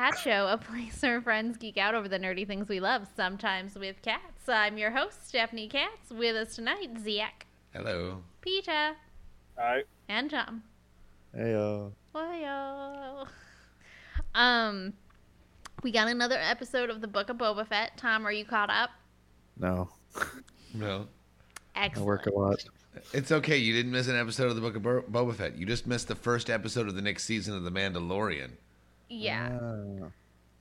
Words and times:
Cat 0.00 0.18
Show, 0.18 0.48
a 0.48 0.56
place 0.72 1.02
where 1.02 1.20
friends 1.20 1.58
geek 1.58 1.76
out 1.76 1.94
over 1.94 2.08
the 2.08 2.18
nerdy 2.18 2.46
things 2.46 2.70
we 2.70 2.80
love, 2.80 3.06
sometimes 3.16 3.74
with 3.74 4.00
cats. 4.00 4.48
I'm 4.48 4.78
your 4.78 4.90
host, 4.92 5.28
Stephanie 5.28 5.68
Katz. 5.68 6.08
With 6.10 6.34
us 6.36 6.54
tonight, 6.56 6.94
Ziak, 7.04 7.44
Hello. 7.74 8.22
Peter, 8.40 8.92
Hi. 9.58 9.82
and 10.08 10.30
Tom. 10.30 10.62
Hey, 11.34 11.52
uh, 11.54 11.90
Heyo. 12.14 13.28
Um, 14.34 14.94
we 15.82 15.90
got 15.92 16.08
another 16.08 16.38
episode 16.40 16.88
of 16.88 17.02
the 17.02 17.06
Book 17.06 17.28
of 17.28 17.36
Boba 17.36 17.66
Fett. 17.66 17.98
Tom, 17.98 18.26
are 18.26 18.32
you 18.32 18.46
caught 18.46 18.70
up? 18.70 18.88
no, 19.58 19.90
No. 20.72 21.08
Excellent. 21.76 21.98
I 22.04 22.06
work 22.06 22.24
a 22.24 22.30
lot. 22.32 22.64
It's 23.12 23.30
okay. 23.30 23.58
You 23.58 23.74
didn't 23.74 23.92
miss 23.92 24.08
an 24.08 24.16
episode 24.16 24.48
of 24.48 24.54
the 24.54 24.62
Book 24.62 24.76
of 24.76 24.82
Bo- 24.82 25.02
Boba 25.02 25.34
Fett. 25.34 25.58
You 25.58 25.66
just 25.66 25.86
missed 25.86 26.08
the 26.08 26.14
first 26.14 26.48
episode 26.48 26.88
of 26.88 26.94
the 26.94 27.02
next 27.02 27.24
season 27.24 27.54
of 27.54 27.64
The 27.64 27.70
Mandalorian. 27.70 28.52
Yeah. 29.10 29.58
Ah, 29.60 30.06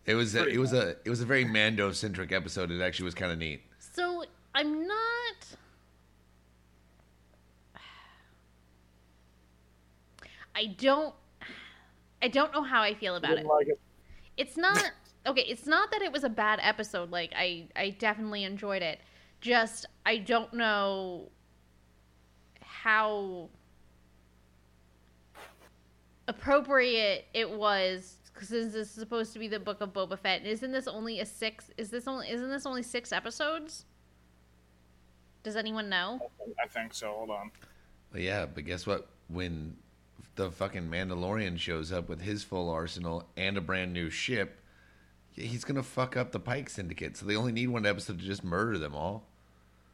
It 0.06 0.16
was 0.16 0.36
a, 0.36 0.48
it 0.48 0.58
was 0.58 0.74
a 0.74 0.96
it 1.06 1.10
was 1.10 1.22
a 1.22 1.26
very 1.26 1.46
Mando 1.46 1.92
centric 1.92 2.32
episode. 2.32 2.72
It 2.72 2.82
actually 2.82 3.06
was 3.06 3.14
kind 3.14 3.32
of 3.32 3.38
neat. 3.38 3.62
So 3.80 4.26
I'm 4.56 4.86
not. 4.88 5.36
I 10.56 10.66
don't. 10.78 11.14
I 12.22 12.28
don't 12.28 12.52
know 12.54 12.64
how 12.64 12.82
I 12.82 12.94
feel 12.96 13.16
about 13.16 13.32
it. 13.34 13.36
Didn't 13.38 13.48
like 13.50 13.68
it. 13.68 13.80
It's 14.36 14.58
not 14.58 14.92
okay. 15.28 15.42
It's 15.48 15.68
not 15.68 15.92
that 15.92 16.02
it 16.02 16.12
was 16.12 16.24
a 16.24 16.30
bad 16.30 16.60
episode. 16.62 17.12
Like 17.12 17.32
I, 17.38 17.68
I 17.76 17.92
definitely 17.92 18.44
enjoyed 18.44 18.82
it. 18.82 19.00
Just 19.42 19.86
I 20.06 20.18
don't 20.18 20.54
know 20.54 21.30
how 22.62 23.50
appropriate 26.28 27.26
it 27.34 27.50
was 27.50 28.18
because 28.40 28.50
this 28.50 28.74
is 28.74 28.90
supposed 28.90 29.34
to 29.34 29.40
be 29.40 29.50
the 29.50 29.60
book 29.60 29.82
of 29.82 29.92
Boba 29.92 30.18
Fett. 30.18 30.46
Isn't 30.46 30.72
this 30.72 30.88
only 30.88 31.20
a 31.20 31.26
six? 31.26 31.70
Is 31.78 31.90
this 31.90 32.08
only? 32.08 32.30
Isn't 32.30 32.50
this 32.50 32.66
only 32.66 32.84
six 32.84 33.12
episodes? 33.12 33.86
Does 35.44 35.58
anyone 35.58 35.90
know? 35.90 36.32
I 36.64 36.68
think 36.68 36.94
so. 36.94 37.12
Hold 37.12 37.32
on. 37.32 37.52
But 38.12 38.22
yeah, 38.22 38.46
but 38.46 38.64
guess 38.64 38.88
what? 38.88 39.10
When 39.28 39.76
the 40.36 40.52
fucking 40.52 40.90
Mandalorian 40.90 41.60
shows 41.60 41.92
up 41.92 42.08
with 42.08 42.22
his 42.22 42.44
full 42.44 42.70
arsenal 42.70 43.28
and 43.36 43.58
a 43.58 43.62
brand 43.62 43.92
new 43.92 44.10
ship, 44.10 44.58
he's 45.34 45.66
gonna 45.66 45.84
fuck 45.84 46.16
up 46.16 46.32
the 46.32 46.40
Pike 46.40 46.70
Syndicate. 46.70 47.18
So 47.18 47.26
they 47.26 47.36
only 47.36 47.52
need 47.52 47.68
one 47.68 47.86
episode 47.86 48.20
to 48.20 48.26
just 48.26 48.44
murder 48.44 48.78
them 48.78 48.96
all. 48.96 49.28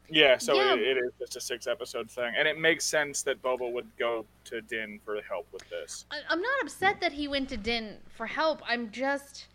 Yeah, 0.08 0.38
so 0.38 0.54
Yeah. 0.54 0.74
It, 0.74 0.96
it 0.96 0.98
is 0.98 1.12
just 1.18 1.36
a 1.36 1.40
six 1.40 1.66
episode 1.66 2.10
thing. 2.10 2.34
And 2.36 2.46
it 2.46 2.58
makes 2.58 2.84
sense 2.84 3.22
that 3.22 3.42
Boba 3.42 3.70
would 3.70 3.88
go 3.98 4.24
to 4.44 4.60
Din 4.60 5.00
for 5.04 5.20
help 5.22 5.46
with 5.52 5.68
this. 5.68 6.06
I, 6.10 6.18
I'm 6.28 6.40
not 6.40 6.62
upset 6.62 7.00
that 7.00 7.12
he 7.12 7.28
went 7.28 7.48
to 7.50 7.56
Din 7.56 7.96
for 8.16 8.26
help. 8.26 8.62
I'm 8.68 8.90
just. 8.90 9.46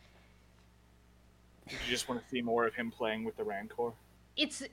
You 1.68 1.78
just 1.90 2.10
want 2.10 2.22
to 2.22 2.30
see 2.30 2.42
more 2.42 2.66
of 2.68 2.74
him 2.74 2.92
playing 2.92 3.24
with 3.24 3.38
the 3.38 3.44
Rancor. 3.44 3.92
it's 4.36 4.64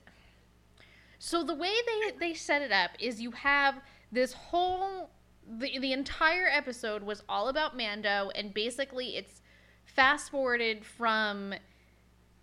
so 1.19 1.43
the 1.43 1.53
way 1.53 1.73
they 1.85 2.17
they 2.19 2.33
set 2.33 2.61
it 2.61 2.71
up 2.71 2.91
is 2.99 3.21
you 3.21 3.31
have 3.31 3.81
this 4.11 4.33
whole 4.33 5.09
the 5.47 5.77
the 5.79 5.93
entire 5.93 6.47
episode 6.47 7.03
was 7.03 7.23
all 7.27 7.49
about 7.49 7.75
Mando 7.75 8.31
and 8.35 8.53
basically 8.53 9.17
it's 9.17 9.41
fast 9.85 10.31
forwarded 10.31 10.85
from 10.85 11.53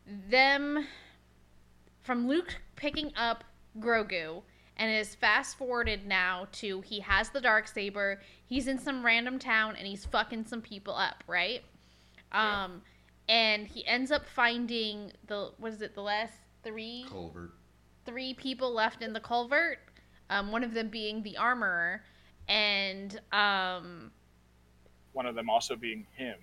them 0.07 0.87
from 2.07 2.29
Luke 2.29 2.55
picking 2.77 3.13
up 3.17 3.45
Grogu 3.81 4.43
and 4.79 4.91
is 4.95 5.15
fast 5.15 5.59
forwarded 5.59 6.07
now 6.07 6.47
to 6.53 6.81
he 6.83 7.01
has 7.01 7.31
the 7.31 7.41
dark 7.41 7.67
saber, 7.69 8.21
he's 8.47 8.69
in 8.69 8.79
some 8.79 9.05
random 9.05 9.39
town 9.39 9.75
and 9.77 9.87
he's 9.87 10.05
fucking 10.07 10.45
some 10.47 10.63
people 10.63 10.95
up, 10.95 11.25
right? 11.27 11.63
Yeah. 12.33 12.65
Um 12.65 12.83
and 13.29 13.67
he 13.67 13.85
ends 13.87 14.13
up 14.13 14.25
finding 14.27 15.13
the 15.27 15.51
what 15.59 15.73
is 15.73 15.83
it, 15.83 15.95
the 15.95 16.03
last 16.03 16.35
three 16.63 17.07
Covert. 17.11 17.51
three 18.05 18.35
people 18.35 18.73
left 18.73 19.03
in 19.03 19.13
the 19.13 19.21
covert. 19.21 19.79
Um, 20.31 20.51
one 20.53 20.65
of 20.65 20.75
them 20.75 20.89
being 20.89 21.23
the 21.23 21.37
armorer, 21.37 22.03
and 22.49 23.21
um, 23.33 24.11
One 25.13 25.27
of 25.27 25.35
them 25.37 25.49
also 25.49 25.77
being 25.77 26.07
him. 26.17 26.39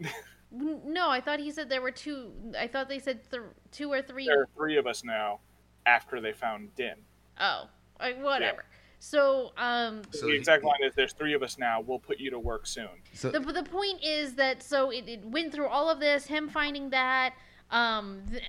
n- 0.52 0.80
no, 0.84 1.10
I 1.10 1.20
thought 1.20 1.40
he 1.40 1.50
said 1.50 1.68
there 1.68 1.82
were 1.82 1.90
two. 1.90 2.32
I 2.58 2.66
thought 2.66 2.88
they 2.88 2.98
said 2.98 3.20
th- 3.30 3.42
two 3.72 3.90
or 3.92 4.02
three. 4.02 4.26
There 4.26 4.42
are 4.42 4.48
three 4.56 4.76
of 4.76 4.86
us 4.86 5.04
now 5.04 5.40
after 5.86 6.20
they 6.20 6.32
found 6.32 6.74
Din. 6.76 6.94
Oh, 7.40 7.68
uh, 8.00 8.10
whatever. 8.20 8.64
So, 9.00 9.52
um, 9.56 10.02
So 10.10 10.26
the 10.26 10.32
exact 10.32 10.64
line 10.64 10.80
is 10.84 10.92
there's 10.94 11.12
three 11.12 11.32
of 11.32 11.42
us 11.42 11.56
now. 11.56 11.80
We'll 11.80 12.00
put 12.00 12.18
you 12.18 12.30
to 12.30 12.38
work 12.38 12.66
soon. 12.66 12.88
So 13.14 13.30
the 13.30 13.38
the 13.40 13.62
point 13.62 14.02
is 14.02 14.34
that 14.34 14.62
so 14.62 14.90
it, 14.90 15.08
it 15.08 15.24
went 15.24 15.52
through 15.52 15.68
all 15.68 15.88
of 15.88 16.00
this. 16.00 16.26
Him 16.26 16.48
finding 16.48 16.90
that, 16.90 17.34
um, 17.70 18.22
th- 18.30 18.42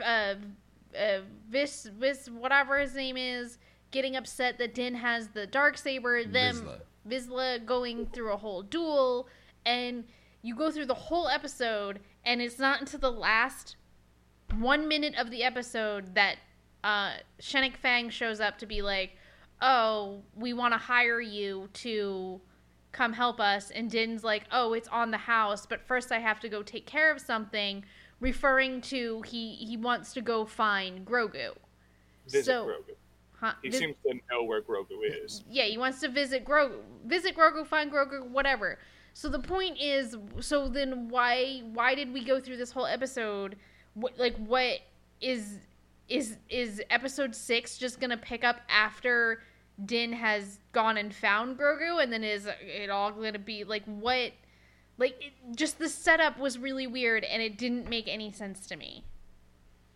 uh, 0.00 0.34
uh, 0.96 1.20
Vis 1.50 1.88
Vis 1.98 2.28
whatever 2.28 2.78
his 2.78 2.94
name 2.94 3.16
is, 3.16 3.58
getting 3.90 4.14
upset 4.14 4.56
that 4.58 4.74
Din 4.74 4.94
has 4.94 5.28
the 5.28 5.46
dark 5.48 5.76
saber. 5.78 6.22
Them 6.24 6.62
Vizsla. 6.62 6.80
Vizsla 7.08 7.66
going 7.66 8.06
through 8.06 8.32
a 8.32 8.36
whole 8.36 8.62
duel, 8.62 9.28
and 9.64 10.04
you 10.46 10.54
go 10.54 10.70
through 10.70 10.86
the 10.86 10.94
whole 10.94 11.28
episode, 11.28 11.98
and 12.24 12.40
it's 12.40 12.58
not 12.58 12.80
until 12.80 13.00
the 13.00 13.10
last 13.10 13.76
one 14.58 14.86
minute 14.86 15.14
of 15.18 15.30
the 15.30 15.42
episode 15.42 16.14
that 16.14 16.36
uh, 16.84 17.14
Shenik 17.40 17.76
Fang 17.76 18.10
shows 18.10 18.40
up 18.40 18.58
to 18.58 18.66
be 18.66 18.80
like, 18.82 19.16
"Oh, 19.60 20.22
we 20.36 20.52
want 20.52 20.72
to 20.74 20.78
hire 20.78 21.20
you 21.20 21.68
to 21.74 22.40
come 22.92 23.12
help 23.12 23.40
us," 23.40 23.70
and 23.72 23.90
Din's 23.90 24.22
like, 24.22 24.44
"Oh, 24.52 24.72
it's 24.72 24.88
on 24.88 25.10
the 25.10 25.18
house, 25.18 25.66
but 25.66 25.80
first 25.86 26.12
I 26.12 26.18
have 26.20 26.38
to 26.40 26.48
go 26.48 26.62
take 26.62 26.86
care 26.86 27.10
of 27.10 27.20
something," 27.20 27.84
referring 28.20 28.80
to 28.82 29.22
he 29.22 29.54
he 29.56 29.76
wants 29.76 30.12
to 30.14 30.20
go 30.20 30.44
find 30.46 31.04
Grogu. 31.04 31.54
Visit 32.28 32.44
So- 32.44 32.66
Grogu. 32.66 32.94
Huh? 33.38 33.52
He 33.62 33.68
Vis- 33.68 33.80
seems 33.80 33.96
to 34.06 34.14
know 34.30 34.44
where 34.44 34.62
Grogu 34.62 34.96
is. 35.02 35.44
yeah, 35.50 35.64
he 35.64 35.76
wants 35.76 36.00
to 36.00 36.08
visit 36.08 36.42
Grogu, 36.42 36.78
visit 37.04 37.36
Grogu, 37.36 37.66
find 37.66 37.92
Grogu, 37.92 38.26
whatever. 38.30 38.78
So 39.16 39.30
the 39.30 39.38
point 39.38 39.80
is, 39.80 40.14
so 40.40 40.68
then 40.68 41.08
why 41.08 41.62
why 41.72 41.94
did 41.94 42.12
we 42.12 42.22
go 42.22 42.38
through 42.38 42.58
this 42.58 42.70
whole 42.70 42.84
episode? 42.84 43.56
What 43.94 44.18
like 44.18 44.36
what 44.36 44.80
is 45.22 45.60
is 46.06 46.36
is 46.50 46.82
episode 46.90 47.34
six 47.34 47.78
just 47.78 47.98
gonna 47.98 48.18
pick 48.18 48.44
up 48.44 48.60
after 48.68 49.42
Din 49.82 50.12
has 50.12 50.58
gone 50.72 50.98
and 50.98 51.14
found 51.14 51.58
Grogu, 51.58 52.02
and 52.02 52.12
then 52.12 52.22
is 52.22 52.46
it 52.60 52.90
all 52.90 53.10
gonna 53.10 53.38
be 53.38 53.64
like 53.64 53.84
what? 53.86 54.32
Like 54.98 55.16
it, 55.18 55.56
just 55.56 55.78
the 55.78 55.88
setup 55.88 56.38
was 56.38 56.58
really 56.58 56.86
weird, 56.86 57.24
and 57.24 57.40
it 57.40 57.56
didn't 57.56 57.88
make 57.88 58.08
any 58.08 58.30
sense 58.32 58.66
to 58.66 58.76
me. 58.76 59.02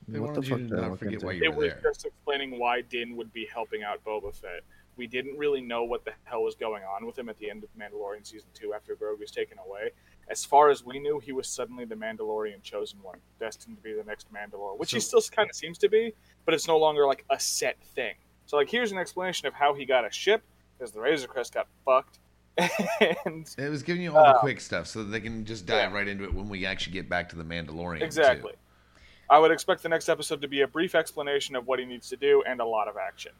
They 0.08 0.18
what 0.18 0.32
the 0.32 0.40
wanted 0.40 0.48
fuck 0.48 0.58
you 0.60 0.68
to 0.68 0.76
did 0.76 0.82
I 0.82 0.88
not 0.88 0.98
forget 0.98 1.22
why 1.22 1.32
you 1.32 1.44
It 1.44 1.48
were 1.50 1.56
was 1.56 1.72
there. 1.72 1.80
just 1.82 2.06
explaining 2.06 2.58
why 2.58 2.80
Din 2.80 3.16
would 3.16 3.34
be 3.34 3.46
helping 3.52 3.82
out 3.82 4.02
Boba 4.02 4.34
Fett. 4.34 4.62
We 5.00 5.06
didn't 5.06 5.38
really 5.38 5.62
know 5.62 5.82
what 5.84 6.04
the 6.04 6.12
hell 6.24 6.42
was 6.42 6.54
going 6.54 6.82
on 6.82 7.06
with 7.06 7.18
him 7.18 7.30
at 7.30 7.38
the 7.38 7.48
end 7.48 7.64
of 7.64 7.70
Mandalorian 7.74 8.26
season 8.26 8.50
two 8.52 8.74
after 8.74 8.94
Grogu 8.94 9.20
was 9.20 9.30
taken 9.30 9.56
away. 9.58 9.92
As 10.28 10.44
far 10.44 10.68
as 10.68 10.84
we 10.84 10.98
knew, 10.98 11.18
he 11.18 11.32
was 11.32 11.48
suddenly 11.48 11.86
the 11.86 11.94
Mandalorian 11.94 12.62
chosen 12.62 12.98
one, 13.02 13.16
destined 13.38 13.78
to 13.78 13.82
be 13.82 13.94
the 13.94 14.04
next 14.04 14.26
Mandalore, 14.30 14.78
which 14.78 14.90
he 14.90 15.00
still 15.00 15.22
kind 15.34 15.48
of 15.48 15.56
seems 15.56 15.78
to 15.78 15.88
be, 15.88 16.12
but 16.44 16.52
it's 16.52 16.68
no 16.68 16.76
longer 16.76 17.06
like 17.06 17.24
a 17.30 17.40
set 17.40 17.82
thing. 17.94 18.12
So, 18.44 18.58
like, 18.58 18.68
here's 18.68 18.92
an 18.92 18.98
explanation 18.98 19.48
of 19.48 19.54
how 19.54 19.72
he 19.72 19.86
got 19.86 20.06
a 20.06 20.12
ship, 20.12 20.42
because 20.76 20.92
the 20.92 21.00
Razor 21.00 21.28
Crest 21.28 21.54
got 21.54 21.66
fucked, 21.86 22.18
and 23.24 23.48
It 23.56 23.70
was 23.70 23.82
giving 23.82 24.02
you 24.02 24.14
all 24.14 24.22
the 24.22 24.36
Uh, 24.36 24.40
quick 24.40 24.60
stuff 24.60 24.86
so 24.86 25.02
that 25.02 25.08
they 25.10 25.20
can 25.20 25.46
just 25.46 25.64
dive 25.64 25.92
yeah. 25.92 25.96
right 25.96 26.08
into 26.08 26.24
it 26.24 26.34
when 26.34 26.50
we 26.50 26.66
actually 26.66 26.92
get 26.92 27.08
back 27.08 27.30
to 27.30 27.36
the 27.36 27.44
Mandalorian. 27.44 28.02
exactly. 28.02 28.52
Too. 28.52 28.58
I 29.30 29.38
would 29.38 29.50
expect 29.50 29.82
the 29.82 29.88
next 29.88 30.10
episode 30.10 30.42
to 30.42 30.48
be 30.48 30.60
a 30.60 30.68
brief 30.68 30.94
explanation 30.94 31.56
of 31.56 31.66
what 31.66 31.78
he 31.78 31.86
needs 31.86 32.10
to 32.10 32.18
do 32.18 32.42
and 32.46 32.60
a 32.60 32.66
lot 32.66 32.86
of 32.86 32.98
action. 32.98 33.32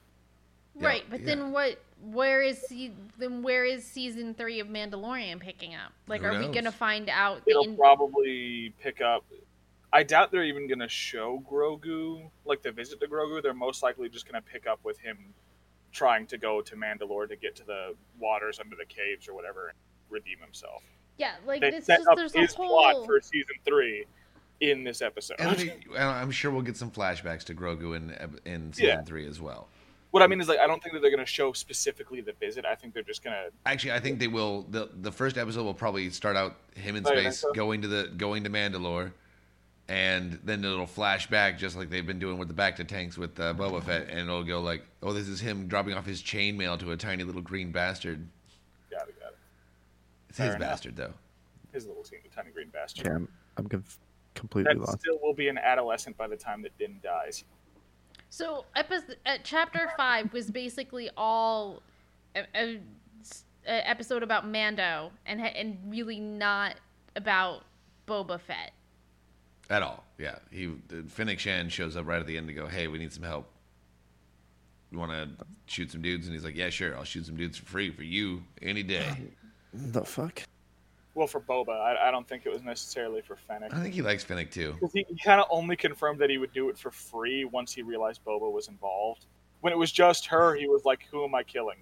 Yeah, 0.81 0.87
Right, 0.87 1.05
but 1.11 1.21
yeah. 1.21 1.27
then 1.27 1.53
what? 1.53 1.79
Where 2.03 2.43
is 2.43 2.59
se- 2.67 2.93
then? 3.19 3.43
Where 3.43 3.65
is 3.65 3.85
season 3.85 4.35
three 4.35 4.61
of 4.61 4.69
Mandalorian 4.69 5.38
picking 5.41 5.75
up? 5.75 5.93
Like, 6.06 6.23
Who 6.23 6.29
are 6.29 6.38
we 6.38 6.49
gonna 6.49 6.73
find 6.73 7.09
out? 7.11 7.44
the 7.44 7.50
it'll 7.50 7.65
in- 7.65 7.77
probably 7.77 8.73
pick 8.81 9.00
up. 9.00 9.25
I 9.93 10.03
doubt 10.05 10.31
they're 10.31 10.44
even 10.44 10.67
gonna 10.69 10.88
show 10.88 11.43
Grogu 11.50 12.31
like 12.44 12.62
the 12.62 12.73
visit 12.73 13.00
to 13.00 13.06
Grogu. 13.06 13.43
They're 13.43 13.53
most 13.53 13.82
likely 13.82 14.09
just 14.09 14.27
gonna 14.27 14.41
pick 14.43 14.67
up 14.67 14.79
with 14.85 14.99
him 14.99 15.19
trying 15.93 16.27
to 16.29 16.38
go 16.38 16.61
to 16.62 16.77
Mandalore 16.77 17.29
to 17.29 17.37
get 17.37 17.56
to 17.56 17.65
the 17.67 17.94
waters 18.19 18.61
under 18.61 18.76
the 18.76 18.85
caves 18.87 19.29
or 19.29 19.35
whatever 19.35 19.69
and 19.69 19.76
redeem 20.09 20.38
himself. 20.38 20.83
yeah, 21.19 21.35
like 21.44 21.61
They 21.61 21.69
it's 21.69 21.87
set 21.87 21.99
just 21.99 22.09
up 22.09 22.17
there's 22.17 22.33
his 22.33 22.55
a 22.55 22.56
whole. 22.56 22.69
plot 22.94 23.05
for 23.06 23.21
season 23.21 23.56
three 23.67 24.06
in 24.61 24.85
this 24.85 25.03
episode. 25.03 25.37
And 25.41 25.56
we, 25.59 25.71
and 25.97 26.05
I'm 26.05 26.31
sure 26.31 26.50
we'll 26.53 26.62
get 26.62 26.76
some 26.76 26.91
flashbacks 26.93 27.43
to 27.44 27.55
Grogu 27.55 27.97
in 27.97 28.38
in 28.47 28.73
season 28.73 28.88
Yeah. 28.88 29.03
three 29.03 29.26
as 29.26 29.41
well. 29.41 29.69
What 30.11 30.23
I 30.23 30.27
mean 30.27 30.41
is 30.41 30.49
like 30.49 30.59
I 30.59 30.67
don't 30.67 30.83
think 30.83 30.95
that 30.95 31.01
they're 31.03 31.11
gonna 31.11 31.25
show 31.27 31.53
specifically 31.53 32.21
the 32.21 32.33
visit. 32.33 32.65
I 32.65 32.75
think 32.75 32.95
they're 32.95 33.03
just 33.03 33.23
gonna 33.23 33.47
Actually, 33.67 33.93
I 33.93 34.01
think 34.01 34.19
they 34.19 34.29
will. 34.29 34.62
the 34.71 34.91
The 35.01 35.12
first 35.12 35.39
episode 35.39 35.65
will 35.65 35.75
probably 35.75 36.11
start 36.11 36.37
out 36.37 36.57
him 36.75 36.97
in 36.97 37.07
Oh, 37.07 37.11
space 37.11 37.39
so? 37.41 37.53
going 37.53 37.83
to 37.83 37.89
the 37.89 38.09
going 38.17 38.45
to 38.45 38.51
Mandalore, 38.51 39.12
and 39.89 40.39
then 40.45 40.65
it'll 40.65 40.87
flash 40.87 41.29
back 41.29 41.59
just 41.59 41.77
like 41.77 41.91
they've 41.91 42.07
been 42.07 42.19
doing 42.19 42.39
with 42.39 42.49
the 42.49 42.55
back 42.55 42.77
to 42.77 42.85
tanks 42.85 43.17
with 43.19 43.39
uh, 43.41 43.55
Boba 43.55 43.83
Fett, 43.83 44.09
and 44.09 44.19
it'll 44.21 44.45
go 44.45 44.61
like, 44.61 44.85
"Oh, 45.03 45.12
this 45.12 45.29
is 45.29 45.41
him 45.41 45.67
dropping 45.69 45.95
off 45.95 46.07
his 46.07 46.23
chainmail 46.23 46.79
to 46.81 46.93
a 46.93 46.97
tiny 46.97 47.25
little 47.25 47.43
green 47.43 47.71
bastard." 47.73 48.27
got 48.91 49.09
it, 49.09 49.19
got 49.21 49.29
it. 49.31 49.39
It's 50.29 50.39
Fair 50.39 50.47
his 50.47 50.55
enough. 50.57 50.69
bastard 50.69 50.97
though. 50.97 51.15
his 51.73 51.87
little 51.87 52.03
teeny, 52.03 52.23
tiny 52.35 52.51
green 52.51 52.69
bastard. 52.71 53.07
Okay, 53.07 53.15
I'm, 53.15 53.29
I'm 53.57 53.67
conf- 53.69 53.99
completely 54.35 54.73
That 54.75 54.81
lost. 54.81 55.01
still 55.01 55.19
will 55.23 55.35
be 55.35 55.49
an 55.49 55.59
adolescent 55.59 56.17
by 56.17 56.27
the 56.29 56.37
time 56.37 56.62
that 56.62 56.77
Din 56.79 56.99
dies. 57.03 57.45
So, 58.31 58.65
episode, 58.77 59.17
uh, 59.27 59.38
chapter 59.43 59.91
five 59.97 60.32
was 60.32 60.50
basically 60.50 61.11
all 61.17 61.82
a, 62.35 62.44
a, 62.55 62.81
a 63.67 63.88
episode 63.88 64.23
about 64.23 64.49
Mando, 64.49 65.11
and 65.27 65.41
and 65.41 65.79
really 65.87 66.21
not 66.21 66.77
about 67.17 67.65
Boba 68.06 68.41
Fett. 68.41 68.73
At 69.69 69.82
all. 69.82 70.05
Yeah. 70.19 70.37
He 70.50 70.71
Fennec 71.09 71.38
Shand 71.38 71.73
shows 71.73 71.97
up 71.97 72.06
right 72.06 72.21
at 72.21 72.27
the 72.27 72.37
end 72.37 72.49
to 72.49 72.55
go, 72.55 72.67
Hey, 72.67 72.88
we 72.88 72.99
need 72.99 73.12
some 73.12 73.23
help. 73.23 73.49
You 74.91 74.99
wanna 74.99 75.29
shoot 75.67 75.93
some 75.93 76.03
dudes? 76.03 76.26
And 76.26 76.35
he's 76.35 76.44
like, 76.44 76.56
Yeah, 76.56 76.71
sure, 76.71 76.97
I'll 76.97 77.05
shoot 77.05 77.26
some 77.26 77.37
dudes 77.37 77.56
for 77.56 77.67
free 77.67 77.91
for 77.91 78.03
you 78.03 78.43
any 78.61 78.83
day. 78.83 79.09
The 79.73 80.05
fuck? 80.05 80.43
Well, 81.15 81.27
for 81.27 81.41
Boba, 81.41 81.71
I, 81.71 82.09
I 82.09 82.11
don't 82.11 82.27
think 82.29 82.47
it 82.47 82.53
was 82.53 82.62
necessarily 82.62 83.21
for 83.21 83.35
Fennec. 83.37 83.75
I 83.75 83.83
think 83.83 83.95
he 83.95 84.03
likes 84.03 84.23
Fennec 84.23 84.51
too. 84.51 84.75
Because 84.75 84.93
he, 84.93 85.05
he 85.09 85.17
kind 85.19 85.41
of 85.41 85.47
only 85.51 85.75
confirmed 85.77 86.21
that 86.21 86.31
he 86.31 86.39
would 86.39 86.53
do 86.53 86.69
it 86.69 86.79
for 86.79 86.91
free 86.91 87.45
once 87.45 87.73
he 87.73 87.83
realized 87.83 88.25
Boba 88.25 88.51
was 88.51 88.69
involved. 88.69 89.27
When 89.61 89.73
it 89.73 89.77
was 89.77 89.91
just 89.93 90.27
her, 90.27 90.55
he 90.55 90.69
was 90.69 90.85
like, 90.85 91.01
"Who 91.11 91.25
am 91.25 91.35
I 91.35 91.43
killing?" 91.43 91.79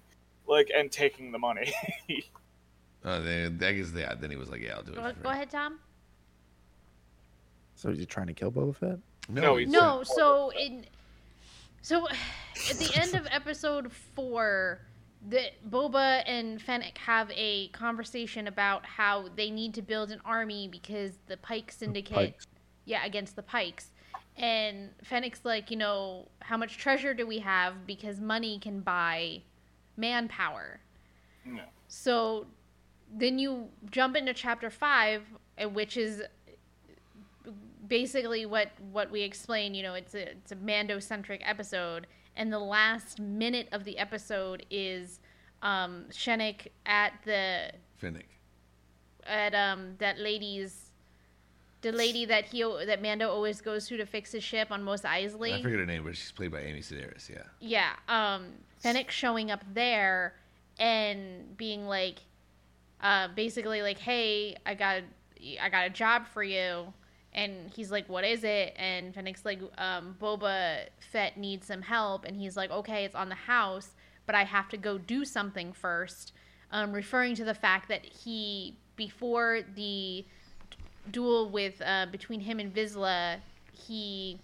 Like, 0.47 0.71
and 0.75 0.91
taking 0.91 1.31
the 1.31 1.37
money. 1.39 1.71
Uh, 3.05 3.19
then, 3.21 3.59
I 3.63 3.73
guess 3.73 3.91
yeah, 3.95 4.15
then 4.15 4.31
he 4.31 4.35
was 4.35 4.49
like, 4.49 4.61
Yeah, 4.61 4.75
I'll 4.77 4.83
do 4.83 4.93
it. 4.93 4.95
Go, 4.95 5.13
for 5.13 5.19
go 5.23 5.29
ahead, 5.29 5.49
Tom. 5.51 5.79
So 7.75 7.89
you're 7.91 8.05
trying 8.05 8.27
to 8.27 8.33
kill 8.33 8.51
Boba 8.51 8.75
Fett? 8.75 8.99
No, 9.29 9.55
he's- 9.57 9.71
No, 9.71 10.03
so 10.03 10.51
in 10.59 10.85
so 11.81 12.07
at 12.69 12.77
the 12.77 12.91
end 12.99 13.15
of 13.15 13.27
episode 13.31 13.91
four, 13.91 14.81
the 15.27 15.51
Boba 15.69 16.23
and 16.25 16.61
Fennec 16.61 16.97
have 16.99 17.29
a 17.35 17.67
conversation 17.69 18.47
about 18.47 18.85
how 18.85 19.27
they 19.35 19.49
need 19.49 19.73
to 19.73 19.81
build 19.81 20.11
an 20.11 20.21
army 20.23 20.67
because 20.67 21.19
the 21.27 21.37
Pike 21.37 21.71
Syndicate, 21.71 22.15
Pikes. 22.15 22.47
yeah, 22.85 23.05
against 23.05 23.35
the 23.35 23.43
Pikes. 23.43 23.91
And 24.37 24.91
Fennec's 25.03 25.43
like, 25.43 25.69
you 25.69 25.75
know, 25.75 26.29
how 26.39 26.55
much 26.55 26.77
treasure 26.77 27.13
do 27.13 27.27
we 27.27 27.39
have? 27.39 27.85
Because 27.85 28.21
money 28.21 28.57
can 28.59 28.79
buy 28.79 29.41
manpower. 29.97 30.79
No. 31.43 31.63
So 31.89 32.47
then 33.13 33.37
you 33.39 33.67
jump 33.91 34.15
into 34.15 34.33
chapter 34.33 34.69
five, 34.69 35.23
uh, 35.61 35.67
which 35.67 35.97
is 35.97 36.23
basically 37.87 38.45
what 38.45 38.71
what 38.91 39.11
we 39.11 39.21
explain. 39.21 39.73
You 39.73 39.83
know, 39.83 39.93
it's 39.95 40.15
a 40.15 40.29
it's 40.29 40.53
a 40.53 40.55
Mando 40.55 40.99
centric 40.99 41.41
episode, 41.43 42.07
and 42.39 42.51
the 42.51 42.59
last 42.59 43.19
minute 43.19 43.67
of 43.73 43.83
the 43.83 43.99
episode 43.99 44.65
is 44.71 45.19
um, 45.61 46.05
Shenik 46.09 46.67
at 46.85 47.13
the 47.25 47.71
Fennec. 47.97 48.27
at 49.27 49.53
um 49.53 49.95
that 49.99 50.17
lady's. 50.17 50.85
The 51.81 51.91
lady 51.93 52.25
that 52.25 52.45
he 52.45 52.61
that 52.85 53.01
Mando 53.01 53.29
always 53.29 53.61
goes 53.61 53.87
to 53.87 53.95
to 53.97 54.05
fix 54.05 54.33
his 54.33 54.43
ship 54.43 54.69
on 54.69 54.83
Mos 54.83 55.01
Eisley. 55.03 55.59
I 55.59 55.61
forget 55.61 55.79
her 55.79 55.85
name, 55.85 56.03
but 56.03 56.15
she's 56.17 56.31
played 56.31 56.51
by 56.51 56.59
Amy 56.61 56.81
Sedaris, 56.81 57.29
yeah. 57.29 57.43
Yeah, 57.61 57.91
um, 58.09 58.47
Fennec 58.79 59.09
showing 59.11 59.49
up 59.49 59.63
there 59.73 60.33
and 60.77 61.55
being 61.55 61.87
like, 61.87 62.19
uh, 63.01 63.29
basically 63.33 63.81
like, 63.81 63.97
"Hey, 63.97 64.57
I 64.65 64.73
got, 64.73 65.03
I 65.61 65.69
got 65.69 65.85
a 65.85 65.89
job 65.89 66.27
for 66.27 66.43
you," 66.43 66.93
and 67.39 67.71
he's 67.73 67.89
like, 67.89 68.09
"What 68.09 68.25
is 68.25 68.43
it?" 68.43 68.73
And 68.75 69.13
Fennec's 69.13 69.45
like, 69.45 69.61
um, 69.77 70.17
"Boba 70.21 70.87
Fett 70.99 71.37
needs 71.37 71.67
some 71.67 71.81
help," 71.81 72.25
and 72.25 72.35
he's 72.35 72.57
like, 72.57 72.69
"Okay, 72.69 73.05
it's 73.05 73.15
on 73.15 73.29
the 73.29 73.35
house, 73.35 73.91
but 74.25 74.35
I 74.35 74.43
have 74.43 74.67
to 74.69 74.77
go 74.77 74.97
do 74.97 75.23
something 75.23 75.71
first. 75.71 76.33
Um, 76.71 76.91
referring 76.91 77.35
to 77.35 77.45
the 77.45 77.53
fact 77.53 77.87
that 77.87 78.03
he 78.05 78.75
before 78.95 79.61
the 79.75 80.25
duel 81.09 81.49
with 81.49 81.81
uh, 81.81 82.07
between 82.11 82.41
him 82.41 82.59
and 82.59 82.73
Vizsla, 82.75 83.37
he 83.71 84.39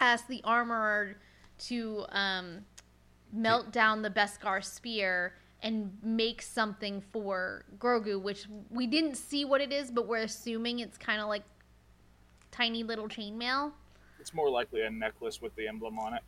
asked 0.00 0.28
the 0.28 0.40
armorer 0.44 1.16
to 1.58 2.06
um, 2.10 2.64
melt 3.32 3.72
down 3.72 4.02
the 4.02 4.10
Beskar 4.10 4.64
spear 4.64 5.34
and 5.62 5.96
make 6.02 6.42
something 6.42 7.00
for 7.12 7.64
Grogu, 7.78 8.20
which 8.20 8.46
we 8.70 8.86
didn't 8.86 9.16
see 9.16 9.44
what 9.44 9.60
it 9.60 9.72
is, 9.72 9.90
but 9.90 10.06
we're 10.06 10.24
assuming 10.24 10.80
it's 10.80 10.98
kind 10.98 11.20
of 11.20 11.28
like 11.28 11.42
tiny 12.52 12.84
little 12.84 13.08
chainmail. 13.08 13.72
It's 14.20 14.32
more 14.32 14.48
likely 14.48 14.82
a 14.82 14.90
necklace 14.90 15.42
with 15.42 15.54
the 15.56 15.66
emblem 15.66 15.98
on 15.98 16.14
it, 16.14 16.22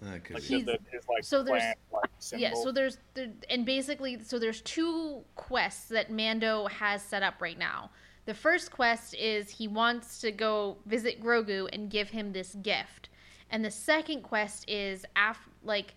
Uh, 0.00 0.10
like 0.12 0.28
he- 0.28 0.58
He's- 0.58 0.64
the, 0.66 0.78
his 0.92 1.08
like 1.08 1.24
so 1.24 1.42
there's- 1.42 1.60
clan, 1.90 2.00
like, 2.02 2.10
yeah, 2.40 2.52
so 2.54 2.70
there's 2.70 2.98
there, 3.14 3.32
and 3.50 3.66
basically 3.66 4.22
so 4.22 4.38
there's 4.38 4.60
two 4.60 5.24
quests 5.34 5.88
that 5.88 6.12
Mando 6.12 6.68
has 6.68 7.02
set 7.02 7.24
up 7.24 7.42
right 7.42 7.58
now. 7.58 7.90
The 8.26 8.34
first 8.34 8.70
quest 8.70 9.14
is 9.16 9.50
he 9.50 9.66
wants 9.66 10.20
to 10.20 10.30
go 10.30 10.76
visit 10.86 11.20
Grogu 11.20 11.68
and 11.72 11.90
give 11.90 12.10
him 12.10 12.32
this 12.32 12.54
gift. 12.62 13.08
And 13.50 13.64
the 13.64 13.70
second 13.72 14.22
quest 14.22 14.68
is 14.70 15.04
af- 15.16 15.48
like 15.64 15.94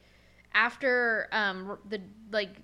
after 0.53 1.27
um 1.31 1.77
the 1.88 2.01
like 2.31 2.56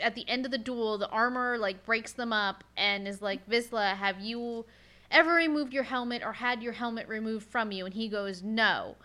at 0.00 0.14
the 0.14 0.26
end 0.28 0.44
of 0.46 0.50
the 0.52 0.58
duel 0.58 0.96
the 0.98 1.08
armor 1.10 1.58
like 1.58 1.84
breaks 1.84 2.12
them 2.12 2.32
up 2.32 2.64
and 2.76 3.06
is 3.06 3.20
like 3.20 3.46
Vizsla 3.48 3.96
have 3.96 4.20
you 4.20 4.64
ever 5.10 5.34
removed 5.34 5.72
your 5.72 5.84
helmet 5.84 6.22
or 6.24 6.32
had 6.32 6.62
your 6.62 6.72
helmet 6.72 7.08
removed 7.08 7.46
from 7.48 7.72
you? 7.72 7.84
And 7.84 7.94
he 7.94 8.08
goes 8.08 8.42
no. 8.42 8.96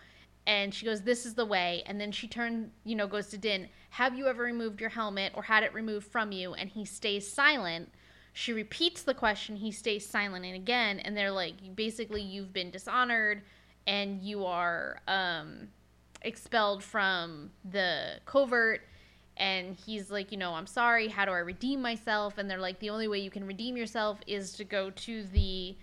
And 0.46 0.74
she 0.74 0.84
goes 0.84 1.02
this 1.02 1.24
is 1.24 1.34
the 1.34 1.46
way. 1.46 1.82
And 1.86 2.00
then 2.00 2.12
she 2.12 2.28
turns, 2.28 2.70
you 2.84 2.94
know 2.94 3.06
goes 3.06 3.28
to 3.28 3.38
din 3.38 3.68
have 3.90 4.18
you 4.18 4.26
ever 4.26 4.42
removed 4.42 4.80
your 4.80 4.90
helmet 4.90 5.32
or 5.36 5.44
had 5.44 5.62
it 5.62 5.72
removed 5.72 6.08
from 6.08 6.32
you? 6.32 6.52
And 6.54 6.68
he 6.68 6.84
stays 6.84 7.30
silent. 7.30 7.90
She 8.32 8.52
repeats 8.52 9.02
the 9.02 9.14
question 9.14 9.56
he 9.56 9.70
stays 9.70 10.04
silent 10.04 10.44
and 10.44 10.56
again 10.56 10.98
and 10.98 11.16
they're 11.16 11.30
like 11.30 11.54
basically 11.76 12.20
you've 12.20 12.52
been 12.52 12.70
dishonored 12.72 13.42
and 13.86 14.20
you 14.20 14.44
are 14.44 15.00
um 15.06 15.68
expelled 16.22 16.82
from 16.82 17.50
the 17.70 18.18
covert. 18.26 18.82
And 19.36 19.76
he's 19.86 20.10
like 20.10 20.32
you 20.32 20.38
know 20.38 20.54
i'm 20.54 20.66
sorry 20.66 21.08
how 21.08 21.24
do 21.24 21.30
i 21.30 21.38
redeem 21.38 21.80
myself? 21.80 22.36
And 22.36 22.50
they're 22.50 22.58
like 22.58 22.80
the 22.80 22.90
only 22.90 23.08
way 23.08 23.18
you 23.18 23.30
can 23.30 23.46
redeem 23.46 23.76
yourself 23.76 24.18
is 24.26 24.52
to 24.54 24.64
go 24.64 24.90
to 24.90 25.22
the 25.24 25.76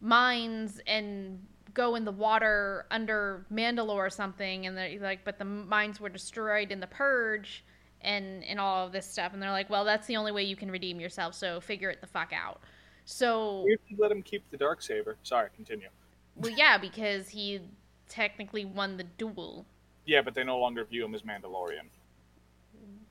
mines 0.00 0.80
and 0.86 1.44
go 1.74 1.94
in 1.94 2.04
the 2.04 2.12
water 2.12 2.86
under 2.90 3.44
Mandalore 3.52 3.94
or 4.06 4.10
something 4.10 4.66
and 4.66 4.76
they're 4.76 4.98
like 5.00 5.24
but 5.24 5.38
the 5.38 5.44
mines 5.44 6.00
were 6.00 6.08
destroyed 6.08 6.72
in 6.72 6.80
the 6.80 6.86
purge 6.86 7.64
and 8.00 8.42
and 8.44 8.58
all 8.60 8.86
of 8.86 8.92
this 8.92 9.06
stuff 9.10 9.32
and 9.32 9.42
they're 9.42 9.50
like 9.50 9.68
well 9.70 9.84
that's 9.84 10.06
the 10.06 10.16
only 10.16 10.32
way 10.32 10.42
you 10.42 10.56
can 10.56 10.70
redeem 10.70 10.98
yourself 11.00 11.34
so 11.34 11.60
figure 11.60 11.90
it 11.90 12.00
the 12.00 12.06
fuck 12.06 12.32
out 12.32 12.60
so 13.04 13.64
You 13.66 13.78
let 13.96 14.10
him 14.12 14.22
keep 14.22 14.48
the 14.50 14.56
dark 14.58 14.82
saber. 14.82 15.16
Sorry, 15.22 15.48
continue. 15.56 15.88
well 16.36 16.52
yeah 16.56 16.78
because 16.78 17.28
he 17.28 17.60
technically 18.08 18.64
won 18.64 18.96
the 18.96 19.04
duel 19.04 19.66
Yeah, 20.04 20.22
but 20.22 20.34
they 20.34 20.44
no 20.44 20.58
longer 20.58 20.84
view 20.84 21.04
him 21.04 21.14
as 21.14 21.22
Mandalorian. 21.22 21.88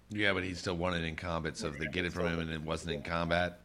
yeah, 0.09 0.33
but 0.33 0.43
he 0.43 0.53
still 0.53 0.75
won 0.77 0.93
it 0.95 1.03
in 1.03 1.15
combat, 1.15 1.57
so 1.57 1.67
if 1.67 1.77
they 1.77 1.85
get 1.87 2.05
it 2.05 2.13
from 2.13 2.27
him 2.27 2.39
and 2.39 2.49
it 2.51 2.61
wasn't 2.61 2.93
in 2.95 3.01
combat, 3.03 3.59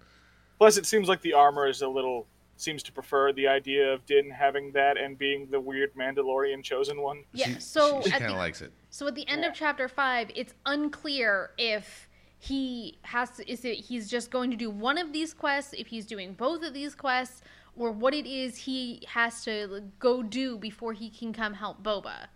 Plus, 0.59 0.77
it 0.77 0.87
seems 0.87 1.09
like 1.09 1.21
the 1.23 1.33
armor 1.33 1.67
is 1.67 1.83
a 1.83 1.89
little 1.89 2.27
seems 2.63 2.83
to 2.85 2.93
prefer 2.93 3.33
the 3.33 3.49
idea 3.49 3.93
of 3.93 4.07
Din 4.07 4.31
having 4.31 4.73
that 4.73 4.97
and 4.97 5.19
being 5.19 5.49
the 5.51 5.61
weird 5.61 5.95
Mandalorian 5.95 6.63
chosen 6.63 7.01
one. 7.01 7.25
yeah 7.33 7.47
she, 7.47 7.61
so 7.61 8.03
she, 8.03 8.13
at 8.13 8.21
kind 8.21 8.33
of 8.33 8.39
likes 8.39 8.63
it. 8.63 8.73
So 8.91 9.07
at 9.07 9.15
the 9.15 9.27
end 9.29 9.45
of 9.45 9.55
chapter 9.55 9.89
five, 9.89 10.31
it's 10.35 10.55
unclear 10.67 11.51
if 11.59 12.09
he 12.39 12.99
has 13.03 13.31
to, 13.37 13.51
is 13.51 13.65
it 13.65 13.77
he's 13.77 14.11
just 14.11 14.31
going 14.31 14.51
to 14.51 14.57
do 14.57 14.71
one 14.71 14.99
of 14.99 15.13
these 15.13 15.33
quests, 15.35 15.75
if 15.77 15.87
he's 15.89 16.07
doing 16.07 16.33
both 16.33 16.63
of 16.63 16.75
these 16.75 16.95
quests, 16.95 17.43
or 17.77 17.91
what 17.91 18.15
it 18.15 18.27
is 18.27 18.57
he 18.57 19.03
has 19.07 19.45
to 19.45 19.83
go 19.99 20.23
do 20.23 20.59
before 20.59 20.93
he 20.93 21.09
can 21.09 21.33
come 21.33 21.55
help 21.55 21.83
Boba. 21.83 22.27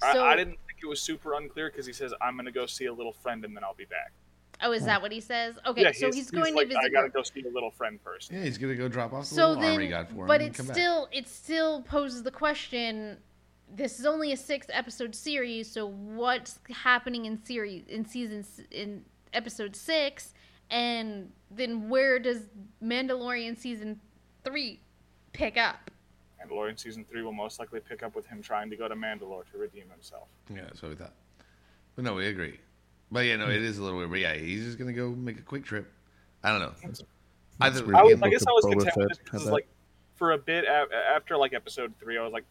So, 0.00 0.24
I, 0.24 0.32
I 0.32 0.36
didn't 0.36 0.58
think 0.66 0.80
it 0.82 0.86
was 0.86 1.00
super 1.00 1.34
unclear 1.34 1.70
because 1.70 1.86
he 1.86 1.92
says, 1.92 2.12
"I'm 2.20 2.34
going 2.34 2.46
to 2.46 2.52
go 2.52 2.66
see 2.66 2.86
a 2.86 2.92
little 2.92 3.12
friend 3.12 3.44
and 3.44 3.54
then 3.56 3.62
I'll 3.62 3.74
be 3.74 3.84
back." 3.84 4.12
Oh, 4.62 4.72
is 4.72 4.84
that 4.84 5.02
what 5.02 5.12
he 5.12 5.20
says? 5.20 5.56
Okay, 5.66 5.82
yeah, 5.82 5.92
so 5.92 6.12
he's, 6.12 6.30
going 6.30 6.54
like, 6.54 6.68
to 6.68 6.74
visit. 6.74 6.82
I 6.84 6.88
got 6.88 7.02
to 7.02 7.08
go 7.08 7.22
see 7.22 7.42
a 7.42 7.50
little 7.50 7.70
friend 7.70 7.98
first. 8.02 8.30
Yeah, 8.32 8.42
he's 8.42 8.58
gonna 8.58 8.74
go 8.74 8.88
drop 8.88 9.12
off 9.12 9.28
the 9.28 9.34
so 9.34 9.48
little 9.48 9.62
then, 9.62 9.72
armor 9.72 9.82
he 9.82 9.88
got 9.88 10.08
for 10.08 10.22
him. 10.22 10.26
but 10.26 10.40
it 10.40 10.54
come 10.54 10.66
back. 10.66 10.76
still 10.76 11.08
it 11.12 11.28
still 11.28 11.82
poses 11.82 12.22
the 12.22 12.30
question. 12.30 13.18
This 13.72 14.00
is 14.00 14.06
only 14.06 14.32
a 14.32 14.36
six 14.36 14.66
episode 14.72 15.14
series, 15.14 15.70
so 15.70 15.86
what's 15.86 16.58
happening 16.70 17.26
in 17.26 17.44
series 17.44 17.86
in 17.88 18.04
season 18.04 18.44
in 18.70 19.04
episode 19.32 19.76
six, 19.76 20.34
and 20.70 21.30
then 21.50 21.88
where 21.88 22.18
does 22.18 22.42
Mandalorian 22.82 23.56
season 23.56 24.00
three 24.44 24.80
pick 25.32 25.56
up? 25.56 25.90
Mandalorian 26.40 26.78
season 26.78 27.04
three 27.04 27.22
will 27.22 27.32
most 27.32 27.58
likely 27.60 27.80
pick 27.80 28.02
up 28.02 28.16
with 28.16 28.26
him 28.26 28.42
trying 28.42 28.70
to 28.70 28.76
go 28.76 28.88
to 28.88 28.94
Mandalore 28.94 29.44
to 29.52 29.58
redeem 29.58 29.88
himself. 29.90 30.28
Yeah, 30.52 30.62
that's 30.62 30.82
what 30.82 30.90
we 30.90 30.96
thought. 30.96 31.12
But 31.96 32.04
no, 32.04 32.14
we 32.14 32.26
agree. 32.26 32.58
But 33.10 33.20
yeah, 33.20 33.36
no, 33.36 33.46
hmm. 33.46 33.52
it 33.52 33.62
is 33.62 33.78
a 33.78 33.82
little 33.82 33.98
weird. 33.98 34.10
But 34.10 34.20
yeah, 34.20 34.34
he's 34.34 34.64
just 34.64 34.78
gonna 34.78 34.92
go 34.92 35.10
make 35.10 35.38
a 35.38 35.42
quick 35.42 35.64
trip. 35.64 35.90
I 36.42 36.50
don't 36.50 36.60
know. 36.60 36.72
I 37.60 37.68
It's 37.68 37.78
thought 37.78 37.86
weird. 37.86 37.96
I, 37.96 38.02
was, 38.02 38.22
I 38.22 38.28
guess 38.30 38.46
I 38.46 38.50
was 38.52 38.64
content 38.64 38.96
with 38.96 39.24
because, 39.24 39.46
like, 39.46 39.66
for 40.16 40.32
a 40.32 40.38
bit 40.38 40.64
a- 40.64 40.88
after 41.14 41.36
like 41.36 41.52
episode 41.52 41.92
three, 42.00 42.16
I 42.18 42.22
was 42.22 42.32
like, 42.32 42.44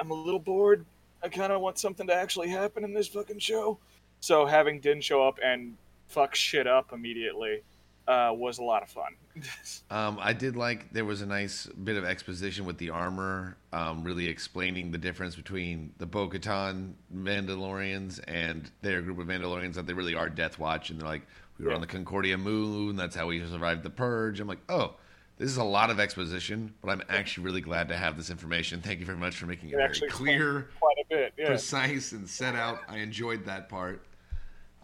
I'm 0.00 0.10
a 0.10 0.14
little 0.14 0.40
bored. 0.40 0.84
I 1.22 1.28
kind 1.28 1.52
of 1.52 1.60
want 1.60 1.78
something 1.78 2.06
to 2.06 2.14
actually 2.14 2.48
happen 2.48 2.84
in 2.84 2.94
this 2.94 3.08
fucking 3.08 3.38
show. 3.38 3.78
So 4.20 4.46
having 4.46 4.80
Din 4.80 5.00
show 5.00 5.26
up 5.26 5.38
and 5.44 5.76
fuck 6.08 6.34
shit 6.34 6.66
up 6.66 6.92
immediately 6.92 7.62
uh, 8.08 8.32
was 8.34 8.58
a 8.58 8.62
lot 8.62 8.82
of 8.82 8.88
fun. 8.88 9.14
Um, 9.88 10.18
I 10.20 10.32
did 10.32 10.56
like 10.56 10.92
there 10.92 11.04
was 11.04 11.22
a 11.22 11.26
nice 11.26 11.66
bit 11.66 11.96
of 11.96 12.04
exposition 12.04 12.64
with 12.64 12.76
the 12.78 12.90
armor, 12.90 13.56
um, 13.72 14.02
really 14.02 14.26
explaining 14.26 14.90
the 14.90 14.98
difference 14.98 15.36
between 15.36 15.92
the 15.98 16.06
Bo-Katan 16.06 16.94
Mandalorians 17.14 18.18
and 18.26 18.68
their 18.82 19.00
group 19.02 19.18
of 19.20 19.26
Mandalorians 19.28 19.74
that 19.74 19.86
they 19.86 19.92
really 19.92 20.14
are 20.16 20.28
Death 20.28 20.58
Watch, 20.58 20.90
and 20.90 21.00
they're 21.00 21.06
like, 21.08 21.22
we 21.58 21.64
were 21.64 21.70
Yeah. 21.70 21.76
on 21.76 21.80
the 21.82 21.86
Concordia 21.86 22.36
Moon, 22.36 22.96
that's 22.96 23.14
how 23.14 23.28
we 23.28 23.38
survived 23.46 23.82
the 23.84 23.90
Purge. 23.90 24.40
I'm 24.40 24.48
like, 24.48 24.58
oh, 24.68 24.94
this 25.38 25.50
is 25.50 25.56
a 25.58 25.64
lot 25.64 25.90
of 25.90 26.00
exposition, 26.00 26.74
but 26.82 26.90
I'm 26.90 27.02
actually 27.08 27.44
really 27.44 27.60
glad 27.60 27.88
to 27.88 27.96
have 27.96 28.16
this 28.16 28.30
information. 28.30 28.80
Thank 28.80 28.98
you 29.00 29.06
very 29.06 29.18
much 29.18 29.36
for 29.36 29.46
making 29.46 29.68
it 29.68 29.74
It 29.74 29.76
very 29.76 29.88
actually 29.88 30.08
clear 30.08 30.68
Quite 30.80 30.96
a 31.04 31.08
bit, 31.08 31.34
yeah. 31.38 31.46
precise 31.46 32.10
and 32.12 32.28
set 32.28 32.54
out. 32.56 32.80
I 32.88 32.98
enjoyed 32.98 33.44
that 33.44 33.68
part. 33.68 34.02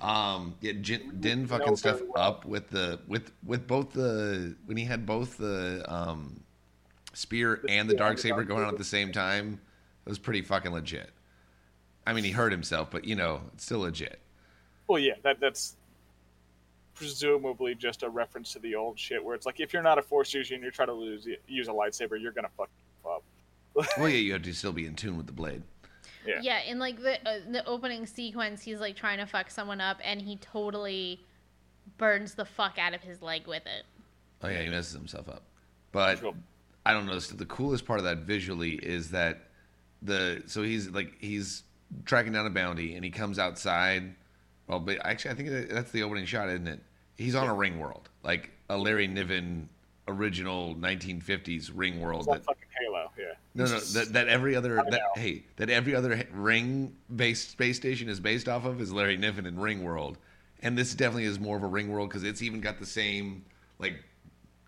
Um, 0.03 0.57
yeah, 0.61 0.73
Jin, 0.81 1.17
Din 1.21 1.47
fucking 1.47 1.77
stuff 1.77 2.03
up 2.17 2.45
with 2.45 2.69
the 2.71 2.99
with 3.07 3.31
with 3.47 3.69
both 3.69 3.93
the 3.93 4.57
when 4.67 4.77
he 4.77 4.85
had 4.85 5.07
both 5.07 5.39
the 5.39 5.85
um 5.87 6.43
spear 7.15 7.61
and 7.69 7.89
the 7.89 7.95
dark 7.95 8.19
saber 8.19 8.43
going 8.43 8.65
on 8.65 8.69
at 8.69 8.79
the 8.79 8.85
same 8.85 9.13
time. 9.13 9.61
It 10.05 10.09
was 10.09 10.19
pretty 10.19 10.43
fucking 10.43 10.73
legit. 10.73 11.11
I 12.05 12.13
mean, 12.13 12.25
he 12.25 12.33
hurt 12.33 12.51
himself, 12.51 12.91
but 12.91 13.05
you 13.05 13.15
know, 13.15 13.43
it's 13.55 13.65
still 13.65 13.81
legit. 13.81 14.19
Well, 14.89 14.99
yeah, 14.99 15.15
that 15.23 15.39
that's 15.39 15.77
presumably 16.95 17.77
just 17.77 18.03
a 18.03 18.09
reference 18.09 18.53
to 18.53 18.59
the 18.59 18.75
old 18.75 18.99
shit 18.99 19.25
where 19.25 19.37
it's 19.37 19.47
like 19.47 19.61
if 19.61 19.73
you're 19.73 19.83
not 19.83 19.99
a 19.99 20.03
force 20.03 20.35
user 20.35 20.55
and 20.55 20.63
you're 20.63 20.73
trying 20.73 20.89
to 20.89 20.95
lose, 20.95 21.29
use 21.47 21.69
a 21.69 21.73
lightsaber, 21.73 22.21
you're 22.21 22.33
gonna 22.33 22.51
fuck 22.57 22.69
up. 23.07 23.23
Well, 23.75 24.09
yeah, 24.09 24.17
you 24.17 24.33
have 24.33 24.43
to 24.43 24.53
still 24.53 24.73
be 24.73 24.85
in 24.85 24.97
tune 24.97 25.17
with 25.17 25.27
the 25.27 25.33
blade. 25.33 25.63
Yeah. 26.27 26.41
Yeah, 26.43 26.61
in 26.63 26.79
like 26.79 27.01
the 27.01 27.15
uh, 27.29 27.39
the 27.51 27.65
opening 27.67 28.07
sequence, 28.07 28.63
he's 28.63 28.81
like 28.81 28.97
trying 28.97 29.19
to 29.19 29.27
fuck 29.27 29.51
someone 29.51 29.81
up, 29.81 29.99
and 30.05 30.21
he 30.21 30.37
totally 30.37 31.21
burns 31.99 32.35
the 32.35 32.45
fuck 32.45 32.79
out 32.79 32.95
of 32.95 33.03
his 33.03 33.23
leg 33.23 33.47
with 33.47 33.65
it. 33.67 33.85
Oh 34.43 34.49
yeah, 34.49 34.63
he 34.63 34.69
messes 34.69 34.93
himself 34.93 35.29
up. 35.29 35.43
But 35.93 36.19
Sure. 36.19 36.35
I 36.85 36.93
don't 36.93 37.07
know. 37.07 37.19
So 37.19 37.37
the 37.37 37.47
coolest 37.47 37.87
part 37.87 37.99
of 37.99 38.05
that 38.05 38.19
visually 38.19 38.75
is 38.75 39.11
that 39.11 39.49
the 40.01 40.43
so 40.47 40.63
he's 40.63 40.89
like 40.91 41.13
he's 41.21 41.63
tracking 42.05 42.33
down 42.33 42.47
a 42.47 42.51
bounty 42.51 42.95
and 42.95 43.05
he 43.05 43.11
comes 43.11 43.39
outside. 43.39 44.15
Well, 44.67 44.81
but 44.81 45.05
actually, 45.05 45.33
I 45.33 45.35
think 45.35 45.71
that's 45.71 45.91
the 45.91 46.03
opening 46.03 46.25
shot, 46.25 46.49
isn't 46.49 46.67
it? 46.67 46.81
He's 47.17 47.35
on 47.35 47.49
a 47.49 47.55
ring 47.55 47.79
world, 47.79 48.09
like 48.23 48.51
a 48.69 48.77
Larry 48.77 49.07
Niven 49.07 49.69
original 50.09 50.75
1950s 50.75 51.71
ring 51.75 52.01
world. 52.01 52.27
That, 52.27 52.45
fucking 52.45 52.63
Yeah. 53.19 53.25
no, 53.55 53.65
no, 53.67 53.79
that, 53.79 54.13
that 54.15 54.29
every 54.29 54.57
other 54.57 54.77
that 54.77 55.03
hey 55.17 55.45
that 55.57 55.69
every 55.69 55.95
other 55.95 56.27
ring 56.33 56.97
based 57.15 57.51
space 57.51 57.77
station 57.77 58.09
is 58.09 58.21
based 58.21 58.49
off 58.49 58.65
of 58.65 58.81
is 58.81 58.93
Larry 58.93 59.17
Niven 59.17 59.45
and 59.47 59.63
Ring 59.63 59.83
World, 59.83 60.17
and 60.63 60.77
this 60.79 60.95
definitely 60.95 61.25
is 61.25 61.39
more 61.39 61.57
of 61.57 61.63
a 61.63 61.67
ring 61.67 61.91
world 61.93 62.09
because 62.09 62.25
it's 62.25 62.41
even 62.43 62.61
got 62.61 62.79
the 62.79 62.87
same 62.87 63.45
like 63.79 64.03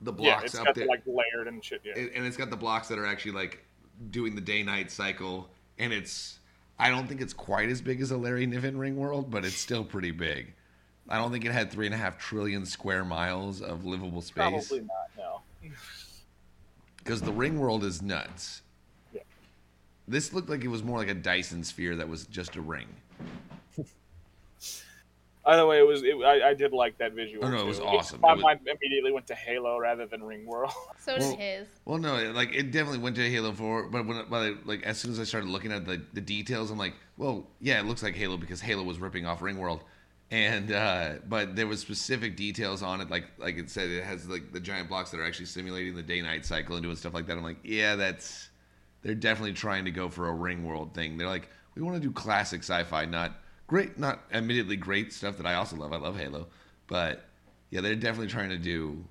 the 0.02 0.12
blocks 0.12 0.40
yeah, 0.42 0.44
it's 0.44 0.54
up 0.58 0.66
got 0.66 0.74
there 0.74 0.84
the, 0.84 0.90
like 0.90 1.02
layered 1.06 1.48
and 1.48 1.64
shit. 1.64 1.80
Yeah, 1.84 1.94
it- 1.96 2.12
and 2.14 2.26
it's 2.26 2.36
got 2.36 2.50
the 2.50 2.56
blocks 2.56 2.88
that 2.88 2.98
are 2.98 3.06
actually 3.06 3.32
like 3.32 3.64
doing 4.10 4.34
the 4.34 4.40
day 4.40 4.62
night 4.62 4.90
cycle 4.90 5.48
and 5.78 5.92
it's 5.92 6.38
i 6.80 6.90
don't 6.90 7.06
think 7.06 7.20
it's 7.20 7.32
quite 7.32 7.68
as 7.68 7.80
big 7.80 8.00
as 8.00 8.10
a 8.10 8.16
larry 8.16 8.44
niven 8.44 8.76
ring 8.76 8.96
world 8.96 9.30
but 9.30 9.44
it's 9.44 9.54
still 9.56 9.84
pretty 9.84 10.10
big 10.10 10.52
i 11.08 11.16
don't 11.16 11.30
think 11.30 11.44
it 11.44 11.52
had 11.52 11.70
three 11.70 11.86
and 11.86 11.94
a 11.94 11.98
half 11.98 12.18
trillion 12.18 12.66
square 12.66 13.04
miles 13.04 13.62
of 13.62 13.84
livable 13.84 14.20
space 14.20 14.34
probably 14.34 14.80
not. 14.80 15.08
No. 15.16 15.70
because 17.04 17.20
the 17.20 17.32
ring 17.32 17.58
world 17.60 17.84
is 17.84 18.00
nuts 18.02 18.62
Yeah. 19.12 19.20
this 20.08 20.32
looked 20.32 20.48
like 20.48 20.64
it 20.64 20.68
was 20.68 20.82
more 20.82 20.98
like 20.98 21.08
a 21.08 21.14
dyson 21.14 21.62
sphere 21.62 21.94
that 21.96 22.08
was 22.08 22.26
just 22.26 22.56
a 22.56 22.60
ring 22.60 22.88
Either 25.46 25.66
way, 25.66 25.78
it 25.78 25.86
was. 25.86 26.02
It, 26.02 26.14
I, 26.24 26.48
I 26.50 26.54
did 26.54 26.72
like 26.72 26.96
that 26.96 27.12
visual. 27.12 27.44
Oh, 27.44 27.50
no, 27.50 27.58
it 27.60 27.66
was 27.66 27.78
awesome. 27.78 28.18
My 28.22 28.30
It 28.32 28.36
was- 28.36 28.42
mind 28.44 28.60
immediately 28.66 29.12
went 29.12 29.26
to 29.26 29.34
Halo 29.34 29.78
rather 29.78 30.06
than 30.06 30.22
Ring 30.22 30.46
World. 30.46 30.72
So 30.98 31.18
Well- 31.18 31.30
did 31.32 31.38
his. 31.38 31.68
Well, 31.84 31.98
no, 31.98 32.16
it- 32.16 32.34
like 32.34 32.54
it 32.54 32.70
definitely 32.70 33.00
went 33.00 33.14
to 33.16 33.30
Halo 33.30 33.52
Four, 33.52 33.90
but 33.90 34.06
when, 34.06 34.24
but 34.30 34.36
I, 34.38 34.54
like 34.64 34.82
as 34.84 34.96
soon 34.96 35.10
as 35.10 35.20
I 35.20 35.24
started 35.24 35.50
looking 35.50 35.70
at 35.70 35.84
the 35.84 36.00
the 36.14 36.22
details, 36.22 36.70
I'm 36.70 36.78
like, 36.78 36.94
well, 37.18 37.46
yeah, 37.60 37.78
it 37.78 37.84
looks 37.84 38.02
like 38.02 38.14
Halo 38.14 38.38
because 38.38 38.62
Halo 38.62 38.82
was 38.84 38.98
ripping 38.98 39.26
off 39.26 39.40
Ringworld, 39.40 39.80
and 40.30 40.72
uh, 40.72 41.12
but 41.28 41.54
there 41.54 41.66
was 41.66 41.80
specific 41.80 42.36
details 42.36 42.82
on 42.82 43.00
it, 43.00 43.10
like 43.10 43.26
like 43.38 43.56
it 43.56 43.70
said, 43.70 43.90
it 43.90 44.04
has 44.04 44.28
like 44.28 44.52
the 44.52 44.60
giant 44.60 44.88
blocks 44.88 45.10
that 45.10 45.20
are 45.20 45.24
actually 45.24 45.46
simulating 45.46 45.94
the 45.94 46.02
day 46.02 46.20
night 46.20 46.44
cycle 46.44 46.76
and 46.76 46.82
doing 46.82 46.96
stuff 46.96 47.14
like 47.14 47.26
that. 47.26 47.36
I'm 47.36 47.44
like, 47.44 47.58
yeah, 47.62 47.94
that's 47.96 48.50
they're 49.02 49.14
definitely 49.14 49.52
trying 49.52 49.84
to 49.84 49.90
go 49.90 50.08
for 50.08 50.28
a 50.28 50.32
ring 50.32 50.64
world 50.64 50.94
thing. 50.94 51.18
They're 51.18 51.28
like, 51.28 51.48
we 51.74 51.82
want 51.82 51.96
to 51.96 52.00
do 52.00 52.10
classic 52.10 52.60
sci-fi, 52.60 53.04
not 53.04 53.32
great, 53.66 53.98
not 53.98 54.24
admittedly 54.32 54.76
great 54.76 55.12
stuff 55.12 55.36
that 55.36 55.46
I 55.46 55.54
also 55.54 55.76
love. 55.76 55.92
I 55.92 55.98
love 55.98 56.16
Halo, 56.16 56.46
but 56.86 57.26
yeah, 57.70 57.80
they're 57.80 57.94
definitely 57.94 58.28
trying 58.28 58.50
to 58.50 58.58
do 58.58 59.04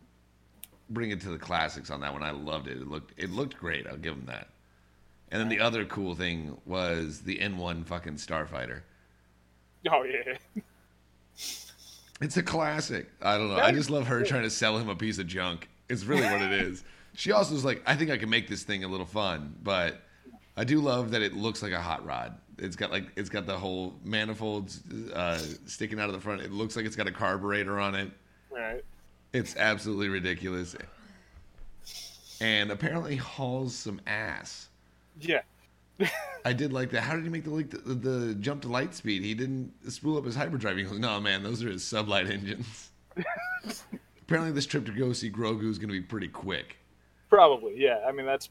bring 0.89 1.11
it 1.11 1.21
to 1.21 1.29
the 1.29 1.37
classics 1.37 1.89
on 1.89 2.01
that 2.01 2.13
one. 2.13 2.23
I 2.23 2.31
loved 2.31 2.67
it. 2.67 2.77
It 2.77 2.87
looked 2.87 3.13
it 3.17 3.29
looked 3.29 3.57
great. 3.57 3.87
I'll 3.87 3.97
give 3.97 4.15
them 4.15 4.25
that. 4.25 4.49
And 5.31 5.39
then 5.39 5.49
the 5.49 5.59
other 5.59 5.85
cool 5.85 6.15
thing 6.15 6.57
was 6.65 7.21
the 7.21 7.39
N1 7.39 7.85
fucking 7.85 8.15
Starfighter. 8.15 8.81
Oh 9.91 10.03
yeah. 10.03 10.37
It's 12.21 12.37
a 12.37 12.43
classic. 12.43 13.09
I 13.21 13.37
don't 13.37 13.49
know. 13.49 13.55
I 13.55 13.71
just 13.71 13.89
love 13.89 14.07
her 14.07 14.23
trying 14.23 14.43
to 14.43 14.49
sell 14.49 14.77
him 14.77 14.89
a 14.89 14.95
piece 14.95 15.17
of 15.17 15.27
junk. 15.27 15.67
It's 15.89 16.03
really 16.05 16.23
what 16.23 16.41
it 16.41 16.53
is. 16.53 16.83
She 17.15 17.31
also 17.31 17.53
is 17.55 17.65
like, 17.65 17.83
I 17.85 17.95
think 17.95 18.11
I 18.11 18.17
can 18.17 18.29
make 18.29 18.47
this 18.47 18.63
thing 18.63 18.83
a 18.83 18.87
little 18.87 19.05
fun, 19.05 19.55
but 19.61 20.01
I 20.55 20.63
do 20.63 20.79
love 20.79 21.11
that 21.11 21.21
it 21.21 21.33
looks 21.33 21.61
like 21.61 21.73
a 21.73 21.81
hot 21.81 22.05
rod. 22.05 22.37
It's 22.57 22.75
got 22.75 22.91
like 22.91 23.07
it's 23.15 23.29
got 23.29 23.45
the 23.45 23.57
whole 23.57 23.95
manifolds 24.03 24.81
uh, 25.13 25.37
sticking 25.65 25.99
out 25.99 26.07
of 26.09 26.13
the 26.13 26.21
front. 26.21 26.41
It 26.41 26.51
looks 26.51 26.75
like 26.75 26.85
it's 26.85 26.95
got 26.95 27.07
a 27.07 27.11
carburetor 27.11 27.79
on 27.79 27.95
it. 27.95 28.11
Right. 28.51 28.83
It's 29.33 29.55
absolutely 29.55 30.09
ridiculous. 30.09 30.75
And 32.39 32.71
apparently 32.71 33.15
hauls 33.15 33.75
some 33.75 33.99
ass. 34.05 34.69
Yeah. 35.19 35.41
I 36.45 36.53
did 36.53 36.73
like 36.73 36.91
that. 36.91 37.01
How 37.01 37.15
did 37.15 37.23
he 37.23 37.29
make 37.29 37.43
the, 37.43 37.77
the 37.77 37.93
the 37.93 38.35
jump 38.35 38.63
to 38.63 38.67
light 38.67 38.93
speed? 38.93 39.23
He 39.23 39.33
didn't 39.33 39.73
spool 39.91 40.17
up 40.17 40.25
his 40.25 40.35
hyperdrive. 40.35 40.77
He 40.77 40.83
goes, 40.83 40.99
"No, 40.99 41.19
man, 41.19 41.43
those 41.43 41.63
are 41.63 41.69
his 41.69 41.83
sublight 41.83 42.29
engines." 42.29 42.91
Apparently, 44.21 44.51
this 44.51 44.65
trip 44.65 44.85
to 44.85 44.91
go 44.91 45.13
see 45.13 45.29
Grogu 45.29 45.69
is 45.69 45.77
going 45.77 45.89
to 45.89 45.93
be 45.93 46.01
pretty 46.01 46.27
quick. 46.27 46.77
Probably. 47.29 47.73
Yeah. 47.77 47.99
I 48.07 48.11
mean, 48.11 48.25
that's. 48.25 48.49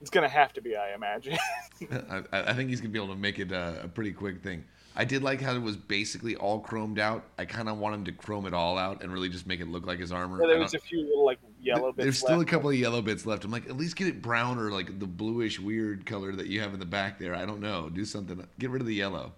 It's 0.00 0.10
gonna 0.10 0.28
have 0.28 0.52
to 0.54 0.60
be, 0.60 0.76
I 0.76 0.94
imagine. 0.94 1.38
I, 1.90 2.22
I 2.32 2.52
think 2.52 2.68
he's 2.68 2.80
going 2.80 2.90
to 2.90 2.98
be 2.98 3.02
able 3.02 3.14
to 3.14 3.20
make 3.20 3.38
it 3.38 3.52
a, 3.52 3.82
a 3.84 3.88
pretty 3.88 4.12
quick 4.12 4.42
thing. 4.42 4.64
I 4.96 5.04
did 5.04 5.22
like 5.22 5.40
how 5.40 5.54
it 5.54 5.62
was 5.62 5.76
basically 5.76 6.36
all 6.36 6.62
chromed 6.62 6.98
out. 6.98 7.24
I 7.38 7.44
kind 7.46 7.68
of 7.68 7.78
want 7.78 7.94
him 7.94 8.04
to 8.04 8.12
chrome 8.12 8.46
it 8.46 8.54
all 8.54 8.78
out 8.78 9.02
and 9.02 9.12
really 9.12 9.28
just 9.28 9.46
make 9.46 9.60
it 9.60 9.68
look 9.68 9.86
like 9.86 9.98
his 9.98 10.12
armor. 10.12 10.40
Yeah, 10.40 10.48
there 10.48 10.58
was 10.58 10.74
a 10.74 10.78
few 10.78 11.00
little 11.00 11.24
like 11.24 11.38
yellow 11.64 11.92
bits. 11.92 12.04
There's 12.04 12.18
still 12.18 12.36
left. 12.38 12.48
a 12.48 12.50
couple 12.50 12.70
of 12.70 12.76
yellow 12.76 13.02
bits 13.02 13.26
left. 13.26 13.44
I'm 13.44 13.50
like, 13.50 13.66
at 13.68 13.76
least 13.76 13.96
get 13.96 14.08
it 14.08 14.22
brown 14.22 14.58
or 14.58 14.70
like 14.70 14.98
the 14.98 15.06
bluish 15.06 15.58
weird 15.58 16.06
color 16.06 16.32
that 16.32 16.46
you 16.46 16.60
have 16.60 16.74
in 16.74 16.80
the 16.80 16.86
back 16.86 17.18
there. 17.18 17.34
I 17.34 17.44
don't 17.44 17.60
know. 17.60 17.88
Do 17.88 18.04
something. 18.04 18.46
Get 18.58 18.70
rid 18.70 18.80
of 18.82 18.86
the 18.86 18.94
yellow. 18.94 19.32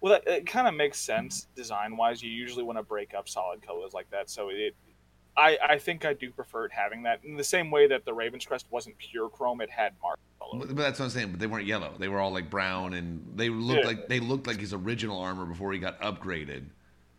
Well, 0.00 0.14
that, 0.14 0.26
it 0.26 0.46
kind 0.46 0.66
of 0.66 0.74
makes 0.74 0.98
sense 0.98 1.46
design 1.54 1.96
wise. 1.96 2.22
You 2.22 2.30
usually 2.30 2.64
want 2.64 2.78
to 2.78 2.82
break 2.82 3.14
up 3.14 3.28
solid 3.28 3.62
colors 3.62 3.92
like 3.92 4.10
that, 4.10 4.30
so 4.30 4.48
it. 4.50 4.74
I, 5.36 5.56
I 5.62 5.78
think 5.78 6.04
I 6.04 6.12
do 6.12 6.30
prefer 6.32 6.64
it 6.66 6.72
having 6.72 7.04
that 7.04 7.20
in 7.24 7.36
the 7.36 7.44
same 7.44 7.70
way 7.70 7.86
that 7.86 8.04
the 8.04 8.12
Raven's 8.12 8.44
Crest 8.44 8.66
wasn't 8.70 8.98
pure 8.98 9.28
chrome; 9.28 9.60
it 9.60 9.70
had 9.70 9.92
marks 10.02 10.20
all 10.40 10.50
over. 10.54 10.66
But 10.66 10.74
but 10.74 10.82
that's 10.82 10.98
what 10.98 11.04
I'm 11.06 11.10
saying. 11.10 11.30
But 11.30 11.40
they 11.40 11.46
weren't 11.46 11.66
yellow. 11.66 11.92
They 11.98 12.08
were 12.08 12.18
all 12.18 12.32
like 12.32 12.50
brown, 12.50 12.94
and 12.94 13.24
they 13.36 13.48
looked 13.48 13.82
Yeah. 13.82 13.86
like 13.86 14.08
they 14.08 14.20
looked 14.20 14.46
like 14.46 14.58
his 14.58 14.74
original 14.74 15.20
armor 15.20 15.46
before 15.46 15.72
he 15.72 15.78
got 15.78 16.00
upgraded. 16.00 16.64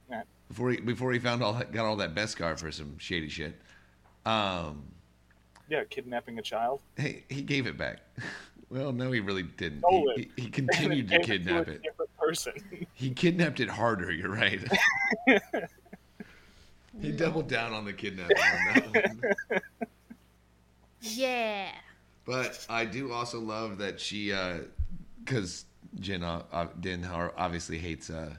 Yeah. 0.10 0.24
Before 0.50 0.71
he 0.71 0.77
before 0.77 1.13
he 1.13 1.19
found 1.19 1.41
all 1.41 1.53
that, 1.53 1.71
got 1.71 1.86
all 1.86 1.95
that 1.98 2.13
Beskar 2.13 2.60
for 2.60 2.71
some 2.71 2.98
shady 2.98 3.29
shit. 3.29 3.55
Um, 4.25 4.84
Yeah, 5.70 5.84
kidnapping 5.90 6.38
a 6.40 6.42
child. 6.42 6.82
hey, 6.96 7.24
he 7.30 7.42
gave 7.42 7.68
it 7.68 7.78
back. 7.78 8.00
well, 8.70 8.92
no, 8.92 9.12
he 9.12 9.20
really 9.20 9.44
didn't. 9.44 9.84
He, 9.90 10.30
he, 10.36 10.44
he 10.44 10.50
continued 10.50 11.10
to 11.10 11.20
kidnap 11.20 11.68
it. 11.68 11.82
Different 11.84 12.18
person. 12.18 12.54
He 12.94 13.10
kidnapped 13.10 13.60
it 13.60 13.68
harder. 13.68 14.12
You're 14.12 14.30
right. 14.30 14.62
he 17.01 17.12
doubled 17.12 17.48
down 17.48 17.74
on 17.74 17.84
the 17.84 17.94
kidnapping 17.94 18.38
on 18.38 18.74
that 18.74 19.22
one. 19.50 19.62
Yeah. 21.01 21.72
But 22.25 22.63
I 22.70 22.86
do 22.86 23.12
also 23.12 23.40
love 23.40 23.80
that 23.80 24.00
she, 24.00 24.32
because 25.25 25.66
Jin 26.00 26.24
uh, 26.24 26.44
uh, 26.51 26.68
Din 26.80 27.01
Har- 27.01 27.34
obviously 27.36 27.80
hates 27.80 28.12
uh, 28.12 28.36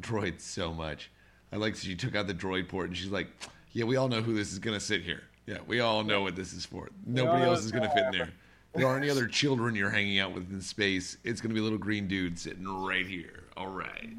droids 0.00 0.40
so 0.40 0.72
much. 0.72 1.10
I 1.52 1.56
like 1.56 1.76
she 1.76 1.94
took 1.94 2.16
out 2.16 2.26
the 2.26 2.34
droid 2.34 2.68
port 2.68 2.88
and 2.88 2.96
she's 2.96 3.10
like, 3.10 3.28
"Yeah, 3.72 3.84
we 3.84 3.96
all 3.96 4.08
know 4.08 4.22
who 4.22 4.34
this 4.34 4.52
is 4.52 4.58
gonna 4.58 4.80
sit 4.80 5.02
here. 5.02 5.22
Yeah, 5.46 5.58
we 5.66 5.80
all 5.80 6.04
know 6.04 6.22
what 6.22 6.36
this 6.36 6.52
is 6.52 6.64
for. 6.64 6.90
Nobody 7.06 7.44
else 7.44 7.64
is 7.64 7.72
gonna 7.72 7.92
fit 7.92 8.06
in 8.06 8.12
there. 8.12 8.30
There 8.74 8.86
aren't 8.86 9.02
any 9.02 9.10
other 9.10 9.26
children 9.26 9.74
you're 9.74 9.90
hanging 9.90 10.20
out 10.20 10.32
with 10.32 10.50
in 10.52 10.60
space. 10.60 11.16
It's 11.24 11.40
gonna 11.40 11.54
be 11.54 11.60
a 11.60 11.62
little 11.62 11.78
green 11.78 12.06
dude 12.06 12.38
sitting 12.38 12.66
right 12.66 13.06
here. 13.06 13.44
All 13.56 13.68
right." 13.68 14.14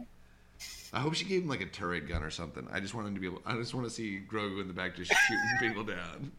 I 0.93 0.99
hope 0.99 1.13
she 1.13 1.23
gave 1.23 1.43
him 1.43 1.47
like 1.47 1.61
a 1.61 1.67
turret 1.67 2.07
gun 2.07 2.21
or 2.21 2.29
something. 2.29 2.67
I 2.71 2.81
just 2.81 2.93
want 2.93 3.07
him 3.07 3.13
to 3.13 3.19
be 3.19 3.27
able. 3.27 3.41
I 3.45 3.55
just 3.55 3.73
want 3.73 3.87
to 3.87 3.89
see 3.89 4.21
Grogu 4.29 4.59
in 4.59 4.67
the 4.67 4.73
back 4.73 4.95
just 4.95 5.11
shooting 5.11 5.57
people 5.59 5.83
down. 5.83 6.31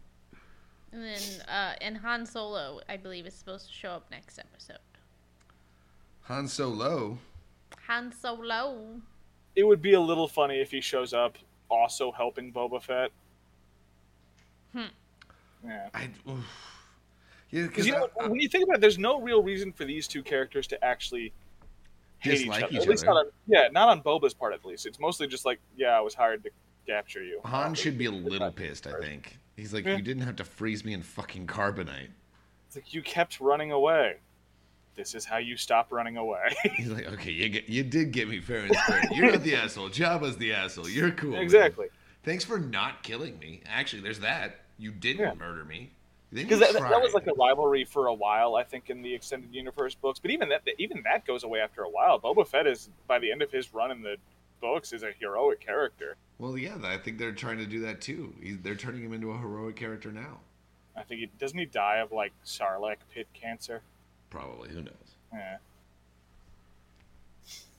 And 0.93 1.03
then, 1.03 1.41
uh, 1.49 1.75
and 1.81 1.97
Han 1.97 2.27
Solo, 2.27 2.81
I 2.87 2.99
believe, 2.99 3.27
is 3.27 3.33
supposed 3.33 3.67
to 3.69 3.73
show 3.73 3.93
up 3.93 4.11
next 4.11 4.39
episode. 4.39 4.79
Han 6.25 6.47
Solo. 6.47 7.17
Han 7.87 8.13
Solo. 8.13 9.01
it 9.57 9.65
would 9.65 9.81
be 9.81 9.95
a 9.95 10.01
little 10.01 10.29
funny 10.29 10.61
if 10.61 10.71
he 10.71 10.83
shows 10.83 11.15
up 11.15 11.39
also 11.73 12.13
helping 12.13 12.53
Boba 12.53 12.83
Fett, 12.83 13.11
hmm. 14.73 14.83
Yeah. 15.65 15.89
I, 15.95 16.11
yeah, 17.51 17.67
Because 17.67 17.87
you 17.87 17.93
know, 17.93 18.09
I- 18.21 18.25
I- 18.25 18.29
when 18.29 18.41
you 18.41 18.49
think 18.49 18.65
about 18.65 18.77
it, 18.77 18.81
there's 18.81 18.99
no 18.99 19.21
real 19.21 19.43
reason 19.43 19.73
for 19.73 19.85
these 19.85 20.07
two 20.09 20.23
characters 20.23 20.67
to 20.69 20.85
actually 20.85 21.33
hate 22.19 22.35
each 22.35 22.39
Dislike 22.47 22.63
other. 22.65 22.73
each 22.75 22.81
At 22.83 22.89
least 22.89 23.05
other. 23.05 23.15
not 23.15 23.27
on, 23.27 23.33
yeah, 23.47 23.69
not 23.73 23.89
on 23.89 24.03
Boba's 24.03 24.35
part 24.35 24.53
at 24.55 24.65
least. 24.65 24.87
It's 24.87 24.99
mostly 25.01 25.27
just 25.27 25.45
like, 25.45 25.61
yeah, 25.77 25.97
I 25.97 26.01
was 26.01 26.15
hired 26.15 26.43
to 26.45 26.51
capture 26.87 27.23
you. 27.23 27.41
Han 27.45 27.75
should 27.75 27.97
be 27.97 28.07
a 28.07 28.11
little 28.11 28.51
pissed. 28.53 28.87
I 28.87 28.99
think 29.01 29.39
he's 29.57 29.73
like, 29.73 29.85
Yeah. 29.85 29.97
you 29.97 30.03
didn't 30.03 30.23
have 30.25 30.37
to 30.37 30.45
freeze 30.45 30.85
me 30.85 30.93
in 30.95 31.03
fucking 31.03 31.47
carbonite. 31.47 32.09
It's 32.67 32.77
like 32.77 32.93
you 32.95 33.03
kept 33.03 33.41
running 33.41 33.71
away. 33.73 34.17
This 34.95 35.15
is 35.15 35.25
how 35.25 35.39
you 35.39 35.57
stop 35.57 35.91
running 35.91 36.17
away. 36.17 36.55
He's 36.77 36.89
like, 36.91 37.07
okay, 37.13 37.31
you 37.31 37.49
get, 37.49 37.69
you 37.69 37.83
did 37.83 38.13
get 38.13 38.29
me 38.29 38.41
fair 38.41 38.61
and 38.65 38.75
square. 38.77 39.03
You're 39.13 39.33
not 39.33 39.43
the 39.43 39.55
asshole. 39.57 39.89
Jabba's 39.89 40.37
the 40.37 40.53
asshole. 40.53 40.89
You're 40.89 41.11
cool. 41.13 41.31
man. 41.33 41.41
exactly. 41.43 41.87
Thanks 42.25 42.45
for 42.45 42.59
not 42.59 43.03
killing 43.03 43.39
me. 43.39 43.63
Actually, 43.67 44.03
there's 44.03 44.21
that. 44.21 44.61
You 44.79 44.93
didn't 44.93 45.21
Yeah. 45.21 45.35
murder 45.35 45.65
me. 45.65 45.93
Because 46.33 46.61
that, 46.61 46.73
that 46.73 47.03
was 47.03 47.13
like 47.13 47.27
a 47.27 47.35
rivalry 47.35 47.85
for 47.85 48.07
a 48.07 48.15
while, 48.15 48.55
I 48.55 48.65
think, 48.65 48.89
in 48.89 49.03
the 49.03 49.13
extended 49.15 49.55
universe 49.55 49.95
books. 49.95 50.19
But 50.19 50.31
even 50.31 50.49
that, 50.49 50.63
even 50.79 51.03
that 51.03 51.27
goes 51.27 51.45
away 51.45 51.61
after 51.61 51.83
a 51.83 51.89
while. 51.91 52.19
Boba 52.19 52.47
Fett 52.47 52.67
is, 52.67 52.89
by 53.07 53.19
the 53.19 53.31
end 53.31 53.43
of 53.43 53.51
his 53.51 53.75
run 53.75 53.91
in 53.91 54.01
the 54.03 54.17
books, 54.61 54.95
is 54.95 55.03
a 55.03 55.11
heroic 55.19 55.61
character. 55.61 56.17
Well, 56.39 56.57
yeah, 56.57 56.77
I 56.85 56.97
think 56.97 57.19
they're 57.19 57.33
trying 57.33 57.59
to 57.59 57.67
do 57.67 57.81
that 57.81 58.01
too. 58.01 58.33
They're 58.63 58.75
turning 58.77 59.03
him 59.03 59.13
into 59.13 59.31
a 59.31 59.37
heroic 59.39 59.77
character 59.77 60.11
now. 60.11 60.41
I 60.97 61.03
think 61.03 61.21
he 61.21 61.27
doesn't 61.39 61.59
he 61.59 61.67
die 61.67 61.99
of 61.99 62.13
like 62.13 62.33
Sarlacc 62.47 62.97
pit 63.13 63.27
cancer. 63.35 63.83
Probably. 64.33 64.71
Who 64.71 64.81
knows? 64.81 64.95
Yeah. 65.31 65.57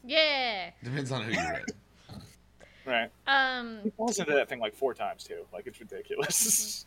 Yeah. 0.06 0.70
Depends 0.84 1.12
on 1.12 1.24
who 1.24 1.32
you 1.32 1.40
read. 1.50 1.66
Right. 2.86 3.10
Um, 3.28 3.80
He 3.82 3.92
falls 3.92 4.20
into 4.20 4.34
that 4.34 4.50
thing 4.50 4.60
like 4.60 4.76
four 4.76 4.94
times 4.94 5.24
too. 5.24 5.46
Like 5.54 5.68
it's 5.68 5.80
ridiculous. 5.80 6.86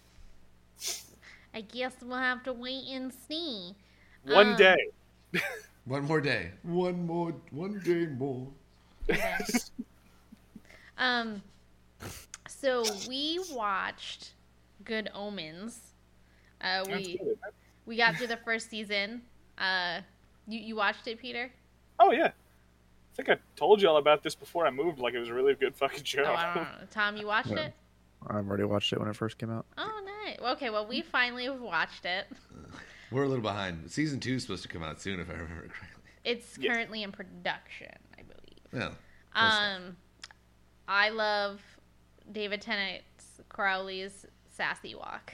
I 1.55 1.63
guess 1.63 1.95
we'll 2.03 2.19
have 2.19 2.43
to 2.43 2.53
wait 2.53 2.85
and 2.91 3.11
see. 3.27 3.75
One 4.25 4.49
Um, 4.49 4.57
day. 4.57 4.77
One 5.87 6.05
more 6.05 6.21
day. 6.21 6.51
One 6.65 7.07
more. 7.07 7.33
One 7.51 7.81
day 7.83 8.05
more. 8.09 8.47
Yes. 9.09 9.71
Um, 10.99 11.41
so 12.47 12.85
we 13.09 13.41
watched 13.53 14.33
Good 14.85 15.09
Omens. 15.15 15.79
Uh, 16.61 16.85
we 16.89 17.17
good, 17.17 17.39
we 17.87 17.97
got 17.97 18.17
through 18.17 18.27
the 18.27 18.37
first 18.45 18.69
season. 18.69 19.23
Uh, 19.59 20.01
you 20.47 20.59
you 20.61 20.77
watched 20.77 21.07
it, 21.07 21.19
Peter? 21.21 21.51
Oh 21.99 22.13
yeah. 22.13 22.27
I 22.29 23.17
think 23.17 23.29
I 23.31 23.37
told 23.57 23.81
you 23.81 23.89
all 23.89 23.97
about 23.97 24.23
this 24.23 24.35
before 24.35 24.67
I 24.67 24.71
moved. 24.71 24.99
Like 24.99 25.15
it 25.15 25.19
was 25.19 25.29
a 25.31 25.35
really 25.35 25.55
good 25.55 25.75
fucking 25.75 26.05
show. 26.05 26.25
Oh, 26.27 26.35
I 26.35 26.55
don't 26.55 26.65
know. 26.65 26.69
Tom, 26.91 27.17
you 27.17 27.27
watched 27.27 27.51
Yeah. 27.51 27.67
it? 27.67 27.75
I've 28.29 28.47
already 28.49 28.65
watched 28.65 28.93
it 28.93 28.99
when 28.99 29.09
it 29.09 29.17
first 29.17 29.39
came 29.39 29.51
out. 29.51 29.67
Oh, 29.79 30.03
nice. 30.25 30.39
Okay, 30.57 30.71
well, 30.71 30.87
we 30.87 31.01
finally 31.01 31.45
have 31.45 31.61
watched 31.61 32.05
it. 32.05 32.27
We're 33.13 33.23
a 33.25 33.29
little 33.29 33.43
behind. 33.43 33.91
Season 33.91 34.19
two 34.21 34.35
is 34.35 34.43
supposed 34.43 34.63
to 34.63 34.69
come 34.69 34.83
out 34.83 35.01
soon, 35.01 35.21
if 35.21 35.29
I 35.31 35.35
remember 35.35 35.69
correctly. 35.69 35.89
It's 36.25 36.59
Yeah. 36.59 36.73
currently 36.73 37.03
in 37.05 37.13
production, 37.13 37.93
I 38.19 38.23
believe. 38.23 38.59
Well, 38.73 38.97
Close 39.33 39.59
enough. 39.59 39.77
Um, 39.77 39.97
I 40.89 41.09
love 41.11 41.61
David 42.33 42.61
Tennant's 42.63 43.41
Crowley's 43.49 44.27
sassy 44.51 44.95
walk. 44.97 45.33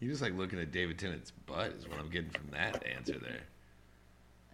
You 0.00 0.08
just 0.10 0.22
like 0.22 0.34
looking 0.36 0.58
at 0.58 0.72
David 0.72 0.98
Tennant's 0.98 1.32
butt 1.46 1.72
is 1.78 1.88
what 1.88 1.98
I'm 1.98 2.08
getting 2.10 2.30
from 2.30 2.48
that 2.52 2.82
answer 2.86 3.18
there. 3.18 3.40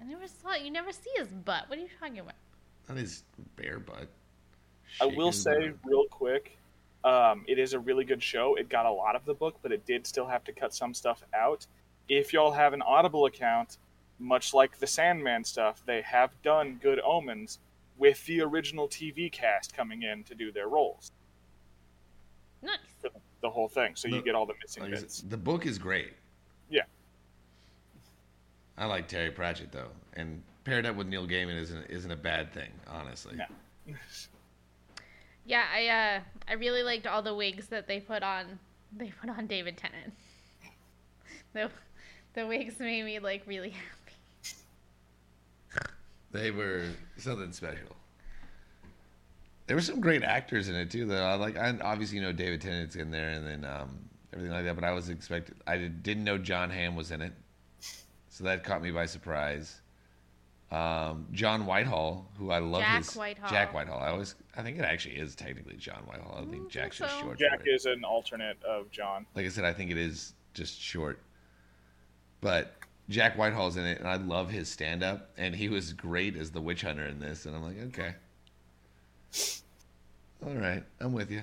I 0.01 0.05
never 0.05 0.27
saw 0.27 0.53
it. 0.53 0.63
You 0.63 0.71
never 0.71 0.93
see 0.93 1.11
his 1.17 1.29
butt. 1.29 1.65
What 1.69 1.79
are 1.79 1.83
you 1.83 1.89
talking 1.99 2.19
about? 2.19 2.35
Not 2.89 2.99
his 2.99 3.23
bare 3.57 3.79
butt. 3.79 4.09
I 5.01 5.07
will 5.07 5.33
say 5.33 5.69
butt. 5.71 5.79
real 5.85 6.05
quick, 6.11 6.57
um, 7.05 7.45
it 7.49 7.59
is 7.59 7.73
a 7.73 7.79
really 7.79 8.05
good 8.05 8.23
show. 8.23 8.57
It 8.57 8.69
got 8.69 8.87
a 8.87 8.91
lot 8.91 9.17
of 9.17 9.25
the 9.25 9.35
book, 9.35 9.57
but 9.63 9.73
it 9.73 9.87
did 9.87 10.07
still 10.07 10.27
have 10.27 10.45
to 10.45 10.53
cut 10.53 10.75
some 10.75 10.93
stuff 10.95 11.23
out. 11.35 11.67
If 12.09 12.33
y'all 12.33 12.53
have 12.53 12.73
an 12.73 12.83
Audible 12.83 13.27
account, 13.27 13.79
much 14.19 14.55
like 14.55 14.79
the 14.79 14.87
Sandman 14.87 15.45
stuff, 15.45 15.83
they 15.87 16.03
have 16.03 16.31
done 16.43 16.79
Good 16.83 17.01
Omens 17.01 17.59
with 17.99 18.25
the 18.27 18.43
original 18.43 18.89
TV 18.89 19.31
cast 19.33 19.75
coming 19.75 20.03
in 20.03 20.23
to 20.25 20.35
do 20.35 20.53
their 20.53 20.69
roles 20.69 21.11
Nice. 22.63 22.77
for 23.01 23.11
the 23.47 23.51
whole 23.51 23.69
thing. 23.69 23.95
So 23.95 24.09
you 24.09 24.23
get 24.23 24.35
all 24.35 24.45
the 24.45 24.55
missing 24.61 24.83
Like 24.83 24.93
bits. 24.93 25.21
the 25.21 25.37
book 25.37 25.67
is 25.67 25.79
great. 25.79 26.13
Yeah. 26.69 26.83
I 28.77 28.87
like 28.87 29.07
Terry 29.07 29.31
Pratchett 29.31 29.71
though, 29.71 29.91
and 30.15 30.43
paired 30.65 30.85
up 30.85 30.97
with 30.97 31.07
Neil 31.07 31.27
Gaiman 31.27 31.57
isn't 31.61 31.85
isn't 31.89 32.11
a 32.11 32.17
bad 32.17 32.53
thing, 32.53 32.71
honestly. 32.89 33.37
No. 33.37 33.45
Yeah, 35.49 35.63
I 35.73 35.87
uh, 35.87 36.21
I 36.49 36.55
really 36.55 36.83
liked 36.83 37.07
all 37.07 37.23
the 37.23 37.33
wigs 37.33 37.69
that 37.69 37.87
they 37.87 38.01
put 38.01 38.25
on. 38.25 38.59
They 38.97 39.13
put 39.21 39.31
on 39.31 39.47
David 39.47 39.77
Tennant. 39.77 40.13
The 41.53 41.71
the 42.35 42.47
wigs 42.49 42.81
made 42.81 43.05
me 43.05 43.21
like 43.21 43.45
really 43.47 43.71
happy. 43.71 44.57
They 46.33 46.51
were 46.51 46.83
something 47.17 47.53
special. 47.53 47.95
There 49.67 49.77
were 49.77 49.83
some 49.83 50.01
great 50.01 50.23
actors 50.23 50.69
in 50.69 50.75
it 50.77 50.91
too. 50.91 51.07
Though 51.07 51.25
I 51.25 51.35
like, 51.35 51.57
I 51.57 51.77
obviously 51.83 52.19
you 52.19 52.23
know 52.23 52.33
David 52.33 52.61
Tennant's 52.61 52.97
in 52.97 53.11
there, 53.11 53.31
and 53.31 53.47
then 53.47 53.65
um, 53.65 53.99
everything 54.33 54.53
like 54.53 54.65
that. 54.65 54.75
But 54.75 54.85
I 54.85 54.93
was 54.93 55.09
expected. 55.09 55.57
I 55.67 55.77
did- 55.77 56.03
didn't 56.03 56.25
know 56.25 56.39
Jon 56.39 56.71
Hamm 56.71 56.95
was 56.97 57.11
in 57.11 57.21
it, 57.23 57.33
so 58.29 58.45
that 58.45 58.63
caught 58.65 58.83
me 58.83 58.91
by 58.93 59.07
surprise. 59.07 59.81
Um, 60.71 61.29
John 61.31 61.65
Whitehall, 61.65 62.29
who 62.39 62.51
I 62.51 62.59
love 62.59 62.83
Jack 62.83 62.99
his 63.05 63.15
Whitehall. 63.15 63.49
Jack 63.51 63.73
Whitehall. 63.73 64.01
I 64.01 64.09
always, 64.09 64.35
I 64.57 64.63
think 64.63 64.79
it 64.79 64.85
actually 64.85 65.15
is 65.17 65.37
technically 65.37 65.77
John 65.77 66.03
Whitehall. 66.07 66.39
I 66.39 66.41
Mm, 66.43 66.51
think 66.51 66.71
Jack's 66.71 66.99
think 66.99 67.09
just 67.09 67.21
so. 67.21 67.27
short. 67.27 67.39
Jack 67.39 67.61
is 67.67 67.87
an 67.87 68.05
alternate 68.05 68.61
of 68.65 68.91
John. 68.91 69.27
like 69.37 69.47
I 69.47 69.49
said, 69.49 69.65
I 69.65 69.73
think 69.73 69.93
it 69.93 69.97
is 69.97 70.35
just 70.55 70.81
short. 70.81 71.21
But 72.41 72.75
Jack 73.09 73.37
Whitehall's 73.39 73.77
in 73.77 73.87
it, 73.87 74.01
and 74.01 74.09
I 74.09 74.17
love 74.17 74.51
his 74.51 74.69
stand 74.69 75.05
up, 75.05 75.31
and 75.37 75.55
he 75.55 75.69
was 75.69 75.93
great 75.93 76.37
as 76.37 76.51
the 76.51 76.61
witch 76.61 76.83
hunter 76.83 77.07
in 77.07 77.21
this. 77.21 77.47
And 77.47 77.55
I'm 77.55 77.63
like, 77.63 77.81
okay. 77.89 78.15
All 80.45 80.55
right, 80.55 80.85
I'm 81.01 81.13
with 81.13 81.31
you. 81.31 81.43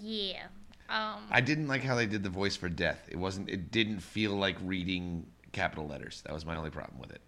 Yeah. 0.00 0.44
Um. 0.88 1.22
I 1.30 1.40
didn't 1.40 1.68
like 1.68 1.82
how 1.82 1.94
they 1.94 2.06
did 2.06 2.22
the 2.22 2.30
voice 2.30 2.56
for 2.56 2.68
death. 2.68 3.08
It 3.08 3.16
wasn't. 3.16 3.48
It 3.48 3.70
didn't 3.70 4.00
feel 4.00 4.34
like 4.34 4.56
reading 4.62 5.26
capital 5.52 5.86
letters. 5.86 6.22
That 6.26 6.34
was 6.34 6.44
my 6.44 6.56
only 6.56 6.70
problem 6.70 7.00
with 7.00 7.10
it. 7.10 7.20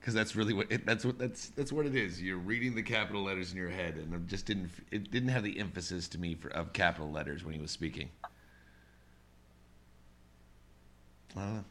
Because 0.00 0.14
that's 0.14 0.34
really 0.34 0.54
what 0.54 0.72
it, 0.72 0.86
that's 0.86 1.04
what 1.04 1.18
that's 1.18 1.48
that's 1.50 1.72
what 1.72 1.86
it 1.86 1.94
is. 1.94 2.22
You're 2.22 2.38
reading 2.38 2.74
the 2.74 2.82
capital 2.82 3.22
letters 3.22 3.52
in 3.52 3.58
your 3.58 3.68
head, 3.68 3.96
and 3.96 4.14
it 4.14 4.26
just 4.26 4.46
didn't. 4.46 4.70
It 4.90 5.10
didn't 5.10 5.28
have 5.28 5.44
the 5.44 5.58
emphasis 5.58 6.08
to 6.08 6.18
me 6.18 6.34
for 6.34 6.48
of 6.48 6.72
capital 6.72 7.10
letters 7.10 7.44
when 7.44 7.54
he 7.54 7.60
was 7.60 7.70
speaking. 7.70 8.08
I 11.36 11.40
don't 11.40 11.54
know. 11.56 11.64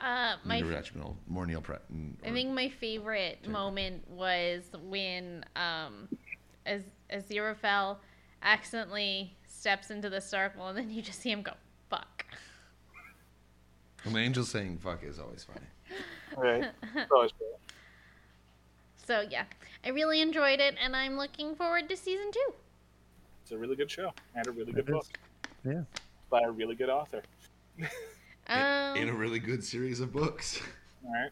Uh, 0.00 0.36
my 0.44 0.56
Need 0.60 0.68
to 0.68 0.74
watch 0.74 0.94
more- 0.94 1.16
more 1.28 1.46
Neil 1.46 1.60
Pratt. 1.60 1.82
and- 1.90 2.16
I 2.24 2.30
think 2.32 2.50
my 2.54 2.68
favorite 2.68 3.38
Check 3.42 3.50
moment 3.50 4.08
was 4.08 4.62
when 4.82 5.44
um, 5.56 6.08
as 6.64 6.82
Aziraphale 7.12 7.98
accidentally 8.42 9.36
steps 9.46 9.90
into 9.90 10.08
the 10.08 10.20
circle, 10.20 10.68
and 10.68 10.78
then 10.78 10.90
you 10.90 11.02
just 11.02 11.20
see 11.20 11.30
him 11.30 11.42
go 11.42 11.52
fuck. 11.90 12.24
An 14.04 14.16
angel 14.16 14.44
saying 14.44 14.78
"fuck" 14.78 15.02
is 15.04 15.18
always 15.18 15.44
funny. 15.44 15.66
Right. 16.36 16.70
Always 17.12 17.32
great. 17.32 17.50
So 19.04 19.20
yeah, 19.28 19.44
I 19.84 19.88
really 19.90 20.20
enjoyed 20.22 20.60
it, 20.60 20.76
and 20.82 20.96
I'm 20.96 21.16
looking 21.18 21.54
forward 21.56 21.88
to 21.90 21.96
season 21.96 22.30
two. 22.32 22.54
It's 23.42 23.50
a 23.52 23.58
really 23.58 23.76
good 23.76 23.90
show 23.90 24.12
and 24.34 24.46
a 24.46 24.52
really 24.52 24.72
good 24.72 24.88
It 24.88 24.92
is. 24.92 24.94
book 24.94 25.06
Yeah. 25.64 25.82
by 26.30 26.40
a 26.42 26.50
really 26.50 26.76
good 26.76 26.88
author. 26.88 27.22
Um, 28.50 28.96
in 28.96 29.08
a 29.08 29.12
really 29.14 29.38
good 29.38 29.62
series 29.62 30.00
of 30.00 30.12
books. 30.12 30.60
All 31.04 31.12
right. 31.12 31.30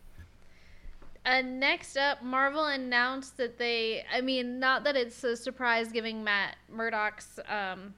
uh, 1.27 1.43
next 1.43 1.97
up, 1.97 2.23
Marvel 2.23 2.67
announced 2.67 3.37
that 3.39 3.59
they. 3.59 4.05
I 4.13 4.21
mean, 4.21 4.59
not 4.59 4.85
that 4.85 4.97
it's 4.97 5.23
a 5.25 5.37
surprise, 5.37 5.91
giving 5.93 6.23
Matt 6.25 6.57
Murdock's. 6.71 7.39
Um, 7.49 7.95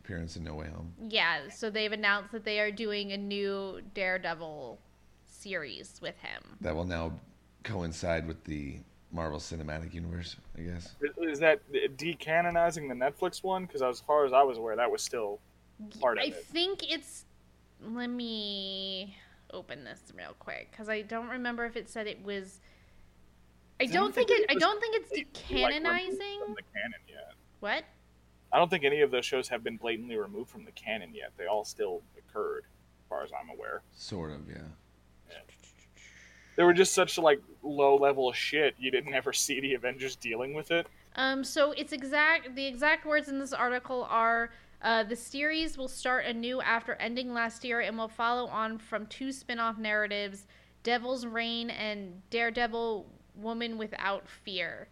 Appearance 0.00 0.36
in 0.36 0.44
No 0.44 0.54
Way 0.54 0.68
Home. 0.68 0.92
yeah, 1.08 1.48
so 1.52 1.68
they've 1.68 1.90
announced 1.90 2.30
that 2.32 2.44
they 2.44 2.60
are 2.60 2.70
doing 2.70 3.10
a 3.12 3.16
new 3.16 3.80
Daredevil 3.94 4.78
series 5.26 5.98
with 6.00 6.16
him. 6.20 6.42
That 6.60 6.76
will 6.76 6.84
now 6.84 7.12
coincide 7.64 8.26
with 8.28 8.42
the 8.44 8.76
Marvel 9.10 9.40
Cinematic 9.40 9.92
Universe, 9.94 10.36
I 10.56 10.60
guess. 10.62 10.94
Is 11.18 11.40
that 11.40 11.60
decanonizing 11.96 12.88
the 12.88 12.94
Netflix 12.94 13.42
one? 13.42 13.64
Because 13.66 13.82
as 13.82 13.98
far 14.00 14.24
as 14.24 14.32
I 14.32 14.42
was 14.42 14.58
aware, 14.58 14.76
that 14.76 14.88
was 14.90 15.02
still 15.02 15.40
part 16.00 16.18
of 16.18 16.22
I 16.24 16.26
it. 16.28 16.44
think 16.44 16.84
it's. 16.88 17.24
Let 17.82 18.10
me 18.10 19.16
open 19.52 19.84
this 19.84 20.00
real 20.16 20.34
quick 20.38 20.68
because 20.70 20.88
I 20.88 21.02
don't 21.02 21.28
remember 21.28 21.64
if 21.64 21.76
it 21.76 21.88
said 21.88 22.06
it 22.06 22.22
was. 22.24 22.60
I 23.78 23.84
I 23.84 23.86
don't 23.86 23.94
don't 23.94 24.14
think 24.14 24.28
think 24.28 24.40
it. 24.40 24.50
it 24.50 24.56
I 24.56 24.58
don't 24.58 24.80
think 24.80 24.96
it's 24.96 25.10
blatantly, 25.10 25.62
like, 25.62 26.02
decanonizing. 26.02 26.44
from 26.44 26.54
the 26.54 26.62
canon 26.74 27.00
yet. 27.08 27.34
What? 27.60 27.84
I 28.52 28.58
don't 28.58 28.70
think 28.70 28.84
any 28.84 29.00
of 29.02 29.10
those 29.10 29.26
shows 29.26 29.48
have 29.48 29.62
been 29.62 29.76
blatantly 29.76 30.16
removed 30.16 30.50
from 30.50 30.64
the 30.64 30.70
canon 30.72 31.12
yet. 31.14 31.32
They 31.36 31.46
all 31.46 31.64
still 31.64 32.02
occurred, 32.16 32.62
as 32.64 33.08
far 33.08 33.22
as 33.22 33.30
I'm 33.38 33.50
aware. 33.50 33.82
Sort 33.92 34.30
of, 34.30 34.48
yeah. 34.48 35.36
they 36.56 36.62
were 36.62 36.72
just 36.72 36.94
such 36.94 37.18
like 37.18 37.42
low 37.62 37.96
level 37.96 38.32
shit. 38.32 38.74
You 38.78 38.90
didn't 38.90 39.12
ever 39.14 39.32
see 39.32 39.60
the 39.60 39.74
Avengers 39.74 40.16
dealing 40.16 40.54
with 40.54 40.70
it. 40.70 40.86
Um, 41.16 41.44
so 41.44 41.72
it's 41.72 41.92
exact. 41.92 42.54
The 42.54 42.66
exact 42.66 43.04
words 43.04 43.28
in 43.28 43.38
this 43.38 43.52
article 43.52 44.06
are: 44.08 44.50
uh, 44.82 45.02
the 45.04 45.16
series 45.16 45.78
will 45.78 45.88
start 45.88 46.26
anew 46.26 46.60
after 46.60 46.94
ending 46.94 47.32
last 47.32 47.64
year 47.64 47.80
and 47.80 47.96
will 47.96 48.08
follow 48.08 48.46
on 48.46 48.78
from 48.78 49.06
two 49.06 49.32
spin-off 49.32 49.78
narratives: 49.78 50.46
Devil's 50.82 51.26
Reign 51.26 51.70
and 51.70 52.22
Daredevil: 52.30 53.06
Woman 53.34 53.78
Without 53.78 54.28
Fear. 54.28 54.88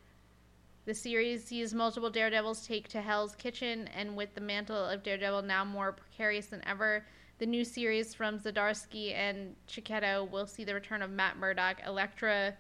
The 0.87 0.95
series 0.95 1.45
sees 1.45 1.73
multiple 1.73 2.11
Daredevils 2.11 2.67
take 2.67 2.89
to 2.89 3.01
Hell's 3.01 3.35
Kitchen, 3.35 3.89
and 3.97 4.17
with 4.17 4.35
the 4.35 4.41
mantle 4.41 4.77
of 4.77 5.03
Daredevil 5.03 5.43
now 5.43 5.65
more 5.65 5.93
precarious 5.93 6.47
than 6.47 6.63
ever, 6.67 7.07
the 7.39 7.47
new 7.47 7.65
series 7.65 8.15
from 8.15 8.39
Zdarsky 8.39 9.15
and 9.15 9.57
Checchetto 9.67 10.25
will 10.31 10.47
see 10.47 10.63
the 10.63 10.75
return 10.75 11.03
of 11.03 11.11
Matt 11.11 11.39
Murdock, 11.39 11.79
Elektra, 11.87 12.55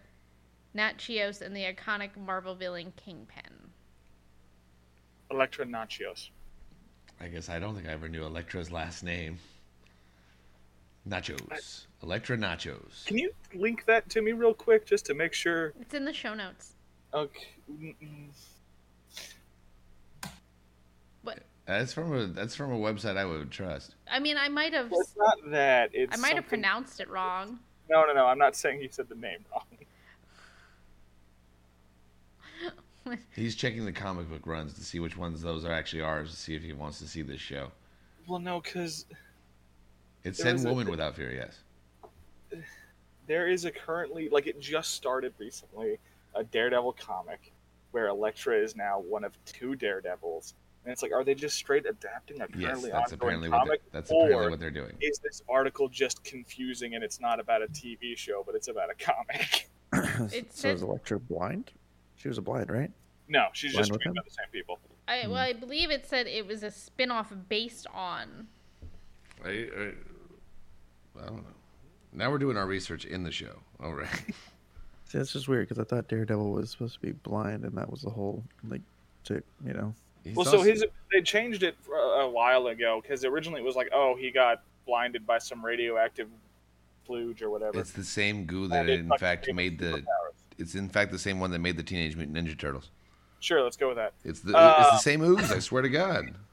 Natchios, 0.74 1.42
and 1.42 1.54
the 1.54 1.64
iconic 1.64 2.16
Marvel 2.16 2.54
villain 2.54 2.92
Kingpin. 2.96 3.70
Elektra 5.30 5.66
Natchios. 5.66 6.30
I 7.20 7.28
guess 7.28 7.48
I 7.48 7.58
don't 7.58 7.74
think 7.74 7.88
I 7.88 7.92
ever 7.92 8.08
knew 8.08 8.24
Elektra's 8.24 8.70
last 8.70 9.02
name. 9.02 9.38
Nachos. 11.08 11.86
Elektra 12.02 12.36
Nachos. 12.36 13.04
Can 13.06 13.18
you 13.18 13.30
link 13.54 13.84
that 13.86 14.08
to 14.10 14.22
me 14.22 14.32
real 14.32 14.54
quick 14.54 14.86
just 14.86 15.06
to 15.06 15.14
make 15.14 15.32
sure? 15.32 15.72
It's 15.80 15.94
in 15.94 16.04
the 16.04 16.12
show 16.12 16.34
notes. 16.34 16.72
Okay. 17.12 17.48
What? 21.22 21.40
That's 21.66 21.92
from 21.92 22.12
a 22.12 22.26
that's 22.26 22.54
from 22.54 22.72
a 22.72 22.78
website 22.78 23.16
I 23.16 23.24
would 23.24 23.50
trust. 23.50 23.94
I 24.10 24.18
mean, 24.18 24.36
I 24.36 24.48
might 24.48 24.72
have, 24.72 24.90
Well, 24.90 25.00
it's 25.00 25.14
not 25.16 25.50
that. 25.50 25.90
It's 25.92 26.16
I 26.16 26.20
might 26.20 26.34
have 26.34 26.48
pronounced 26.48 27.00
it 27.00 27.08
wrong. 27.08 27.58
No, 27.90 28.04
no, 28.06 28.14
no. 28.14 28.26
I'm 28.26 28.38
not 28.38 28.56
saying 28.56 28.80
you 28.80 28.88
said 28.90 29.08
the 29.08 29.14
name 29.14 29.44
wrong. 29.52 29.64
He's 33.34 33.54
checking 33.54 33.84
the 33.84 33.92
comic 33.92 34.28
book 34.30 34.46
runs 34.46 34.74
to 34.74 34.82
see 34.84 34.98
which 35.00 35.16
ones 35.16 35.42
those 35.42 35.64
are 35.64 35.72
actually 35.72 36.02
ours 36.02 36.30
to 36.30 36.36
see 36.36 36.54
if 36.54 36.62
he 36.62 36.72
wants 36.72 36.98
to 37.00 37.06
see 37.08 37.22
this 37.22 37.40
show. 37.40 37.70
Well, 38.26 38.38
no, 38.38 38.60
because 38.60 39.06
It 40.22 40.36
said 40.36 40.54
was 40.54 40.64
a- 40.64 40.68
Woman 40.70 40.90
Without 40.90 41.14
Fear, 41.16 41.32
yes. 41.32 42.62
there 43.26 43.48
is 43.48 43.64
a 43.64 43.70
currently 43.70 44.28
like 44.28 44.46
it 44.46 44.60
just 44.60 44.92
started 44.92 45.32
recently 45.38 45.98
a 46.34 46.44
Daredevil 46.44 46.92
comic 46.94 47.52
where 47.92 48.08
Elektra 48.08 48.56
is 48.56 48.74
now 48.76 48.98
one 49.00 49.22
of 49.24 49.32
two 49.44 49.76
Daredevils, 49.76 50.54
and 50.84 50.92
it's 50.92 51.00
like, 51.02 51.12
are 51.12 51.22
they 51.24 51.34
just 51.34 51.56
straight 51.56 51.86
adapting 51.86 52.40
a 52.40 52.46
Yes, 52.56 52.70
currently 52.70 52.90
that's 52.90 53.12
ongoing 53.12 53.20
apparently 53.20 53.48
what 53.50 53.58
comic, 53.58 53.80
they're, 53.92 54.00
that's 54.00 54.10
apparently 54.10 54.50
what 54.50 54.60
they're 54.60 54.70
doing. 54.70 54.92
is 55.00 55.18
this 55.18 55.42
article 55.48 55.88
just 55.88 56.24
confusing 56.24 56.94
and 56.96 57.04
it's 57.04 57.20
not 57.20 57.38
about 57.38 57.62
a 57.62 57.66
TV 57.68 58.16
show, 58.16 58.42
but 58.44 58.54
it's 58.54 58.68
about 58.68 58.88
a 58.90 58.94
comic? 58.94 59.68
It 60.32 60.46
so 60.54 60.60
said- 60.62 60.74
is 60.76 60.82
Elektra 60.82 61.20
blind? 61.20 61.70
She 62.24 62.28
was 62.28 62.38
a 62.38 62.40
blind, 62.40 62.70
right? 62.70 62.90
No, 63.28 63.48
she's 63.52 63.74
just 63.74 63.90
Blind 63.90 63.92
with 63.92 64.00
trained 64.00 64.16
him? 64.16 64.22
by 64.22 64.28
the 64.28 64.34
same 64.34 64.50
people. 64.50 64.78
I, 65.06 65.24
hmm. 65.24 65.32
well, 65.32 65.40
I 65.42 65.52
believe 65.52 65.90
it 65.90 66.06
said 66.06 66.26
it 66.26 66.46
was 66.46 66.62
a 66.62 66.70
spin-off 66.70 67.30
based 67.50 67.86
on. 67.92 68.46
I, 69.44 69.50
I, 69.50 69.92
I 71.20 71.26
don't 71.26 71.36
know. 71.36 71.44
Now 72.14 72.30
we're 72.30 72.38
doing 72.38 72.56
our 72.56 72.66
research 72.66 73.04
in 73.04 73.24
the 73.24 73.30
show. 73.30 73.58
All 73.78 73.92
right. 73.92 74.08
See, 75.04 75.18
that's 75.18 75.34
just 75.34 75.48
weird 75.48 75.68
because 75.68 75.78
I 75.78 75.84
thought 75.84 76.08
Daredevil 76.08 76.50
was 76.50 76.70
supposed 76.70 76.94
to 76.94 77.00
be 77.00 77.12
blind, 77.12 77.62
and 77.64 77.76
that 77.76 77.90
was 77.90 78.00
the 78.00 78.08
whole 78.08 78.42
like, 78.66 78.80
to 79.24 79.42
you 79.66 79.74
know. 79.74 79.94
He's 80.22 80.34
well, 80.34 80.46
so 80.46 80.52
also- 80.56 80.70
his 80.70 80.82
they 81.12 81.20
changed 81.20 81.62
it 81.62 81.76
for 81.82 81.96
a 81.96 82.26
while 82.26 82.68
ago 82.68 83.02
because 83.02 83.22
originally 83.26 83.60
it 83.60 83.64
was 83.64 83.76
like, 83.76 83.90
oh, 83.92 84.16
he 84.16 84.30
got 84.30 84.62
blinded 84.86 85.26
by 85.26 85.36
some 85.36 85.62
radioactive 85.62 86.30
fluge 87.04 87.42
or 87.42 87.50
whatever. 87.50 87.78
It's 87.78 87.92
the 87.92 88.02
same 88.02 88.46
goo 88.46 88.66
that 88.68 88.80
And 88.80 88.88
it 88.88 89.00
in 89.00 89.10
fact 89.18 89.52
made 89.52 89.78
the. 89.78 90.02
Superpowers. 90.56 90.60
It's 90.62 90.74
in 90.74 90.88
fact 90.88 91.12
the 91.12 91.18
same 91.18 91.40
one 91.40 91.50
that 91.52 91.58
made 91.60 91.76
the 91.76 91.82
Teenage 91.82 92.16
Mutant 92.16 92.36
Ninja 92.36 92.58
Turtles. 92.58 92.90
Sure, 93.40 93.62
let's 93.62 93.76
go 93.76 93.88
with 93.88 93.96
that. 93.96 94.12
It's 94.24 94.40
the 94.40 94.50
it's 94.50 94.56
Uh, 94.58 94.90
the 94.92 94.98
same 94.98 95.22
ooze. 95.22 95.50
I 95.52 95.58
swear 95.58 95.82
to 95.82 95.88
God. 95.88 96.34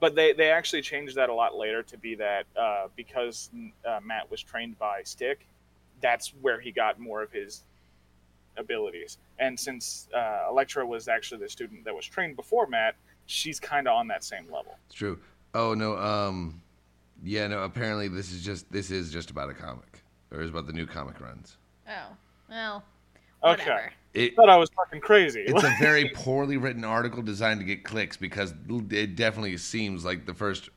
But 0.00 0.16
they, 0.16 0.32
they 0.32 0.50
actually 0.50 0.82
changed 0.82 1.14
that 1.14 1.28
a 1.28 1.32
lot 1.32 1.54
later 1.54 1.84
to 1.84 1.96
be 1.96 2.16
that 2.16 2.46
uh, 2.56 2.88
because 2.96 3.50
uh, 3.86 4.00
Matt 4.04 4.28
was 4.32 4.42
trained 4.42 4.76
by 4.76 5.02
Stick, 5.04 5.46
that's 6.00 6.30
where 6.40 6.58
he 6.58 6.72
got 6.72 6.98
more 6.98 7.22
of 7.22 7.30
his 7.30 7.62
abilities. 8.56 9.18
And 9.38 9.58
since 9.58 10.08
uh, 10.12 10.48
Elektra 10.50 10.84
was 10.84 11.06
actually 11.06 11.38
the 11.42 11.48
student 11.48 11.84
that 11.84 11.94
was 11.94 12.04
trained 12.04 12.34
before 12.34 12.66
Matt, 12.66 12.96
she's 13.26 13.60
kind 13.60 13.86
of 13.86 13.94
on 13.94 14.08
that 14.08 14.24
same 14.24 14.46
level. 14.46 14.76
It's 14.86 14.96
true. 14.96 15.20
Oh 15.54 15.72
no. 15.74 15.96
Um. 15.96 16.60
Yeah. 17.22 17.46
No. 17.46 17.62
Apparently, 17.62 18.08
this 18.08 18.32
is 18.32 18.44
just 18.44 18.72
this 18.72 18.90
is 18.90 19.12
just 19.12 19.30
about 19.30 19.50
a 19.50 19.54
comic, 19.54 20.02
or 20.32 20.42
is 20.42 20.50
about 20.50 20.66
the 20.66 20.72
new 20.72 20.84
comic 20.84 21.20
runs. 21.20 21.58
Oh, 21.88 22.08
well, 22.50 22.82
Okay. 23.44 23.88
It, 24.14 24.32
I 24.32 24.34
thought 24.34 24.50
I 24.50 24.56
was 24.56 24.70
fucking 24.76 25.00
crazy. 25.00 25.40
it's 25.46 25.64
a 25.64 25.74
very 25.80 26.10
poorly 26.10 26.58
written 26.58 26.84
article 26.84 27.22
designed 27.22 27.60
to 27.60 27.66
get 27.66 27.82
clicks 27.82 28.16
because 28.16 28.52
it 28.90 29.16
definitely 29.16 29.56
seems 29.56 30.04
like 30.04 30.26
the 30.26 30.34
first 30.34 30.68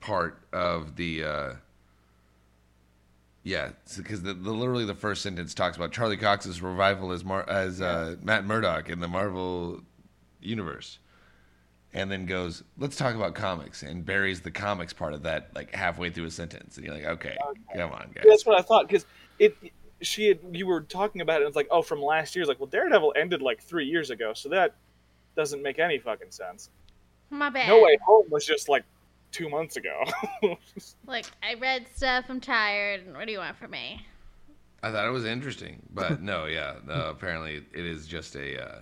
part 0.00 0.42
of 0.52 0.96
the 0.96 1.24
uh 1.24 1.52
yeah 3.42 3.70
because 3.96 4.22
the, 4.22 4.32
the 4.32 4.50
literally 4.50 4.84
the 4.84 4.94
first 4.94 5.22
sentence 5.22 5.52
talks 5.54 5.76
about 5.76 5.90
charlie 5.90 6.16
cox's 6.16 6.62
revival 6.62 7.10
as 7.10 7.24
Mar- 7.24 7.48
as 7.48 7.80
uh, 7.80 8.14
matt 8.22 8.44
murdock 8.44 8.88
in 8.88 9.00
the 9.00 9.08
marvel 9.08 9.80
universe 10.40 11.00
and 11.92 12.10
then 12.10 12.26
goes 12.26 12.62
let's 12.78 12.96
talk 12.96 13.16
about 13.16 13.34
comics 13.34 13.82
and 13.82 14.06
buries 14.06 14.40
the 14.40 14.50
comics 14.52 14.92
part 14.92 15.12
of 15.12 15.24
that 15.24 15.50
like 15.54 15.74
halfway 15.74 16.10
through 16.10 16.26
a 16.26 16.30
sentence 16.30 16.76
and 16.76 16.86
you're 16.86 16.94
like 16.94 17.04
okay, 17.04 17.36
come 17.74 17.90
on 17.90 18.08
guys 18.14 18.24
That's 18.28 18.46
what 18.46 18.58
I 18.58 18.62
thought 18.62 18.86
because 18.86 19.04
it. 19.38 19.56
She 20.00 20.28
had 20.28 20.38
you 20.52 20.66
were 20.66 20.82
talking 20.82 21.20
about 21.20 21.40
it. 21.40 21.44
and 21.44 21.48
It's 21.48 21.56
like 21.56 21.68
oh, 21.70 21.82
from 21.82 22.02
last 22.02 22.36
year. 22.36 22.42
It's 22.42 22.48
like 22.48 22.60
well, 22.60 22.68
Daredevil 22.68 23.14
ended 23.16 23.42
like 23.42 23.62
three 23.62 23.86
years 23.86 24.10
ago, 24.10 24.32
so 24.34 24.48
that 24.50 24.74
doesn't 25.36 25.62
make 25.62 25.78
any 25.78 25.98
fucking 25.98 26.30
sense. 26.30 26.70
My 27.30 27.50
bad. 27.50 27.68
No 27.68 27.82
Way 27.82 27.98
Home 28.06 28.26
was 28.30 28.46
just 28.46 28.68
like 28.68 28.84
two 29.32 29.48
months 29.48 29.76
ago. 29.76 30.04
Like 31.06 31.26
I 31.42 31.54
read 31.54 31.86
stuff. 31.94 32.26
I'm 32.28 32.40
tired. 32.40 33.14
What 33.14 33.26
do 33.26 33.32
you 33.32 33.38
want 33.38 33.56
from 33.56 33.70
me? 33.72 34.06
I 34.82 34.92
thought 34.92 35.06
it 35.08 35.10
was 35.10 35.24
interesting, 35.24 35.82
but 35.92 36.22
no, 36.22 36.44
yeah, 36.46 36.74
no. 36.86 37.08
Apparently, 37.08 37.56
it 37.56 37.84
is 37.84 38.06
just 38.06 38.36
a, 38.36 38.62
uh, 38.62 38.78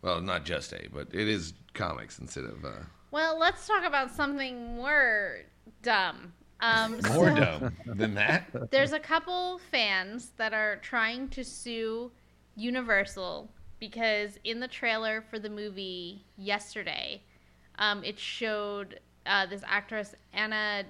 well, 0.00 0.20
not 0.20 0.44
just 0.44 0.72
a, 0.72 0.88
but 0.92 1.08
it 1.12 1.28
is 1.28 1.52
comics 1.74 2.18
instead 2.18 2.44
of 2.44 2.64
uh, 2.64 2.80
Well, 3.12 3.38
let's 3.38 3.66
talk 3.66 3.84
about 3.84 4.10
something 4.10 4.74
more 4.74 5.42
dumb. 5.82 6.32
Um, 6.62 6.92
more 6.92 7.02
so 7.02 7.34
dumb 7.34 7.76
than 7.86 8.14
that. 8.14 8.70
There's 8.70 8.92
a 8.92 9.00
couple 9.00 9.60
fans 9.70 10.30
that 10.36 10.54
are 10.54 10.76
trying 10.76 11.28
to 11.30 11.44
sue 11.44 12.10
Universal 12.54 13.50
because 13.80 14.38
in 14.44 14.60
the 14.60 14.68
trailer 14.68 15.24
for 15.28 15.40
the 15.40 15.50
movie 15.50 16.24
yesterday, 16.38 17.20
um, 17.80 18.04
it 18.04 18.16
showed 18.16 19.00
uh, 19.26 19.46
this 19.46 19.62
actress 19.66 20.14
Anna 20.32 20.84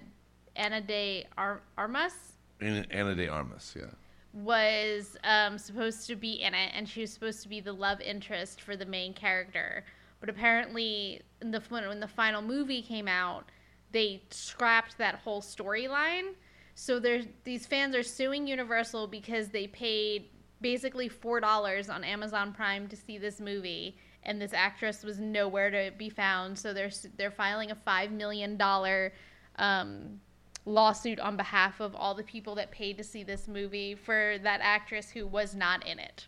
Anna 0.57 0.83
de 0.83 1.27
Ar- 1.39 1.63
Armas 1.79 2.13
Anna 2.61 2.85
Ana 2.91 3.15
de 3.15 3.29
Armas, 3.29 3.75
yeah. 3.75 3.87
was 4.35 5.17
um, 5.25 5.57
supposed 5.57 6.07
to 6.07 6.17
be 6.17 6.33
in 6.33 6.53
it, 6.53 6.73
and 6.75 6.87
she 6.87 7.01
was 7.01 7.13
supposed 7.13 7.43
to 7.43 7.49
be 7.49 7.61
the 7.61 7.73
love 7.73 8.01
interest 8.03 8.61
for 8.61 8.77
the 8.77 8.87
main 8.87 9.15
character. 9.15 9.85
But 10.21 10.29
apparently, 10.29 11.23
in 11.41 11.51
the 11.51 11.63
when, 11.71 11.89
when 11.89 12.01
the 12.01 12.09
final 12.09 12.43
movie 12.43 12.83
came 12.83 13.09
out, 13.09 13.47
they 13.93 14.23
scrapped 14.31 14.99
that 14.99 15.17
whole 15.17 15.41
storyline. 15.41 16.35
So 16.75 16.99
there's 16.99 17.27
these 17.45 17.67
fans 17.67 17.95
are 17.95 18.03
suing 18.03 18.47
Universal 18.47 19.09
because 19.09 19.49
they 19.49 19.67
paid 19.67 20.31
basically 20.61 21.09
four 21.09 21.41
dollars 21.41 21.89
on 21.89 22.03
Amazon 22.03 22.53
Prime 22.53 22.89
to 22.89 22.97
see 22.97 23.19
this 23.19 23.41
movie, 23.41 23.97
and 24.23 24.41
this 24.41 24.53
actress 24.53 25.03
was 25.03 25.19
nowhere 25.19 25.71
to 25.71 25.91
be 25.97 26.09
found. 26.09 26.59
So 26.59 26.73
they're 26.73 26.91
they're 27.17 27.31
filing 27.31 27.71
a 27.71 27.75
five 27.75 28.11
million 28.11 28.57
dollar 28.57 29.13
um, 29.57 30.21
lawsuit 30.65 31.21
on 31.21 31.37
behalf 31.37 31.81
of 31.81 31.95
all 31.95 32.15
the 32.15 32.23
people 32.23 32.55
that 32.55 32.71
paid 32.71 32.97
to 32.99 33.05
see 33.05 33.23
this 33.23 33.49
movie 33.49 33.95
for 33.95 34.37
that 34.43 34.61
actress 34.63 35.11
who 35.11 35.27
was 35.27 35.55
not 35.55 35.87
in 35.87 35.99
it. 35.99 36.27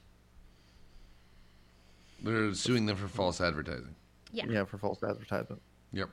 They're 2.22 2.54
suing 2.54 2.86
them 2.86 2.96
for 2.96 3.08
false 3.08 3.40
advertising. 3.40 3.94
Yeah. 4.32 4.46
Yeah, 4.48 4.64
for 4.64 4.78
false 4.78 5.02
advertisement. 5.02 5.60
Yep. 5.92 6.08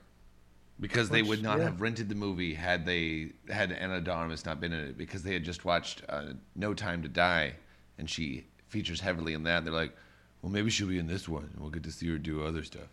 Because 0.82 1.08
they 1.08 1.22
would 1.22 1.44
not 1.44 1.58
yeah. 1.58 1.64
have 1.66 1.80
rented 1.80 2.08
the 2.08 2.16
movie 2.16 2.54
had 2.54 2.84
they 2.84 3.30
had 3.48 3.70
Ana 3.70 4.00
de 4.00 4.10
Armas 4.10 4.44
not 4.44 4.60
been 4.60 4.72
in 4.72 4.80
it 4.88 4.98
because 4.98 5.22
they 5.22 5.32
had 5.32 5.44
just 5.44 5.64
watched 5.64 6.02
uh, 6.08 6.32
No 6.56 6.74
Time 6.74 7.02
to 7.02 7.08
Die 7.08 7.54
and 7.98 8.10
she 8.10 8.46
features 8.66 9.00
heavily 9.00 9.32
in 9.32 9.44
that. 9.44 9.64
They're 9.64 9.72
like, 9.72 9.94
well, 10.42 10.50
maybe 10.50 10.70
she'll 10.70 10.88
be 10.88 10.98
in 10.98 11.06
this 11.06 11.28
one. 11.28 11.44
and 11.52 11.60
We'll 11.60 11.70
get 11.70 11.84
to 11.84 11.92
see 11.92 12.08
her 12.10 12.18
do 12.18 12.44
other 12.44 12.64
stuff. 12.64 12.88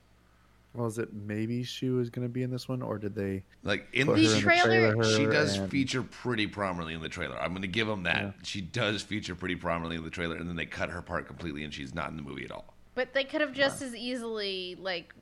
Well, 0.76 0.86
is 0.86 1.00
it 1.00 1.12
maybe 1.14 1.64
she 1.64 1.90
was 1.90 2.12
going 2.12 2.28
to 2.28 2.32
be 2.32 2.44
in 2.44 2.52
this 2.52 2.70
one, 2.70 2.84
or 2.84 3.00
did 3.00 3.16
they 3.16 3.42
Like 3.64 3.88
in 3.92 4.06
put 4.06 4.18
The 4.18 4.26
her 4.28 4.36
in 4.36 4.40
trailer- 4.42 4.96
the 4.96 5.04
trailer? 5.04 5.18
She 5.18 5.26
does 5.26 5.58
and- 5.58 5.72
feature 5.72 6.04
pretty 6.04 6.46
prominently 6.46 6.94
in 6.94 7.02
the 7.02 7.10
trailer. 7.10 7.42
I'm 7.42 7.54
going 7.54 7.64
to 7.64 7.68
give 7.68 7.88
them 7.88 8.04
that. 8.04 8.22
Yeah. 8.22 8.32
She 8.44 8.62
does 8.62 9.02
feature 9.02 9.34
pretty 9.34 9.56
prominently 9.56 9.96
in 9.96 10.04
the 10.04 10.12
trailer, 10.12 10.36
and 10.36 10.48
then 10.48 10.56
they 10.56 10.68
cut 10.68 10.92
her 10.92 11.02
part 11.02 11.26
completely, 11.26 11.64
and 11.64 11.74
she's 11.74 11.96
not 11.96 12.12
in 12.12 12.18
the 12.18 12.22
movie 12.22 12.46
at 12.46 12.52
all. 12.52 12.76
But 12.94 13.14
they 13.16 13.24
could 13.24 13.42
have 13.42 13.52
just 13.52 13.82
as 13.82 13.96
easily 13.96 14.78
like 14.80 15.16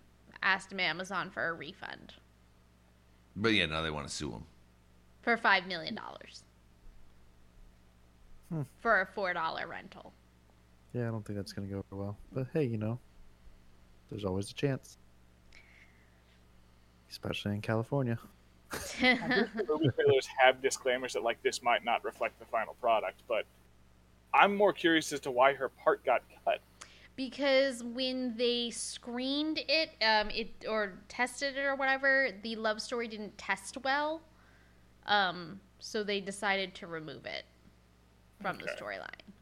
asked 0.44 0.74
Amazon 0.74 1.30
for 1.30 1.48
a 1.48 1.54
refund 1.54 2.14
But 3.38 3.54
yeah, 3.54 3.68
now 3.68 3.82
they 3.82 3.92
want 3.92 4.08
to 4.08 4.14
sue 4.14 4.32
him 4.32 4.44
for 5.22 5.38
five 5.38 5.68
million 5.68 5.96
dollars. 5.96 6.44
Hmm. 8.50 8.62
for 8.80 9.02
a 9.02 9.06
four 9.06 9.34
dollar 9.34 9.68
rental. 9.68 10.14
Yeah, 10.94 11.10
I 11.10 11.12
don't 11.12 11.26
think 11.26 11.38
that's 11.38 11.52
gonna 11.52 11.68
go 11.68 11.84
over 11.92 12.02
well. 12.02 12.18
But 12.32 12.48
hey, 12.54 12.64
you 12.64 12.78
know, 12.78 12.98
there's 14.10 14.26
always 14.26 14.50
a 14.50 14.54
chance, 14.54 14.98
especially 17.12 17.54
in 17.54 17.62
California. 17.62 18.18
movie 19.02 19.90
trailers 19.96 20.28
have 20.40 20.62
disclaimers 20.62 21.14
that 21.14 21.24
like 21.24 21.42
this 21.44 21.62
might 21.62 21.86
not 21.86 22.04
reflect 22.04 22.40
the 22.40 22.46
final 22.46 22.74
product, 22.82 23.22
but 23.28 23.46
I'm 24.34 24.56
more 24.56 24.74
curious 24.74 25.12
as 25.14 25.20
to 25.22 25.32
why 25.32 25.54
her 25.54 25.70
part 25.70 26.04
got 26.06 26.24
cut. 26.44 26.60
Because 27.18 27.84
when 27.84 28.38
they 28.38 28.70
screened 28.70 29.60
it, 29.68 29.90
um, 30.02 30.30
it 30.30 30.66
or 30.70 30.94
tested 31.10 31.58
it 31.58 31.66
or 31.66 31.76
whatever, 31.76 32.30
the 32.44 32.56
love 32.56 32.82
story 32.82 33.10
didn't 33.10 33.38
test 33.38 33.78
well. 33.84 34.22
Um, 35.08 35.60
so 35.80 36.04
they 36.04 36.22
decided 36.22 36.74
to 36.76 36.88
remove 36.88 37.26
it 37.26 37.44
from 38.42 38.60
the 38.60 38.68
storyline. 38.68 39.34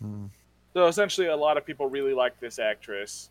Hmm. 0.00 0.26
So 0.74 0.86
essentially, 0.86 1.26
a 1.26 1.36
lot 1.36 1.56
of 1.56 1.66
people 1.66 1.88
really 1.88 2.14
liked 2.14 2.40
this 2.40 2.58
actress, 2.58 3.30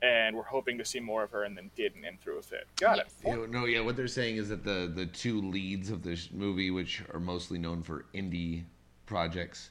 and 0.00 0.34
were 0.34 0.42
hoping 0.42 0.78
to 0.78 0.84
see 0.84 0.98
more 0.98 1.22
of 1.22 1.30
her, 1.30 1.44
and 1.44 1.56
then 1.56 1.70
didn't, 1.76 2.04
and 2.04 2.20
threw 2.20 2.38
a 2.38 2.42
fit. 2.42 2.66
Got 2.76 2.96
Yes. 2.96 3.14
it. 3.22 3.28
You 3.28 3.36
know, 3.36 3.46
no, 3.46 3.64
yeah. 3.66 3.80
What 3.80 3.96
they're 3.96 4.08
saying 4.08 4.36
is 4.36 4.48
that 4.48 4.64
the 4.64 4.90
the 4.92 5.06
two 5.06 5.40
leads 5.42 5.90
of 5.90 6.02
this 6.02 6.30
movie, 6.32 6.70
which 6.70 7.02
are 7.12 7.20
mostly 7.20 7.58
known 7.58 7.82
for 7.82 8.06
indie 8.14 8.64
projects, 9.06 9.70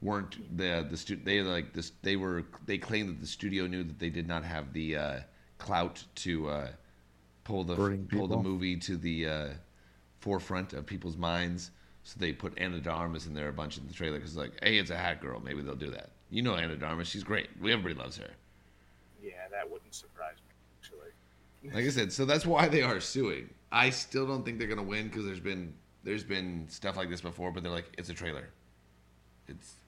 weren't 0.00 0.56
the 0.56 0.86
the 0.88 0.96
stu- 0.96 1.20
they 1.22 1.42
like 1.42 1.72
this 1.72 1.92
they 2.02 2.16
were 2.16 2.44
they 2.66 2.78
claimed 2.78 3.08
that 3.08 3.20
the 3.20 3.26
studio 3.26 3.66
knew 3.66 3.82
that 3.82 3.98
they 3.98 4.10
did 4.10 4.28
not 4.28 4.44
have 4.44 4.72
the 4.72 4.96
uh, 4.96 5.20
clout 5.58 6.04
to 6.14 6.48
uh, 6.48 6.68
pull 7.44 7.64
the 7.64 7.74
Bring 7.74 8.06
pull 8.06 8.28
the 8.28 8.36
movie 8.36 8.76
to 8.76 8.96
the 8.96 9.26
uh, 9.26 9.48
forefront 10.20 10.72
of 10.72 10.86
people's 10.86 11.16
minds. 11.16 11.70
So 12.04 12.16
they 12.18 12.32
put 12.32 12.58
Ana 12.58 12.80
de 12.80 12.90
Armas 12.90 13.26
in 13.26 13.34
there 13.34 13.48
a 13.48 13.52
bunch 13.52 13.76
in 13.76 13.86
the 13.86 13.92
trailer 13.92 14.16
because 14.16 14.36
like, 14.36 14.52
hey, 14.62 14.78
it's 14.78 14.90
a 14.90 14.96
hat 14.96 15.20
girl. 15.20 15.40
Maybe 15.44 15.60
they'll 15.60 15.74
do 15.74 15.90
that. 15.90 16.10
You 16.30 16.42
know 16.42 16.54
Ana 16.54 16.76
de 16.76 16.86
Armas, 16.86 17.08
she's 17.08 17.24
great. 17.24 17.48
Everybody 17.58 17.94
loves 17.94 18.16
her. 18.16 18.30
Yeah, 19.22 19.32
that 19.50 19.70
wouldn't 19.70 19.94
surprise 19.94 20.36
me. 20.36 20.54
Actually, 20.80 21.74
Like 21.74 21.84
I 21.84 21.90
said, 21.90 22.12
so 22.12 22.24
that's 22.24 22.46
why 22.46 22.68
they 22.68 22.82
are 22.82 23.00
suing. 23.00 23.50
I 23.70 23.90
still 23.90 24.26
don't 24.26 24.44
think 24.44 24.58
they're 24.58 24.68
gonna 24.68 24.82
win 24.82 25.08
because 25.08 25.26
there's 25.26 25.40
been 25.40 25.74
there's 26.04 26.24
been 26.24 26.66
stuff 26.68 26.96
like 26.96 27.10
this 27.10 27.20
before, 27.20 27.50
but 27.52 27.62
they're 27.62 27.72
like, 27.72 27.92
it's 27.98 28.08
a 28.08 28.14
trailer. 28.14 28.48
It's 29.48 29.74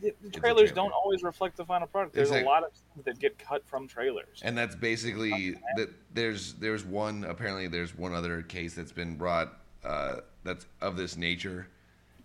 the, 0.00 0.14
the 0.22 0.30
trailers 0.30 0.70
trailer. 0.70 0.74
don't 0.74 0.92
always 0.92 1.22
reflect 1.22 1.56
the 1.56 1.64
final 1.64 1.86
product. 1.86 2.14
There's 2.14 2.28
Exactly. 2.28 2.46
a 2.46 2.50
lot 2.50 2.64
of 2.64 2.72
things 2.72 3.04
that 3.04 3.18
get 3.18 3.38
cut 3.38 3.66
from 3.66 3.86
trailers. 3.88 4.40
And 4.42 4.56
that's 4.56 4.74
basically 4.76 5.56
that. 5.76 5.88
There's 6.12 6.54
there's 6.54 6.84
one 6.84 7.24
apparently 7.24 7.68
there's 7.68 7.96
one 7.96 8.14
other 8.14 8.42
case 8.42 8.74
that's 8.74 8.92
been 8.92 9.16
brought 9.16 9.58
uh, 9.84 10.16
that's 10.44 10.66
of 10.80 10.96
this 10.96 11.16
nature. 11.16 11.66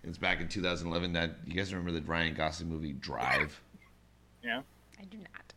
It's 0.04 0.18
back 0.18 0.40
in 0.42 0.48
2011. 0.48 1.14
That 1.14 1.32
you 1.48 1.54
guys 1.56 1.74
remember 1.74 2.00
the 2.00 2.06
Ryan 2.06 2.34
Gosling 2.36 2.70
movie 2.70 2.94
Drive? 2.94 3.60
yeah, 4.44 4.62
I 5.00 5.04
do 5.06 5.18
not. 5.18 5.54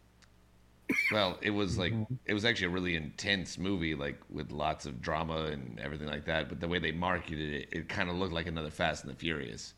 Well, 1.12 1.38
it 1.42 1.50
was 1.50 1.76
like 1.76 1.92
it 2.24 2.32
was 2.32 2.44
actually 2.46 2.68
a 2.68 2.70
really 2.70 2.94
intense 2.96 3.58
movie, 3.58 3.94
like 3.94 4.18
with 4.30 4.50
lots 4.52 4.86
of 4.86 5.02
drama 5.02 5.44
and 5.46 5.78
everything 5.80 6.06
like 6.06 6.24
that. 6.26 6.48
But 6.48 6.60
the 6.60 6.68
way 6.68 6.78
they 6.78 6.92
marketed 6.92 7.52
it, 7.52 7.68
it 7.72 7.88
kind 7.90 8.08
of 8.08 8.16
looked 8.16 8.32
like 8.32 8.46
another 8.46 8.70
Fast 8.70 9.04
and 9.04 9.12
the 9.12 9.16
Furious. 9.16 9.74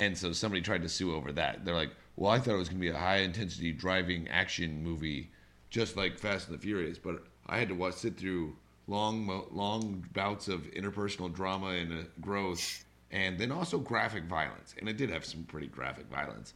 And 0.00 0.16
so 0.16 0.32
somebody 0.32 0.60
tried 0.62 0.82
to 0.82 0.88
sue 0.88 1.14
over 1.14 1.32
that. 1.32 1.64
They're 1.64 1.74
like, 1.74 1.90
"Well, 2.16 2.30
I 2.30 2.38
thought 2.38 2.54
it 2.54 2.58
was 2.58 2.68
going 2.68 2.80
to 2.80 2.86
be 2.86 2.90
a 2.94 2.98
high 2.98 3.18
intensity 3.18 3.72
driving 3.72 4.28
action 4.28 4.82
movie, 4.82 5.30
just 5.70 5.96
like 5.96 6.18
Fast 6.18 6.48
and 6.48 6.58
the 6.58 6.60
Furious." 6.62 6.98
But 6.98 7.24
I 7.46 7.58
had 7.58 7.68
to 7.68 7.74
watch 7.74 7.94
sit 7.94 8.16
through 8.16 8.56
long, 8.86 9.46
long 9.52 10.04
bouts 10.12 10.48
of 10.48 10.62
interpersonal 10.72 11.32
drama 11.32 11.68
and 11.68 11.92
uh, 11.92 12.02
growth, 12.20 12.84
and 13.12 13.38
then 13.38 13.52
also 13.52 13.78
graphic 13.78 14.24
violence. 14.24 14.74
And 14.78 14.88
it 14.88 14.96
did 14.96 15.10
have 15.10 15.24
some 15.24 15.44
pretty 15.44 15.68
graphic 15.68 16.06
violence. 16.10 16.54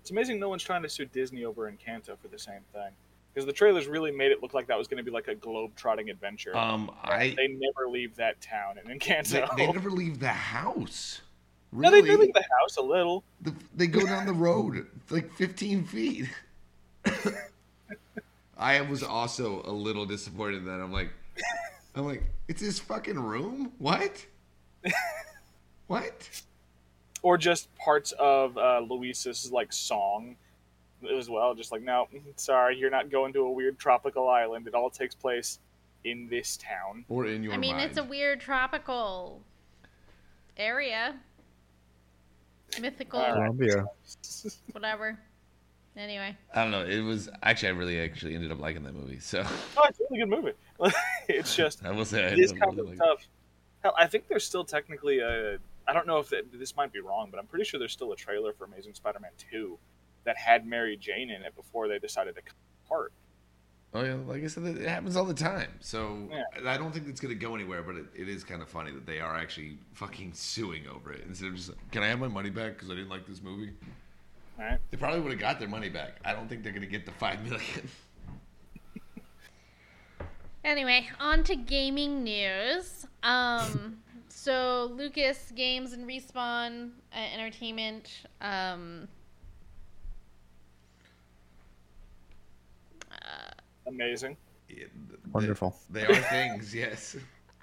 it's 0.00 0.10
amazing 0.10 0.38
no 0.40 0.48
one's 0.48 0.62
trying 0.62 0.82
to 0.82 0.88
sue 0.88 1.04
Disney 1.06 1.44
over 1.44 1.70
Encanto 1.70 2.18
for 2.18 2.28
the 2.28 2.38
same 2.38 2.60
thing. 2.72 2.90
Because 3.32 3.46
the 3.46 3.52
trailers 3.52 3.86
really 3.86 4.10
made 4.10 4.32
it 4.32 4.42
look 4.42 4.54
like 4.54 4.66
that 4.68 4.78
was 4.78 4.88
going 4.88 4.96
to 4.98 5.02
be 5.04 5.10
like 5.10 5.28
a 5.28 5.34
globe-trotting 5.34 6.08
adventure. 6.08 6.56
Um, 6.56 6.90
I 7.02 7.34
they 7.36 7.48
never 7.48 7.86
leave 7.90 8.16
that 8.16 8.40
town 8.40 8.78
in 8.78 8.86
They, 8.88 8.94
Encanto. 8.98 9.56
they 9.56 9.70
never 9.70 9.90
leave 9.90 10.20
the 10.20 10.28
house. 10.28 11.20
No, 11.76 11.90
Really? 11.90 12.00
they 12.02 12.08
do 12.08 12.18
leave 12.18 12.32
the 12.34 12.44
house 12.60 12.76
a 12.76 12.82
little. 12.82 13.22
The- 13.42 13.54
they 13.74 13.86
go 13.86 14.04
down 14.06 14.26
the 14.26 14.32
road 14.32 14.86
like 15.10 15.30
15 15.34 15.84
feet. 15.84 16.26
I 18.58 18.80
was 18.80 19.02
also 19.02 19.62
a 19.64 19.70
little 19.70 20.06
disappointed 20.06 20.58
in 20.58 20.64
that. 20.66 20.80
I'm 20.80 20.92
like, 20.92 21.10
I'm 21.94 22.06
like, 22.06 22.22
it's 22.48 22.60
his 22.62 22.78
fucking 22.78 23.18
room. 23.18 23.72
What? 23.78 24.24
what? 25.86 26.28
Or 27.22 27.36
just 27.36 27.74
parts 27.76 28.12
of 28.12 28.56
uh, 28.56 28.80
Luisa's 28.80 29.52
like 29.52 29.72
song 29.72 30.36
as 31.14 31.28
well. 31.28 31.54
Just 31.54 31.70
like, 31.72 31.82
no, 31.82 32.08
sorry, 32.36 32.78
you're 32.78 32.90
not 32.90 33.10
going 33.10 33.32
to 33.34 33.40
a 33.40 33.50
weird 33.50 33.78
tropical 33.78 34.28
island. 34.28 34.66
It 34.66 34.74
all 34.74 34.88
takes 34.90 35.14
place 35.14 35.58
in 36.04 36.28
this 36.28 36.56
town. 36.56 37.04
Or 37.10 37.26
in 37.26 37.42
your 37.42 37.52
I 37.52 37.58
mean, 37.58 37.76
mind? 37.76 37.90
it's 37.90 37.98
a 37.98 38.04
weird 38.04 38.40
tropical 38.40 39.42
area, 40.56 41.14
mythical, 42.80 43.20
uh, 43.20 43.24
All 43.24 43.28
right. 43.28 43.36
Colombia. 43.42 43.86
whatever. 44.72 45.18
Anyway, 45.96 46.36
I 46.54 46.62
don't 46.62 46.70
know. 46.70 46.84
It 46.84 47.00
was 47.00 47.30
actually 47.42 47.68
I 47.70 47.72
really 47.72 48.00
actually 48.00 48.34
ended 48.34 48.52
up 48.52 48.60
liking 48.60 48.82
that 48.82 48.94
movie. 48.94 49.18
So 49.18 49.42
Oh, 49.76 49.84
it's 49.88 49.98
a 49.98 50.02
really 50.10 50.26
good 50.26 50.28
movie. 50.28 50.52
it's 51.28 51.56
just 51.56 51.84
I 51.84 51.90
will 51.90 52.04
say 52.04 52.24
I 52.24 52.28
it 52.28 52.38
is 52.38 52.52
kind 52.52 52.64
up 52.64 52.68
of 52.70 52.76
really 52.76 52.88
liking 52.96 53.06
tough. 53.06 53.26
Hell, 53.82 53.94
I 53.98 54.06
think 54.06 54.28
there's 54.28 54.44
still 54.44 54.64
technically 54.64 55.20
a. 55.20 55.58
I 55.88 55.92
don't 55.92 56.06
know 56.06 56.18
if 56.18 56.32
it, 56.32 56.58
this 56.58 56.76
might 56.76 56.92
be 56.92 57.00
wrong, 57.00 57.28
but 57.30 57.38
I'm 57.38 57.46
pretty 57.46 57.64
sure 57.64 57.78
there's 57.78 57.92
still 57.92 58.12
a 58.12 58.16
trailer 58.16 58.52
for 58.52 58.64
Amazing 58.64 58.94
Spider-Man 58.94 59.30
2 59.52 59.78
that 60.24 60.36
had 60.36 60.66
Mary 60.66 60.96
Jane 60.96 61.30
in 61.30 61.42
it 61.42 61.54
before 61.54 61.86
they 61.86 61.98
decided 62.00 62.34
to 62.34 62.42
cut 62.42 62.54
it 62.54 62.86
apart. 62.86 63.12
Oh 63.94 64.02
yeah, 64.02 64.14
like 64.26 64.44
I 64.44 64.46
said, 64.48 64.64
it 64.64 64.86
happens 64.86 65.16
all 65.16 65.24
the 65.24 65.32
time. 65.34 65.70
So 65.80 66.28
Yeah. 66.30 66.70
I 66.70 66.76
don't 66.76 66.92
think 66.92 67.08
it's 67.08 67.20
gonna 67.20 67.34
go 67.34 67.54
anywhere. 67.54 67.82
But 67.82 67.96
it, 67.96 68.06
it 68.14 68.28
is 68.28 68.44
kind 68.44 68.60
of 68.60 68.68
funny 68.68 68.90
that 68.92 69.06
they 69.06 69.20
are 69.20 69.36
actually 69.36 69.78
fucking 69.94 70.32
suing 70.34 70.86
over 70.86 71.12
it 71.12 71.24
instead 71.26 71.48
of 71.48 71.54
just, 71.56 71.70
can 71.92 72.02
I 72.02 72.08
have 72.08 72.18
my 72.18 72.28
money 72.28 72.50
back 72.50 72.74
because 72.74 72.90
I 72.90 72.94
didn't 72.94 73.08
like 73.08 73.26
this 73.26 73.42
movie? 73.42 73.72
All 74.58 74.64
right. 74.64 74.78
They 74.90 74.96
probably 74.96 75.20
would 75.20 75.32
have 75.32 75.40
got 75.40 75.58
their 75.58 75.68
money 75.68 75.88
back. 75.88 76.16
I 76.24 76.32
don't 76.32 76.48
think 76.48 76.62
they're 76.62 76.72
gonna 76.72 76.86
get 76.86 77.06
the 77.06 77.12
five 77.12 77.42
million. 77.42 77.88
anyway, 80.64 81.08
on 81.20 81.42
to 81.44 81.56
gaming 81.56 82.22
news. 82.22 83.06
Um, 83.22 83.98
so 84.28 84.90
Lucas 84.94 85.52
Games 85.54 85.92
and 85.92 86.06
Respawn 86.06 86.90
uh, 87.14 87.18
Entertainment. 87.34 88.10
Um, 88.40 89.08
Amazing. 93.86 94.36
Yeah, 94.68 94.84
Wonderful. 95.32 95.76
They, 95.90 96.00
they 96.00 96.06
are 96.06 96.22
things, 96.22 96.74
yes. 96.74 97.16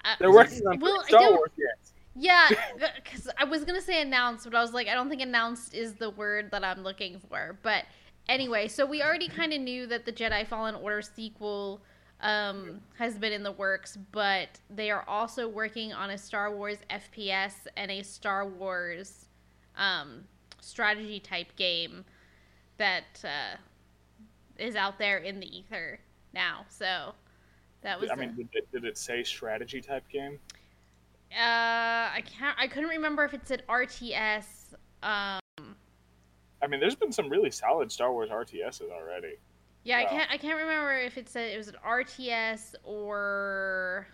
uh, 0.04 0.14
They're 0.18 0.32
working 0.32 0.66
on 0.66 0.80
Well, 0.80 1.02
Star 1.04 1.30
Wars 1.32 1.50
games. 1.56 1.92
Yeah, 2.16 2.48
because 3.04 3.28
I 3.38 3.44
was 3.44 3.64
gonna 3.64 3.80
say 3.80 4.00
announced, 4.00 4.44
but 4.44 4.54
I 4.54 4.62
was 4.62 4.72
like, 4.72 4.88
I 4.88 4.94
don't 4.94 5.08
think 5.08 5.20
announced 5.20 5.74
is 5.74 5.94
the 5.94 6.10
word 6.10 6.50
that 6.52 6.64
I'm 6.64 6.82
looking 6.82 7.20
for. 7.28 7.58
But 7.62 7.84
anyway, 8.28 8.68
so 8.68 8.86
we 8.86 9.02
already 9.02 9.28
kind 9.28 9.52
of 9.52 9.60
knew 9.60 9.86
that 9.88 10.04
the 10.04 10.12
Jedi 10.12 10.46
Fallen 10.46 10.76
Order 10.76 11.02
sequel 11.02 11.82
um, 12.20 12.80
has 12.96 13.18
been 13.18 13.32
in 13.32 13.42
the 13.42 13.52
works, 13.52 13.98
but 14.12 14.48
they 14.70 14.90
are 14.90 15.04
also 15.08 15.48
working 15.48 15.92
on 15.92 16.10
a 16.10 16.18
Star 16.18 16.54
Wars 16.54 16.78
FPS 16.88 17.66
and 17.76 17.90
a 17.90 18.02
Star 18.02 18.46
Wars 18.46 19.26
um, 19.76 20.24
strategy 20.60 21.18
type 21.18 21.54
game 21.56 22.04
that 22.76 23.24
uh, 23.24 23.56
is 24.56 24.76
out 24.76 24.98
there 24.98 25.18
in 25.18 25.40
the 25.40 25.58
ether 25.58 25.98
now. 26.34 26.66
So 26.68 27.14
that 27.82 28.00
was. 28.00 28.10
I 28.10 28.14
a- 28.14 28.16
mean, 28.16 28.34
did 28.34 28.48
it, 28.52 28.72
did 28.72 28.84
it 28.84 28.98
say 28.98 29.22
strategy 29.24 29.80
type 29.80 30.08
game? 30.08 30.38
uh, 31.32 32.12
I 32.12 32.22
can't. 32.26 32.56
I 32.58 32.66
couldn't 32.66 32.90
remember 32.90 33.24
if 33.24 33.32
it 33.34 33.46
said 33.46 33.62
RTS. 33.68 34.74
Um, 35.02 35.40
I 36.62 36.66
mean, 36.68 36.80
there's 36.80 36.94
been 36.94 37.12
some 37.12 37.28
really 37.28 37.50
solid 37.50 37.90
Star 37.90 38.12
Wars 38.12 38.30
RTSs 38.30 38.90
already. 38.90 39.34
yeah, 39.84 39.98
I 39.98 40.04
can't. 40.04 40.30
I 40.30 40.36
can't 40.36 40.58
remember 40.58 40.92
if 40.98 41.16
it 41.18 41.28
said 41.28 41.52
it 41.52 41.56
was 41.56 41.68
an 41.68 41.76
RTS 41.86 42.74
or 42.84 44.06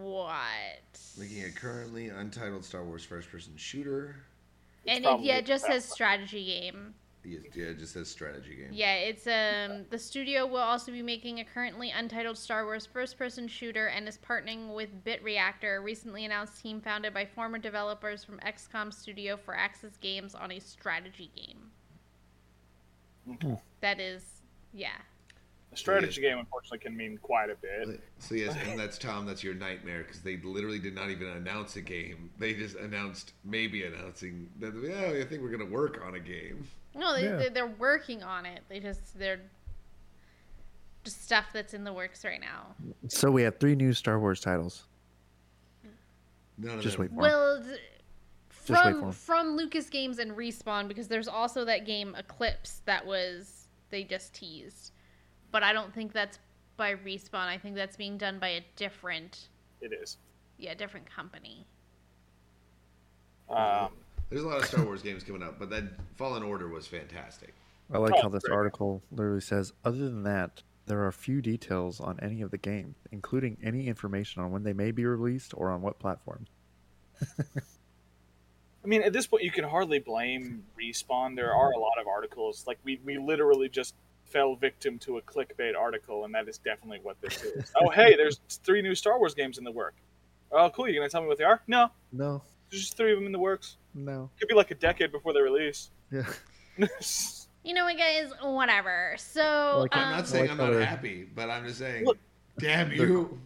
what. 0.00 0.28
Looking 1.18 1.42
at 1.42 1.54
currently 1.56 2.08
untitled 2.08 2.64
Star 2.64 2.84
Wars 2.84 3.04
first-person 3.04 3.54
shooter. 3.56 4.16
It's 4.84 4.96
and 4.96 5.20
it, 5.20 5.24
yeah, 5.24 5.36
it 5.36 5.46
just 5.46 5.64
says 5.66 5.84
strategy 5.84 6.44
game. 6.44 6.94
Yeah, 7.24 7.38
yeah, 7.54 7.66
it 7.66 7.78
just 7.78 7.92
says 7.92 8.08
strategy 8.08 8.56
game. 8.56 8.70
Yeah, 8.72 8.94
it's 8.94 9.26
um 9.26 9.84
the 9.90 9.98
studio 9.98 10.46
will 10.46 10.58
also 10.58 10.90
be 10.90 11.02
making 11.02 11.40
a 11.40 11.44
currently 11.44 11.90
untitled 11.90 12.36
Star 12.36 12.64
Wars 12.64 12.84
first-person 12.84 13.46
shooter 13.48 13.86
and 13.86 14.08
is 14.08 14.18
partnering 14.18 14.74
with 14.74 15.04
BitReactor, 15.04 15.76
a 15.76 15.80
recently 15.80 16.24
announced 16.24 16.60
team 16.60 16.80
founded 16.80 17.14
by 17.14 17.24
former 17.24 17.58
developers 17.58 18.24
from 18.24 18.40
XCOM 18.40 18.92
Studio 18.92 19.38
Firaxis 19.46 20.00
Games 20.00 20.34
on 20.34 20.50
a 20.50 20.58
strategy 20.58 21.30
game. 21.36 21.70
Okay. 23.34 23.60
That 23.80 24.00
is, 24.00 24.24
yeah. 24.72 24.96
A 25.72 25.76
strategy 25.76 26.20
game, 26.20 26.38
unfortunately, 26.38 26.80
can 26.80 26.96
mean 26.96 27.18
quite 27.22 27.48
a 27.48 27.54
bit. 27.54 28.00
So 28.18 28.34
yes, 28.34 28.54
and 28.68 28.78
that's 28.78 28.98
Tom. 28.98 29.24
That's 29.24 29.42
your 29.42 29.54
nightmare 29.54 30.02
because 30.02 30.20
they 30.20 30.36
literally 30.38 30.78
did 30.78 30.94
not 30.94 31.08
even 31.08 31.28
announce 31.28 31.76
a 31.76 31.80
game. 31.80 32.30
They 32.38 32.52
just 32.52 32.76
announced 32.76 33.32
maybe 33.42 33.84
announcing 33.84 34.50
that. 34.60 34.74
Yeah, 34.74 35.18
I 35.18 35.24
think 35.24 35.40
we're 35.40 35.56
gonna 35.56 35.70
work 35.70 36.02
on 36.04 36.14
a 36.14 36.20
game. 36.20 36.66
No, 36.94 37.14
they, 37.14 37.24
Yeah. 37.24 37.36
they 37.36 37.48
they're 37.48 37.66
working 37.66 38.22
on 38.22 38.44
it. 38.46 38.62
They 38.68 38.80
just 38.80 39.18
they're 39.18 39.40
just 41.04 41.24
stuff 41.24 41.46
that's 41.52 41.74
in 41.74 41.84
the 41.84 41.92
works 41.92 42.24
right 42.24 42.40
now. 42.40 42.74
So 43.08 43.30
we 43.30 43.42
have 43.42 43.58
three 43.58 43.74
new 43.74 43.92
Star 43.92 44.18
Wars 44.20 44.40
titles. 44.40 44.84
None 46.58 46.80
Just 46.80 46.98
wait 46.98 47.08
for 47.08 47.14
'em. 47.14 47.20
Well, 47.20 47.60
d- 47.62 47.76
Just 48.66 48.84
wait 48.84 48.92
for 48.92 49.00
from 49.00 49.04
'em. 49.04 49.12
from 49.12 49.56
Lucas 49.56 49.88
Games 49.90 50.18
and 50.18 50.32
Respawn 50.32 50.86
because 50.86 51.08
there's 51.08 51.26
also 51.28 51.64
that 51.64 51.86
game 51.86 52.14
Eclipse 52.16 52.82
that 52.84 53.04
was 53.04 53.68
they 53.90 54.04
just 54.04 54.34
teased, 54.34 54.92
but 55.50 55.62
I 55.62 55.72
don't 55.72 55.92
think 55.92 56.12
that's 56.12 56.38
by 56.76 56.94
Respawn. 56.94 57.46
I 57.46 57.58
think 57.58 57.74
that's 57.74 57.96
being 57.96 58.16
done 58.18 58.38
by 58.38 58.48
a 58.48 58.60
different 58.76 59.48
It 59.80 59.92
is. 59.92 60.18
yeah 60.58 60.74
different 60.74 61.06
company. 61.06 61.66
Um, 63.48 63.92
There's 64.32 64.44
a 64.44 64.48
lot 64.48 64.58
of 64.58 64.64
Star 64.64 64.84
Wars 64.84 65.02
games 65.02 65.22
coming 65.22 65.42
up, 65.42 65.58
but 65.58 65.68
that 65.70 65.84
Fallen 66.16 66.42
Order 66.42 66.68
was 66.68 66.86
fantastic. 66.86 67.54
I 67.92 67.98
like 67.98 68.14
Oh, 68.16 68.22
how 68.22 68.28
this 68.30 68.44
great. 68.44 68.54
article 68.56 69.02
literally 69.10 69.42
says, 69.42 69.74
other 69.84 69.98
than 69.98 70.22
that, 70.22 70.62
there 70.86 71.04
are 71.06 71.12
few 71.12 71.42
details 71.42 72.00
on 72.00 72.18
any 72.20 72.40
of 72.40 72.50
the 72.50 72.56
games, 72.58 72.96
including 73.10 73.58
any 73.62 73.88
information 73.88 74.42
on 74.42 74.50
when 74.50 74.62
they 74.62 74.72
may 74.72 74.90
be 74.90 75.04
released 75.04 75.52
or 75.54 75.70
on 75.70 75.82
what 75.82 75.98
platform. 75.98 76.46
I 77.20 78.86
mean, 78.88 79.02
at 79.02 79.12
this 79.12 79.26
point, 79.26 79.44
you 79.44 79.50
can 79.50 79.64
hardly 79.64 79.98
blame 79.98 80.64
Respawn. 80.80 81.36
There 81.36 81.54
are 81.54 81.70
a 81.72 81.78
lot 81.78 81.98
of 82.00 82.06
articles. 82.08 82.64
Like, 82.66 82.78
we, 82.84 82.98
we 83.04 83.18
literally 83.18 83.68
just 83.68 83.94
fell 84.24 84.56
victim 84.56 84.98
to 85.00 85.18
a 85.18 85.22
clickbait 85.22 85.76
article, 85.76 86.24
and 86.24 86.34
that 86.34 86.48
is 86.48 86.58
definitely 86.58 87.00
what 87.02 87.20
this 87.20 87.42
is. 87.44 87.70
oh, 87.80 87.90
hey, 87.90 88.16
there's 88.16 88.40
three 88.64 88.82
new 88.82 88.94
Star 88.94 89.18
Wars 89.18 89.34
games 89.34 89.58
in 89.58 89.64
the 89.64 89.70
work. 89.70 89.94
Oh, 90.50 90.68
cool. 90.70 90.88
You're 90.88 91.00
gonna 91.02 91.10
tell 91.10 91.22
me 91.22 91.28
what 91.28 91.38
they 91.38 91.44
are? 91.44 91.60
No, 91.66 91.90
No, 92.12 92.42
there's 92.70 92.82
just 92.82 92.96
three 92.96 93.12
of 93.12 93.18
them 93.18 93.26
in 93.26 93.32
the 93.32 93.38
works. 93.38 93.76
No. 93.94 94.30
It 94.36 94.40
Could 94.40 94.48
be 94.48 94.54
like 94.54 94.70
a 94.70 94.74
decade 94.76 95.12
before 95.12 95.32
they 95.32 95.40
release. 95.40 95.90
Yeah. 96.10 96.26
You 97.64 97.74
know 97.74 97.84
what, 97.84 97.96
guys? 97.96 98.32
Whatever. 98.42 99.14
So 99.18 99.78
Like, 99.82 99.94
I'm 99.96 100.04
um, 100.08 100.10
not 100.16 100.26
saying 100.26 100.42
like 100.44 100.50
I'm 100.50 100.56
not 100.56 100.72
they're- 100.72 100.84
happy, 100.84 101.28
but 101.32 101.48
I'm 101.48 101.64
just 101.64 101.78
saying, 101.78 102.04
Look, 102.04 102.18
damn 102.58 102.88
the- 102.88 102.96
you. 102.96 103.38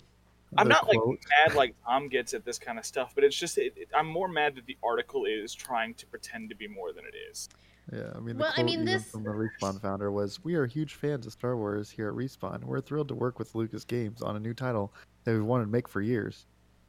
I'm 0.56 0.68
The 0.68 0.74
not 0.74 0.88
like 0.88 0.98
mad 1.44 1.54
like 1.54 1.74
Tom 1.86 2.08
gets 2.08 2.32
at 2.32 2.42
this 2.44 2.58
kind 2.58 2.78
of 2.78 2.86
stuff, 2.86 3.12
but 3.14 3.24
it's 3.24 3.36
just 3.36 3.58
it, 3.58 3.74
it- 3.76 3.88
I'm 3.94 4.06
more 4.06 4.28
mad 4.28 4.54
that 4.54 4.64
the 4.64 4.78
article 4.82 5.26
is 5.26 5.52
trying 5.54 5.92
to 5.94 6.06
pretend 6.06 6.48
to 6.48 6.54
be 6.56 6.66
more 6.66 6.92
than 6.94 7.04
it 7.04 7.14
is. 7.30 7.50
Yeah, 7.92 8.12
I 8.16 8.20
mean, 8.20 8.36
the 8.36 8.42
Well, 8.42 8.52
I 8.56 8.62
mean, 8.62 8.74
even 8.80 8.84
this- 8.86 9.10
from 9.10 9.24
the 9.24 9.30
Respawn 9.30 9.82
founder 9.82 10.10
was, 10.10 10.42
"We 10.42 10.54
are 10.54 10.64
huge 10.64 10.94
fans 10.94 11.26
of 11.26 11.32
Star 11.32 11.54
Wars 11.56 11.90
here 11.90 12.08
at 12.08 12.14
Respawn. 12.14 12.64
We're 12.64 12.80
thrilled 12.80 13.08
to 13.08 13.14
work 13.14 13.38
with 13.38 13.54
Lucas 13.54 13.84
Games 13.84 14.22
on 14.22 14.34
a 14.34 14.40
new 14.40 14.54
title 14.54 14.94
that 15.24 15.32
we've 15.34 15.44
wanted 15.44 15.64
to 15.64 15.70
make 15.70 15.88
for 15.88 16.00
years. 16.00 16.46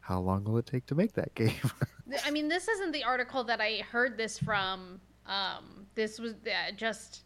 How 0.07 0.21
long 0.21 0.45
will 0.45 0.57
it 0.57 0.65
take 0.65 0.85
to 0.87 0.95
make 0.95 1.11
that 1.13 1.35
game?" 1.35 1.53
I 2.25 2.31
mean, 2.31 2.47
this 2.47 2.67
isn't 2.69 2.93
the 2.93 3.03
article 3.03 3.43
that 3.43 3.59
I 3.59 3.83
heard 3.91 4.17
this 4.17 4.39
from. 4.39 5.01
Um, 5.25 5.85
this 5.95 6.17
was 6.17 6.33
uh, 6.45 6.71
just 6.77 7.23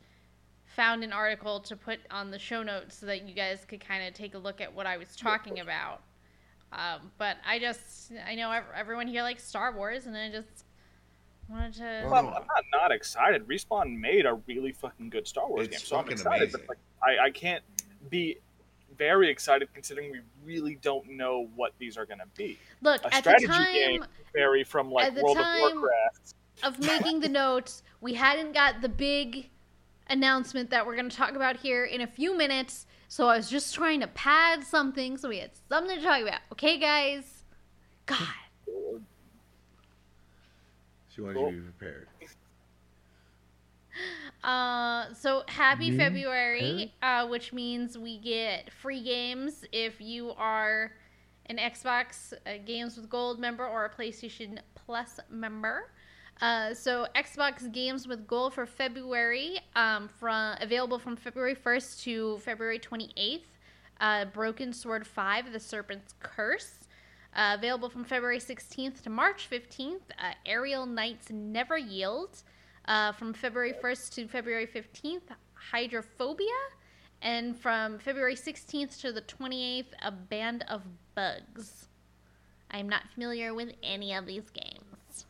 found 0.66 1.04
an 1.04 1.14
article 1.14 1.60
to 1.60 1.76
put 1.76 2.00
on 2.10 2.32
the 2.32 2.40
show 2.40 2.64
notes 2.64 2.98
so 2.98 3.06
that 3.06 3.28
you 3.28 3.36
guys 3.36 3.66
could 3.68 3.86
kind 3.86 4.08
of 4.08 4.14
take 4.16 4.34
a 4.34 4.38
look 4.40 4.62
at 4.62 4.74
what 4.74 4.88
I 4.88 4.98
was 4.98 5.16
talking 5.16 5.60
about. 5.60 6.02
Um, 6.74 7.12
but 7.20 7.38
I 7.46 7.60
just, 7.60 8.14
I 8.26 8.34
know 8.34 8.50
everyone 8.76 9.08
here 9.08 9.22
likes 9.22 9.44
Star 9.44 9.76
Wars, 9.76 10.08
and 10.08 10.18
I 10.18 10.32
just 10.32 10.64
wanted 11.50 11.74
to. 11.74 12.02
Well, 12.06 12.12
Well, 12.12 12.24
no. 12.24 12.30
I'm 12.30 12.48
not 12.48 12.64
not 12.72 12.92
excited. 12.92 13.48
Respawn 13.48 14.00
made 14.00 14.26
a 14.26 14.34
really 14.48 14.72
fucking 14.72 15.10
good 15.12 15.28
Star 15.28 15.48
Wars 15.48 15.68
It's 15.68 15.78
game, 15.78 15.86
so 15.86 15.98
I'm 15.98 16.10
excited. 16.10 16.44
amazing. 16.50 16.62
But 16.68 16.78
like, 17.04 17.20
I, 17.20 17.26
I 17.26 17.30
can't 17.30 17.64
be 18.10 18.38
very 19.02 19.32
excited 19.32 19.68
considering 19.74 20.12
we 20.12 20.20
really 20.46 20.78
don't 20.84 21.10
know 21.10 21.50
what 21.56 21.74
these 21.80 21.98
are 21.98 22.06
going 22.06 22.20
to 22.20 22.28
be. 22.38 22.56
Look, 22.84 23.02
A 23.02 23.08
at 23.08 23.24
the 23.24 23.32
strategy 23.32 23.48
time 23.48 23.74
game 23.74 24.06
vary 24.32 24.64
from 24.64 24.92
like 24.92 25.16
World 25.16 25.40
of 25.40 25.46
Warcraft. 25.60 26.36
of 26.62 26.78
making 26.78 27.20
the 27.20 27.30
notes, 27.44 27.82
we 28.00 28.14
hadn't 28.14 28.54
got 28.54 28.80
the 28.80 28.90
big 28.90 29.50
announcement 30.08 30.70
that 30.70 30.86
we're 30.86 30.96
going 30.96 31.10
to 31.10 31.18
talk 31.18 31.32
about 31.36 31.58
here 31.58 31.86
in 31.86 32.02
a 32.02 32.08
few 32.08 32.38
minutes. 32.38 32.86
So 33.08 33.28
I 33.28 33.38
was 33.38 33.50
just 33.50 33.74
trying 33.74 34.02
to 34.02 34.08
pad 34.08 34.64
something 34.64 35.18
so 35.18 35.30
we 35.30 35.40
had 35.40 35.50
something 35.68 35.98
to 35.98 36.04
talk 36.04 36.22
about. 36.22 36.42
Okay, 36.52 36.78
guys? 36.78 37.44
God. 38.06 38.20
She 41.10 41.22
wanted 41.22 41.40
you 41.40 41.46
to 41.48 41.52
be 41.54 41.60
prepared. 41.60 42.08
Uh, 44.44 45.14
so 45.14 45.44
happy? 45.48 45.96
February, 45.96 46.94
uh, 47.04 47.28
which 47.28 47.54
means 47.54 47.98
we 47.98 48.18
get 48.18 48.72
free 48.74 49.04
games 49.04 49.66
if 49.72 50.02
you 50.02 50.32
are 50.32 50.92
an 51.48 51.58
Xbox 51.58 52.34
uh, 52.34 52.54
Games 52.66 52.98
with 52.98 53.10
Gold 53.10 53.40
member 53.40 53.68
or 53.68 53.86
a 53.86 53.90
PlayStation 53.90 54.58
Plus 54.74 55.20
member. 55.30 55.92
Uh, 56.42 56.74
so 56.74 57.06
Xbox 57.16 57.72
Games 57.72 58.08
with 58.08 58.26
Gold 58.26 58.54
for 58.56 58.66
February, 58.66 59.60
um, 59.76 60.08
from 60.08 60.56
available 60.60 60.98
from 60.98 61.16
February 61.16 61.56
1st 61.56 62.02
to 62.04 62.38
February 62.40 62.80
28th. 62.80 63.42
Uh, 64.00 64.26
Broken 64.26 64.74
Sword 64.74 65.06
5: 65.06 65.54
The 65.54 65.60
Serpent's 65.60 66.16
Curse. 66.20 66.88
Uh, 67.34 67.56
available 67.58 67.90
from 67.90 68.04
February 68.04 68.40
16th 68.40 69.02
to 69.04 69.10
March 69.10 69.48
15th. 69.50 70.02
Uh, 70.20 70.34
Aerial 70.46 70.86
Knights 70.86 71.30
Never 71.30 71.78
Yield. 71.78 72.44
Uh, 72.86 73.12
from 73.12 73.34
February 73.34 73.74
1st 73.74 74.14
to 74.16 74.28
February 74.28 74.68
15th, 74.68 75.22
Hydrophobia. 75.54 76.48
And 77.22 77.56
from 77.56 78.00
February 78.00 78.36
16th 78.36 79.00
to 79.02 79.12
the 79.12 79.22
28th, 79.22 79.86
A 80.02 80.12
Band 80.12 80.66
of 80.68 80.82
Bugs. 81.14 81.88
I'm 82.72 82.90
not 82.90 83.04
familiar 83.14 83.54
with 83.54 83.74
any 83.84 84.14
of 84.14 84.26
these 84.26 84.50
games. 84.50 85.26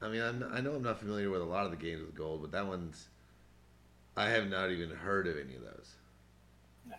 I 0.00 0.08
mean, 0.08 0.22
I'm, 0.22 0.44
I 0.50 0.60
know 0.60 0.74
I'm 0.74 0.82
not 0.82 0.98
familiar 0.98 1.28
with 1.28 1.42
a 1.42 1.44
lot 1.44 1.66
of 1.66 1.72
the 1.72 1.76
games 1.76 2.00
with 2.00 2.14
gold, 2.14 2.40
but 2.40 2.52
that 2.52 2.66
one's. 2.66 3.08
I 4.16 4.30
have 4.30 4.48
not 4.48 4.70
even 4.70 4.90
heard 4.90 5.26
of 5.26 5.36
any 5.36 5.56
of 5.56 5.62
those. 5.62 5.94
No. 6.88 6.96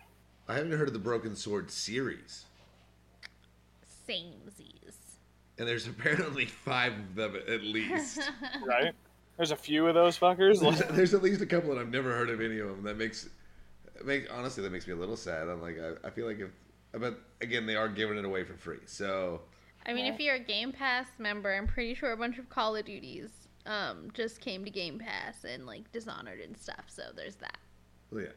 I 0.48 0.54
haven't 0.54 0.72
heard 0.72 0.88
of 0.88 0.94
the 0.94 1.00
Broken 1.00 1.34
Sword 1.34 1.70
series, 1.70 2.44
Samesies. 4.08 4.94
And 5.58 5.68
there's 5.68 5.86
apparently 5.86 6.46
five 6.46 6.92
of 6.92 7.14
them 7.14 7.36
at 7.48 7.62
least. 7.62 8.20
right? 8.66 8.92
There's 9.36 9.50
a 9.50 9.56
few 9.56 9.86
of 9.86 9.94
those 9.94 10.18
fuckers. 10.18 10.60
there's, 10.60 10.90
there's 10.90 11.14
at 11.14 11.22
least 11.22 11.40
a 11.40 11.46
couple 11.46 11.74
that 11.74 11.80
I've 11.80 11.90
never 11.90 12.14
heard 12.14 12.30
of 12.30 12.40
any 12.40 12.58
of 12.58 12.68
them. 12.68 12.82
That 12.82 12.96
makes, 12.96 13.28
make 14.04 14.32
honestly 14.32 14.62
that 14.62 14.70
makes 14.70 14.86
me 14.86 14.92
a 14.92 14.96
little 14.96 15.16
sad. 15.16 15.48
I'm 15.48 15.62
like, 15.62 15.78
I, 15.78 16.06
I 16.08 16.10
feel 16.10 16.26
like 16.26 16.38
if, 16.38 16.50
but 16.92 17.20
again, 17.40 17.66
they 17.66 17.76
are 17.76 17.88
giving 17.88 18.18
it 18.18 18.24
away 18.24 18.44
for 18.44 18.54
free, 18.54 18.80
so 18.84 19.40
I 19.86 19.94
mean, 19.94 20.06
if 20.06 20.20
you're 20.20 20.36
a 20.36 20.40
Game 20.40 20.72
Pass 20.72 21.06
member, 21.18 21.52
I'm 21.52 21.66
pretty 21.66 21.94
sure 21.94 22.12
a 22.12 22.16
bunch 22.16 22.38
of 22.38 22.48
Call 22.48 22.76
of 22.76 22.84
Duties 22.84 23.30
um, 23.66 24.10
just 24.14 24.40
came 24.40 24.64
to 24.64 24.70
Game 24.70 24.98
Pass 24.98 25.44
and 25.44 25.66
like 25.66 25.90
Dishonored 25.92 26.40
and 26.40 26.56
stuff. 26.56 26.84
So 26.86 27.02
there's 27.14 27.36
that. 27.36 27.58
well, 28.10 28.22
yeah. 28.22 28.28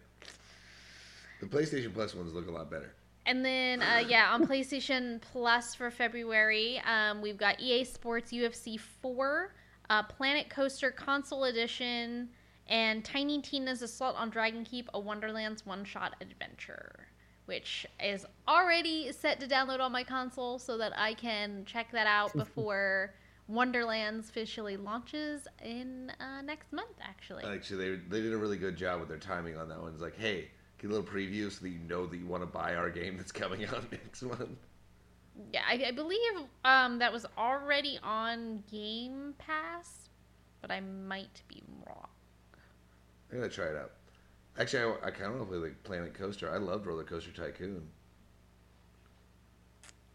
The 1.41 1.47
PlayStation 1.47 1.93
Plus 1.93 2.15
ones 2.15 2.33
look 2.33 2.47
a 2.47 2.51
lot 2.51 2.71
better. 2.71 2.93
And 3.25 3.43
then, 3.43 3.81
uh, 3.81 4.03
yeah, 4.07 4.33
on 4.33 4.45
PlayStation 4.45 5.19
Plus 5.19 5.73
for 5.73 5.89
February, 5.89 6.81
um, 6.85 7.21
we've 7.21 7.37
got 7.37 7.59
EA 7.59 7.83
Sports 7.83 8.31
UFC 8.31 8.79
4, 8.79 9.53
uh, 9.89 10.03
Planet 10.03 10.49
Coaster 10.49 10.91
Console 10.91 11.45
Edition, 11.45 12.29
and 12.67 13.03
Tiny 13.03 13.41
Tina's 13.41 13.81
Assault 13.81 14.15
on 14.15 14.29
Dragon 14.29 14.63
Keep, 14.63 14.89
a 14.93 14.99
Wonderlands 14.99 15.65
one 15.65 15.83
shot 15.83 16.15
adventure, 16.21 17.07
which 17.45 17.87
is 18.03 18.25
already 18.47 19.11
set 19.11 19.39
to 19.39 19.47
download 19.47 19.79
on 19.79 19.91
my 19.91 20.03
console 20.03 20.59
so 20.59 20.77
that 20.77 20.93
I 20.95 21.15
can 21.15 21.65
check 21.65 21.91
that 21.93 22.07
out 22.07 22.31
before 22.35 23.13
Wonderlands 23.47 24.29
officially 24.29 24.77
launches 24.77 25.47
in 25.63 26.11
uh, 26.19 26.41
next 26.41 26.71
month, 26.73 26.97
actually. 27.01 27.43
Actually, 27.43 27.89
they 27.89 27.95
they 28.09 28.21
did 28.21 28.33
a 28.33 28.37
really 28.37 28.57
good 28.57 28.75
job 28.75 28.99
with 28.99 29.09
their 29.09 29.19
timing 29.19 29.57
on 29.57 29.69
that 29.69 29.79
one. 29.79 29.93
It's 29.93 30.01
like, 30.01 30.17
hey, 30.17 30.49
get 30.77 30.89
a 30.89 30.93
little 30.93 31.05
preview 31.07 31.51
so 31.51 31.61
that 31.63 31.69
you 31.69 31.79
know 31.79 32.05
that 32.05 32.17
you 32.17 32.25
want 32.25 32.43
to 32.43 32.47
buy 32.47 32.75
our 32.75 32.89
game 32.89 33.17
that's 33.17 33.31
coming 33.31 33.65
out 33.65 33.91
next 33.91 34.21
month. 34.23 34.57
Yeah, 35.53 35.63
I, 35.67 35.83
I 35.87 35.91
believe 35.91 36.19
um, 36.63 36.99
that 36.99 37.11
was 37.11 37.25
already 37.37 37.99
on 38.03 38.63
Game 38.71 39.33
Pass, 39.37 40.09
but 40.61 40.71
I 40.71 40.79
might 40.79 41.41
be 41.47 41.61
wrong. 41.85 42.07
I'm 43.31 43.39
gonna 43.39 43.49
try 43.49 43.65
it 43.65 43.75
out. 43.75 43.91
Actually, 44.57 44.93
I, 45.03 45.07
I 45.07 45.11
kind 45.11 45.25
of 45.31 45.39
want 45.39 45.43
to 45.43 45.45
play 45.45 45.57
like 45.57 45.83
Planet 45.83 46.13
Coaster. 46.13 46.49
I 46.51 46.57
loved 46.57 46.85
Roller 46.85 47.03
Coaster 47.03 47.31
Tycoon. 47.31 47.89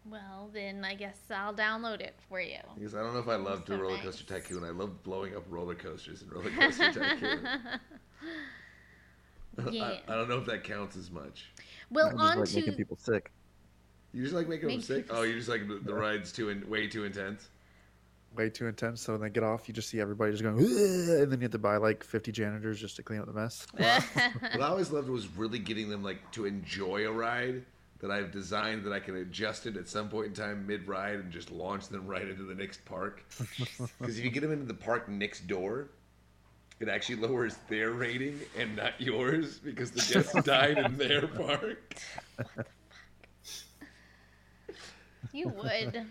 Well, 0.05 0.49
then 0.51 0.83
I 0.83 0.95
guess 0.95 1.19
I'll 1.29 1.53
download 1.53 2.01
it 2.01 2.15
for 2.27 2.41
you. 2.41 2.57
Because 2.75 2.95
I 2.95 3.01
don't 3.01 3.13
know 3.13 3.19
if 3.19 3.27
I 3.27 3.35
loved 3.35 3.67
So 3.67 3.77
Roller 3.77 3.97
nice. 3.97 4.03
Coaster 4.03 4.25
Tycoon. 4.25 4.63
I 4.63 4.69
loved 4.71 5.03
blowing 5.03 5.35
up 5.35 5.43
roller 5.49 5.75
coasters 5.75 6.21
in 6.23 6.29
Roller 6.29 6.49
Coaster 6.49 6.91
Tycoon. 6.91 7.47
Yeah. 9.71 9.83
I, 10.07 10.13
I 10.13 10.15
don't 10.15 10.29
know 10.29 10.37
if 10.37 10.45
that 10.45 10.63
counts 10.63 10.95
as 10.95 11.11
much. 11.11 11.51
well, 11.89 12.07
I 12.07 12.11
just 12.11 12.21
on 12.23 12.39
like 12.39 12.55
making 12.55 12.73
people 12.75 12.97
sick. 12.97 13.31
You 14.13 14.23
just 14.23 14.33
like 14.35 14.47
making 14.47 14.69
them 14.69 14.81
sick? 14.81 15.07
people 15.07 15.17
Oh, 15.17 15.21
you 15.23 15.33
just 15.35 15.49
like 15.49 15.67
the, 15.67 15.75
the 15.75 15.93
rides 15.93 16.31
too 16.31 16.49
in, 16.49 16.67
way 16.69 16.87
too 16.87 17.03
intense. 17.05 17.49
way 18.35 18.49
too 18.49 18.67
intense. 18.67 19.01
So 19.01 19.13
when 19.13 19.21
they 19.21 19.29
get 19.29 19.43
off, 19.43 19.67
you 19.67 19.73
just 19.73 19.89
see 19.89 19.99
everybody 19.99 20.31
just 20.31 20.43
going, 20.43 20.55
"Ugh," 20.57 21.21
and 21.21 21.31
then 21.31 21.39
you 21.39 21.45
have 21.45 21.51
to 21.51 21.57
buy 21.59 21.77
like 21.77 22.03
50 22.03 22.31
janitors 22.31 22.79
just 22.79 22.95
to 22.97 23.03
clean 23.03 23.19
up 23.19 23.27
the 23.27 23.33
mess. 23.33 23.67
What 23.77 24.61
I 24.61 24.67
always 24.67 24.91
loved 24.91 25.09
was 25.09 25.27
really 25.35 25.59
getting 25.59 25.89
them 25.89 26.03
like 26.03 26.31
to 26.31 26.45
enjoy 26.45 27.05
a 27.07 27.11
ride 27.11 27.63
that 27.99 28.09
I've 28.09 28.31
designed 28.31 28.83
that 28.85 28.93
I 28.93 28.99
can 28.99 29.15
adjust 29.17 29.67
it 29.67 29.77
at 29.77 29.87
some 29.87 30.09
point 30.09 30.27
in 30.27 30.33
time 30.33 30.65
mid 30.65 30.87
ride 30.87 31.15
and 31.19 31.31
just 31.31 31.51
launch 31.51 31.87
them 31.89 32.07
right 32.07 32.27
into 32.27 32.43
the 32.43 32.55
next 32.55 32.83
park. 32.85 33.23
Because 33.99 34.17
if 34.17 34.23
you 34.25 34.31
get 34.31 34.41
them 34.41 34.51
into 34.51 34.65
the 34.65 34.73
park 34.73 35.07
next 35.07 35.47
door, 35.47 35.89
it 36.81 36.89
actually 36.89 37.15
lowers 37.17 37.55
their 37.69 37.91
rating 37.91 38.39
and 38.57 38.75
not 38.75 38.99
yours 38.99 39.59
because 39.59 39.91
the 39.91 40.01
guests 40.13 40.33
died 40.43 40.77
in 40.77 40.97
their 40.97 41.27
park. 41.27 41.95
you 45.31 45.49
would. 45.49 46.05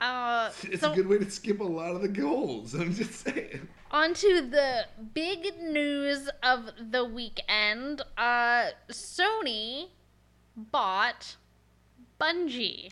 Uh, 0.00 0.50
It's 0.62 0.82
so 0.82 0.92
a 0.92 0.94
good 0.94 1.08
way 1.08 1.18
to 1.18 1.30
skip 1.30 1.60
a 1.60 1.64
lot 1.64 1.94
of 1.94 2.02
the 2.02 2.08
goals. 2.08 2.74
I'm 2.74 2.94
just 2.94 3.14
saying. 3.26 3.68
On 3.90 4.14
to 4.14 4.42
the 4.48 4.86
big 5.14 5.58
news 5.60 6.28
of 6.42 6.70
the 6.90 7.04
weekend. 7.04 8.02
Uh, 8.16 8.66
Sony 8.90 9.88
bought 10.56 11.36
Bungie. 12.20 12.90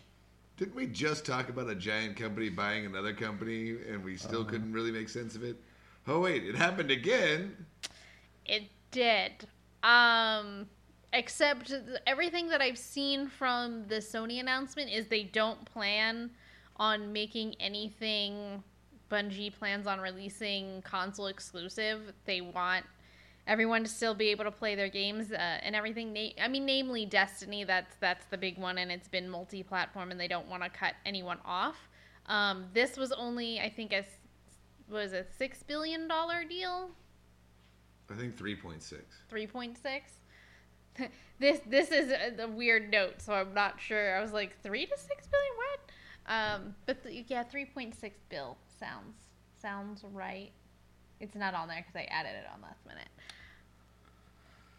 Didn't 0.57 0.75
we 0.75 0.87
just 0.87 1.23
talk 1.25 1.49
about 1.49 1.69
a 1.69 1.75
giant 1.75 2.17
company 2.17 2.49
buying 2.49 2.85
another 2.85 3.13
company 3.13 3.75
and 3.87 4.03
we 4.03 4.17
still 4.17 4.43
couldn't 4.43 4.73
really 4.73 4.91
make 4.91 5.07
sense 5.07 5.35
of 5.35 5.43
it? 5.43 5.55
Oh 6.07 6.21
wait, 6.21 6.45
it 6.45 6.55
happened 6.55 6.89
again. 6.89 7.65
It 8.45 8.63
did. 8.91 9.47
Um, 9.83 10.67
except 11.11 11.73
everything 12.05 12.47
that 12.49 12.61
I've 12.61 12.77
seen 12.77 13.27
from 13.27 13.87
the 13.87 13.95
Sony 13.95 14.39
announcement 14.39 14.89
is 14.89 15.07
they 15.07 15.23
don't 15.23 15.65
plan 15.65 16.31
on 16.77 17.11
making 17.11 17.55
anything 17.59 18.63
Bungie 19.11 19.53
plans 19.53 19.87
on 19.87 19.99
releasing 19.99 20.81
console 20.81 21.27
exclusive. 21.27 22.13
They 22.25 22.41
want 22.41 22.85
everyone 23.45 23.83
to 23.83 23.89
still 23.89 24.13
be 24.13 24.27
able 24.29 24.43
to 24.43 24.51
play 24.51 24.75
their 24.75 24.89
games 24.89 25.31
uh, 25.31 25.35
and 25.35 25.75
everything. 25.75 26.13
Na- 26.13 26.41
I 26.41 26.47
mean, 26.47 26.65
namely 26.65 27.05
Destiny. 27.05 27.63
That's 27.63 27.95
that's 27.99 28.25
the 28.27 28.37
big 28.37 28.57
one, 28.57 28.77
and 28.77 28.91
it's 28.91 29.07
been 29.07 29.29
multi-platform, 29.29 30.11
and 30.11 30.19
they 30.19 30.27
don't 30.27 30.47
want 30.47 30.63
to 30.63 30.69
cut 30.69 30.93
anyone 31.05 31.39
off. 31.45 31.89
Um, 32.27 32.65
this 32.73 32.97
was 32.97 33.11
only, 33.13 33.59
I 33.59 33.69
think, 33.69 33.93
a 33.93 34.03
was 34.89 35.13
a 35.13 35.25
six 35.37 35.63
billion 35.63 36.07
dollar 36.07 36.43
deal. 36.43 36.91
I 38.09 38.15
think 38.15 38.37
3.6. 38.37 38.93
3.6 39.31 39.77
this 41.39 41.59
this 41.67 41.91
is 41.91 42.09
a, 42.09 42.43
a 42.43 42.47
weird 42.47 42.89
note 42.89 43.21
so 43.21 43.33
i'm 43.33 43.53
not 43.53 43.79
sure. 43.79 44.17
I 44.17 44.21
was 44.21 44.31
like 44.31 44.61
3 44.63 44.85
to 44.85 44.97
6 44.97 45.27
billion 45.27 45.53
what? 45.57 45.79
Um 46.33 46.75
but 46.85 47.03
the, 47.03 47.23
yeah 47.27 47.43
3.6 47.43 48.11
bill 48.29 48.57
sounds 48.79 49.15
sounds 49.61 50.03
right. 50.11 50.51
It's 51.19 51.35
not 51.35 51.53
on 51.53 51.67
there 51.67 51.77
because 51.85 51.95
i 51.95 52.03
added 52.11 52.29
it 52.29 52.45
on 52.53 52.61
last 52.61 52.85
minute. 52.85 53.09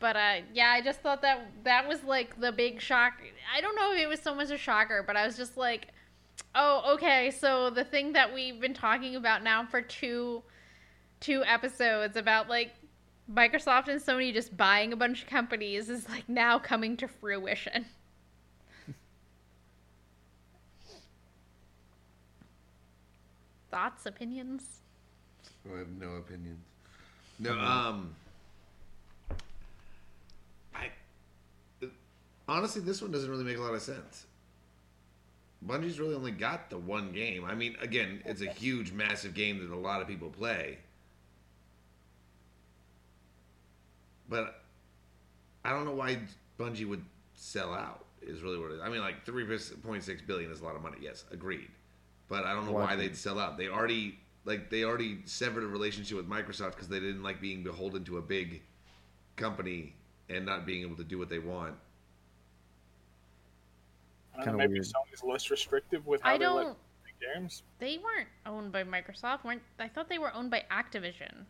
But 0.01 0.17
uh 0.17 0.47
yeah 0.55 0.71
i 0.71 0.81
just 0.81 1.01
thought 1.01 1.23
that 1.23 1.47
that 1.65 1.87
was 1.87 2.03
like 2.03 2.41
the 2.41 2.53
big 2.53 2.81
shock. 2.81 3.15
I 3.55 3.61
don't 3.61 3.77
know 3.77 3.93
if 3.93 4.01
it 4.01 4.09
was 4.09 4.21
so 4.21 4.35
much 4.35 4.51
a 4.51 4.59
shocker 4.59 5.05
but 5.07 5.17
i 5.17 5.27
was 5.27 5.37
just 5.37 5.57
like 5.57 5.89
oh 6.55 6.95
okay 6.95 7.31
so 7.31 7.71
the 7.71 7.85
thing 7.85 8.13
that 8.13 8.33
we've 8.33 8.61
been 8.61 8.75
talking 8.75 9.17
about 9.17 9.43
now 9.43 9.65
for 9.65 9.83
two 9.83 10.43
two 11.21 11.45
episodes 11.45 12.17
about 12.17 12.49
like 12.49 12.75
Microsoft 13.33 13.89
and 13.89 14.01
Sony 14.01 14.33
just 14.33 14.57
buying 14.57 14.93
a 14.93 14.97
bunch 14.97 15.23
of 15.23 15.29
companies 15.29 15.91
is 15.91 16.09
like 16.09 16.27
now 16.29 16.59
coming 16.59 16.97
to 16.97 17.07
fruition. 17.07 17.85
Thoughts, 23.71 24.07
opinions? 24.07 24.81
I 25.71 25.79
have 25.79 25.91
no 26.01 26.13
opinions. 26.13 26.65
No, 27.39 27.53
um, 27.53 28.15
I 30.75 30.91
honestly, 32.49 32.81
this 32.81 33.03
one 33.03 33.13
doesn't 33.13 33.31
really 33.31 33.45
make 33.45 33.59
a 33.59 33.61
lot 33.61 33.75
of 33.75 33.83
sense. 33.83 34.25
Bungie's 35.67 35.99
really 35.99 36.15
only 36.15 36.31
got 36.31 36.71
the 36.71 36.79
one 36.79 37.13
game. 37.13 37.45
I 37.45 37.55
mean, 37.55 37.77
again, 37.81 38.23
it's 38.25 38.43
a 38.43 38.51
huge, 38.51 38.93
massive 38.93 39.35
game 39.35 39.59
that 39.59 39.75
a 39.75 39.77
lot 39.77 40.01
of 40.01 40.07
people 40.07 40.31
play. 40.31 40.79
But 44.29 44.63
I 45.65 45.71
don't 45.71 45.85
know 45.85 45.95
why 45.95 46.19
Bungie 46.59 46.87
would 46.87 47.05
sell 47.35 47.73
out. 47.75 48.05
Is 48.21 48.43
really 48.43 48.59
what 48.59 48.73
it 48.73 48.75
is. 48.75 48.81
I 48.83 48.89
mean, 48.89 49.01
like 49.01 49.25
three 49.25 49.47
point 49.83 50.03
six 50.03 50.21
billion 50.21 50.51
is 50.51 50.61
a 50.61 50.65
lot 50.65 50.77
of 50.77 50.83
money. 50.83 50.99
Yes, 51.01 51.25
agreed. 51.31 51.69
But 52.29 52.45
I 52.45 52.53
don't 52.53 52.67
know 52.67 52.73
Why 52.73 52.85
why 52.85 52.97
they'd 52.97 53.17
sell 53.17 53.39
out. 53.39 53.57
They 53.57 53.69
already 53.69 54.19
like 54.45 54.71
they 54.71 54.85
already 54.85 55.21
severed 55.25 55.63
a 55.63 55.67
relationship 55.67 56.17
with 56.17 56.29
Microsoft 56.29 56.73
because 56.73 56.89
they 56.89 57.01
didn't 57.01 57.23
like 57.23 57.41
being 57.41 57.63
beholden 57.63 58.05
to 58.05 58.19
a 58.19 58.23
big 58.23 58.63
company 59.37 59.95
and 60.29 60.45
not 60.45 60.67
being 60.67 60.83
able 60.83 60.97
to 60.97 61.05
do 61.05 61.17
what 61.17 61.29
they 61.29 61.39
want. 61.39 61.75
I 64.39 64.45
don't 64.45 64.53
Kinda 64.55 64.59
know, 64.65 64.69
maybe 64.69 64.75
weird. 64.81 64.85
Sony's 64.87 65.23
less 65.25 65.51
restrictive 65.51 66.07
with 66.07 66.23
how 66.23 66.31
I 66.35 66.39
they 66.39 66.47
let 66.47 66.63
don't. 66.63 66.79
make 67.05 67.35
games. 67.35 67.63
They 67.81 67.99
weren't 67.99 68.29
owned 68.47 68.71
by 68.73 68.85
Microsoft, 68.85 69.45
weren't? 69.45 69.63
I 69.79 69.89
thought 69.89 70.09
they 70.09 70.19
were 70.19 70.33
owned 70.35 70.51
by 70.51 70.65
Activision, 70.71 71.45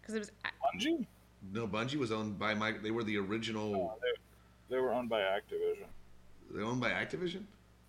because 0.00 0.14
it 0.14 0.18
was. 0.20 0.30
Bungie? 0.74 1.06
No, 1.52 1.66
Bungie 1.66 1.96
was 1.96 2.12
owned 2.12 2.38
by 2.38 2.54
Mike. 2.54 2.82
They 2.82 2.90
were 2.92 3.02
the 3.02 3.16
original. 3.18 3.72
No, 3.72 3.92
they, 4.00 4.74
they 4.76 4.80
were 4.80 4.92
owned 4.92 5.08
by 5.08 5.20
Activision. 5.20 5.84
They 6.52 6.62
owned 6.62 6.80
by 6.80 6.90
Activision. 6.90 7.42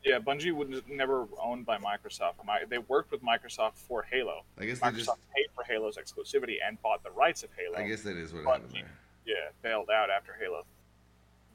Yeah, 0.04 0.18
Bungie 0.18 0.52
was 0.52 0.82
never 0.90 1.28
owned 1.40 1.66
by 1.68 1.78
Microsoft. 1.78 2.34
Mi- 2.44 2.66
They 2.68 2.80
worked 2.80 3.12
with 3.12 3.22
Microsoft 3.22 3.74
for 3.76 4.02
Halo. 4.02 4.42
I 4.58 4.66
guess 4.66 4.80
they 4.80 4.88
Microsoft 4.88 4.96
just. 4.96 5.32
paid 5.36 5.46
for 5.54 5.64
Halo's 5.64 5.98
exclusivity 5.98 6.56
and 6.66 6.82
bought 6.82 7.04
the 7.04 7.12
rights 7.12 7.44
of 7.44 7.50
Halo. 7.56 7.78
I 7.78 7.88
guess 7.88 8.02
that 8.02 8.18
is 8.18 8.34
what 8.34 8.44
Bungie. 8.46 8.52
happened 8.54 8.72
there. 8.74 8.92
Yeah, 9.28 9.50
bailed 9.62 9.90
out 9.92 10.10
after 10.10 10.36
Halo. 10.40 10.66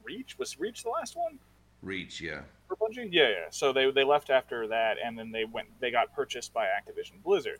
Reach 0.03 0.37
was 0.39 0.57
Reach 0.57 0.83
the 0.83 0.89
last 0.89 1.17
one 1.17 1.37
Reach, 1.83 2.21
yeah. 2.21 2.41
For 2.67 2.75
Bungie. 2.75 3.09
Yeah, 3.11 3.29
yeah. 3.29 3.35
So 3.49 3.71
they 3.73 3.89
they 3.91 4.03
left 4.03 4.29
after 4.29 4.67
that, 4.67 4.97
and 5.03 5.17
then 5.17 5.31
they 5.31 5.45
went. 5.45 5.67
They 5.79 5.91
got 5.91 6.13
purchased 6.13 6.53
by 6.53 6.65
Activision 6.65 7.21
Blizzard, 7.23 7.59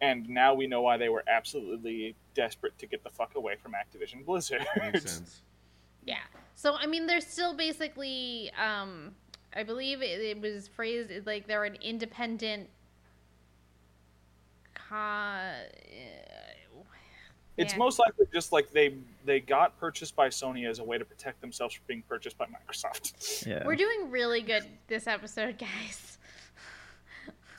and 0.00 0.28
now 0.28 0.54
we 0.54 0.66
know 0.66 0.82
why 0.82 0.96
they 0.96 1.08
were 1.08 1.24
absolutely 1.26 2.14
desperate 2.34 2.76
to 2.78 2.86
get 2.86 3.02
the 3.04 3.10
fuck 3.10 3.34
away 3.34 3.56
from 3.56 3.72
Activision 3.72 4.24
Blizzard. 4.24 4.66
Makes 4.78 5.02
sense. 5.16 5.42
Yeah. 6.04 6.16
So 6.54 6.74
I 6.74 6.86
mean, 6.86 7.06
they're 7.06 7.20
still 7.20 7.54
basically. 7.54 8.50
Um, 8.60 9.14
I 9.54 9.62
believe 9.64 10.00
it, 10.00 10.20
it 10.20 10.40
was 10.40 10.68
phrased 10.68 11.10
like 11.26 11.46
they're 11.46 11.64
an 11.64 11.76
independent. 11.82 12.68
Con- 14.74 15.54
It's 17.58 17.72
Yeah. 17.74 17.78
most 17.78 17.98
likely 17.98 18.26
just 18.32 18.50
like 18.52 18.70
they 18.70 18.96
they 19.24 19.40
got 19.40 19.78
purchased 19.78 20.16
by 20.16 20.28
Sony 20.28 20.68
as 20.68 20.78
a 20.78 20.84
way 20.84 20.98
to 20.98 21.04
protect 21.04 21.40
themselves 21.40 21.74
from 21.74 21.84
being 21.86 22.02
purchased 22.08 22.36
by 22.38 22.46
Microsoft. 22.46 23.46
Yeah. 23.46 23.62
We're 23.66 23.76
doing 23.76 24.10
really 24.10 24.42
good 24.42 24.64
this 24.88 25.06
episode, 25.06 25.58
guys. 25.58 26.18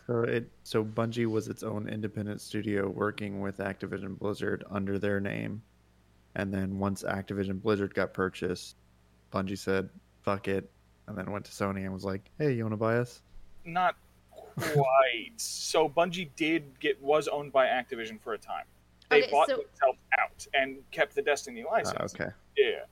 So 0.05 0.23
it 0.23 0.49
so 0.63 0.83
Bungie 0.83 1.27
was 1.27 1.47
its 1.47 1.63
own 1.63 1.87
independent 1.87 2.41
studio 2.41 2.89
working 2.89 3.39
with 3.39 3.59
Activision 3.59 4.19
Blizzard 4.19 4.65
under 4.69 4.99
their 4.99 5.21
name. 5.21 5.61
And 6.35 6.53
then 6.53 6.77
once 6.77 7.03
Activision 7.03 7.61
Blizzard 7.61 7.93
got 7.95 8.13
purchased, 8.13 8.75
Bungie 9.31 9.57
said, 9.57 9.87
fuck 10.21 10.49
it, 10.49 10.69
and 11.07 11.17
then 11.17 11.31
went 11.31 11.45
to 11.45 11.51
Sony 11.51 11.83
and 11.85 11.93
was 11.93 12.03
like, 12.03 12.29
Hey, 12.37 12.51
you 12.51 12.63
wanna 12.63 12.75
buy 12.75 12.97
us? 12.97 13.21
Not 13.63 13.95
quite. 14.57 15.31
so 15.37 15.87
Bungie 15.87 16.29
did 16.35 16.77
get 16.81 17.01
was 17.01 17.29
owned 17.29 17.53
by 17.53 17.67
Activision 17.67 18.19
for 18.19 18.33
a 18.33 18.37
time. 18.37 18.65
They 19.13 19.23
Okay, 19.23 19.31
bought 19.31 19.47
so- 19.49 19.57
themselves 19.57 19.99
out 20.19 20.47
and 20.53 20.77
kept 20.91 21.15
the 21.15 21.21
Destiny 21.21 21.63
license. 21.63 22.13
okay. 22.15 22.31
Yeah. 22.57 22.83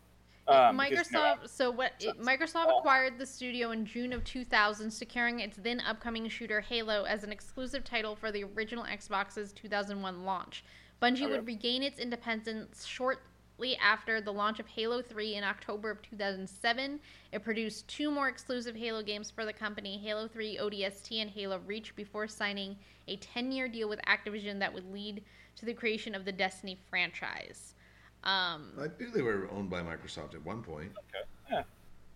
Um, 0.48 0.76
because, 0.78 1.12
you 1.12 1.18
know, 1.18 1.24
Microsoft. 1.38 1.50
So 1.50 1.72
what? 1.72 1.94
It, 2.00 2.20
Microsoft 2.20 2.66
awful. 2.66 2.80
acquired 2.80 3.18
the 3.20 3.26
studio 3.26 3.72
in 3.72 3.86
June 3.86 4.12
of 4.12 4.24
2000, 4.24 4.90
securing 4.92 5.40
its 5.40 5.58
then 5.58 5.80
upcoming 5.82 6.28
shooter 6.30 6.62
Halo 6.62 7.04
as 7.04 7.24
an 7.24 7.32
exclusive 7.32 7.84
title 7.84 8.16
for 8.16 8.32
the 8.32 8.44
original 8.44 8.84
Xbox's 8.84 9.54
2001 9.54 10.26
launch. 10.26 10.64
Bungie 11.02 11.24
Okay. 11.24 11.28
would 11.28 11.48
regain 11.48 11.84
its 11.84 12.00
independence 12.00 12.86
shortly 12.86 13.78
after 13.78 14.20
the 14.20 14.34
launch 14.34 14.60
of 14.60 14.68
Halo 14.68 15.02
3 15.02 15.36
in 15.36 15.44
October 15.44 15.92
of 15.92 16.02
2007. 16.02 17.00
It 17.32 17.44
produced 17.44 17.88
two 17.88 18.10
more 18.12 18.28
exclusive 18.28 18.76
Halo 18.76 19.04
games 19.04 19.30
for 19.32 19.46
the 19.46 19.54
company, 19.54 19.98
Halo 20.00 20.28
3 20.28 20.58
ODST 20.58 21.22
and 21.22 21.30
Halo 21.30 21.60
Reach, 21.60 21.96
before 21.96 22.28
signing 22.28 22.78
a 23.08 23.18
10-year 23.18 23.68
deal 23.68 23.88
with 23.88 24.00
Activision 24.08 24.60
that 24.60 24.74
would 24.74 24.92
lead 24.92 25.24
to 25.62 25.66
the 25.66 25.74
creation 25.74 26.14
of 26.16 26.26
the 26.26 26.32
Destiny 26.32 26.78
franchise. 26.89 27.76
Um, 28.24 28.72
I 28.80 28.88
knew 28.99 29.12
they 29.12 29.22
were 29.22 29.47
owned 29.51 29.70
by 29.70 29.82
Microsoft 29.82 30.34
at 30.34 30.43
one 30.43 30.62
point. 30.64 30.91
okay. 31.09 31.24
Yeah. 31.49 31.64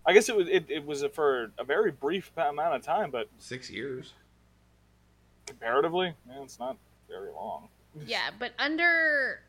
I 0.04 0.12
guess 0.12 0.28
it 0.28 0.36
was 0.36 0.48
it, 0.48 0.66
it 0.68 0.84
was 0.84 1.04
for 1.14 1.50
a 1.58 1.64
very 1.64 1.90
brief 1.92 2.30
amount 2.36 2.74
of 2.76 2.82
time, 2.82 3.10
but 3.10 3.28
Six 3.38 3.70
years. 3.70 4.12
comparatively, 5.46 6.12
yeah, 6.28 6.42
it's 6.42 6.58
not 6.58 6.76
very 7.08 7.30
long. 7.32 7.68
Yeah, 8.06 8.30
but 8.38 8.52
under. 8.58 9.40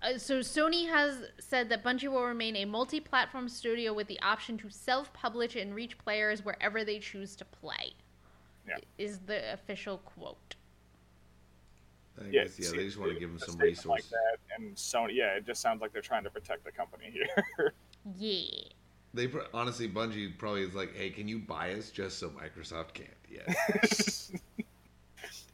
Uh, 0.00 0.16
so 0.16 0.38
Sony 0.40 0.88
has 0.88 1.16
said 1.40 1.68
that 1.70 1.82
Bungie 1.82 2.08
will 2.08 2.24
remain 2.24 2.54
a 2.56 2.64
multi-platform 2.64 3.48
studio 3.48 3.92
with 3.92 4.06
the 4.06 4.20
option 4.22 4.56
to 4.58 4.70
self-publish 4.70 5.56
and 5.56 5.74
reach 5.74 5.98
players 5.98 6.44
wherever 6.44 6.84
they 6.84 6.98
choose 7.00 7.34
to 7.36 7.44
play. 7.44 7.94
Yeah. 8.68 8.76
is 8.98 9.18
the 9.20 9.52
official 9.52 9.98
quote. 9.98 10.54
I 12.20 12.30
Yeah, 12.30 12.32
guess, 12.32 12.58
yeah, 12.58 12.62
see, 12.62 12.72
they 12.72 12.84
just 12.84 12.98
want 12.98 13.12
to 13.12 13.16
give 13.16 13.30
them 13.30 13.38
some 13.38 13.48
statement 13.48 13.86
like 13.86 13.98
resources. 14.02 14.10
that, 14.10 14.56
and 14.56 14.76
Sony. 14.76 15.14
Yeah, 15.14 15.36
it 15.36 15.46
just 15.46 15.62
sounds 15.62 15.80
like 15.80 15.92
they're 15.92 16.02
trying 16.02 16.24
to 16.24 16.30
protect 16.30 16.64
the 16.64 16.72
company 16.72 17.10
here. 17.12 17.72
Yeah. 18.04 18.68
They 19.14 19.30
honestly, 19.54 19.88
Bungie 19.88 20.36
probably 20.38 20.62
is 20.62 20.74
like, 20.74 20.94
"Hey, 20.94 21.10
can 21.10 21.28
you 21.28 21.38
buy 21.38 21.72
us 21.72 21.90
just 21.90 22.18
so 22.18 22.30
Microsoft 22.30 22.92
can't?" 22.94 23.08
Yeah, 23.30 23.54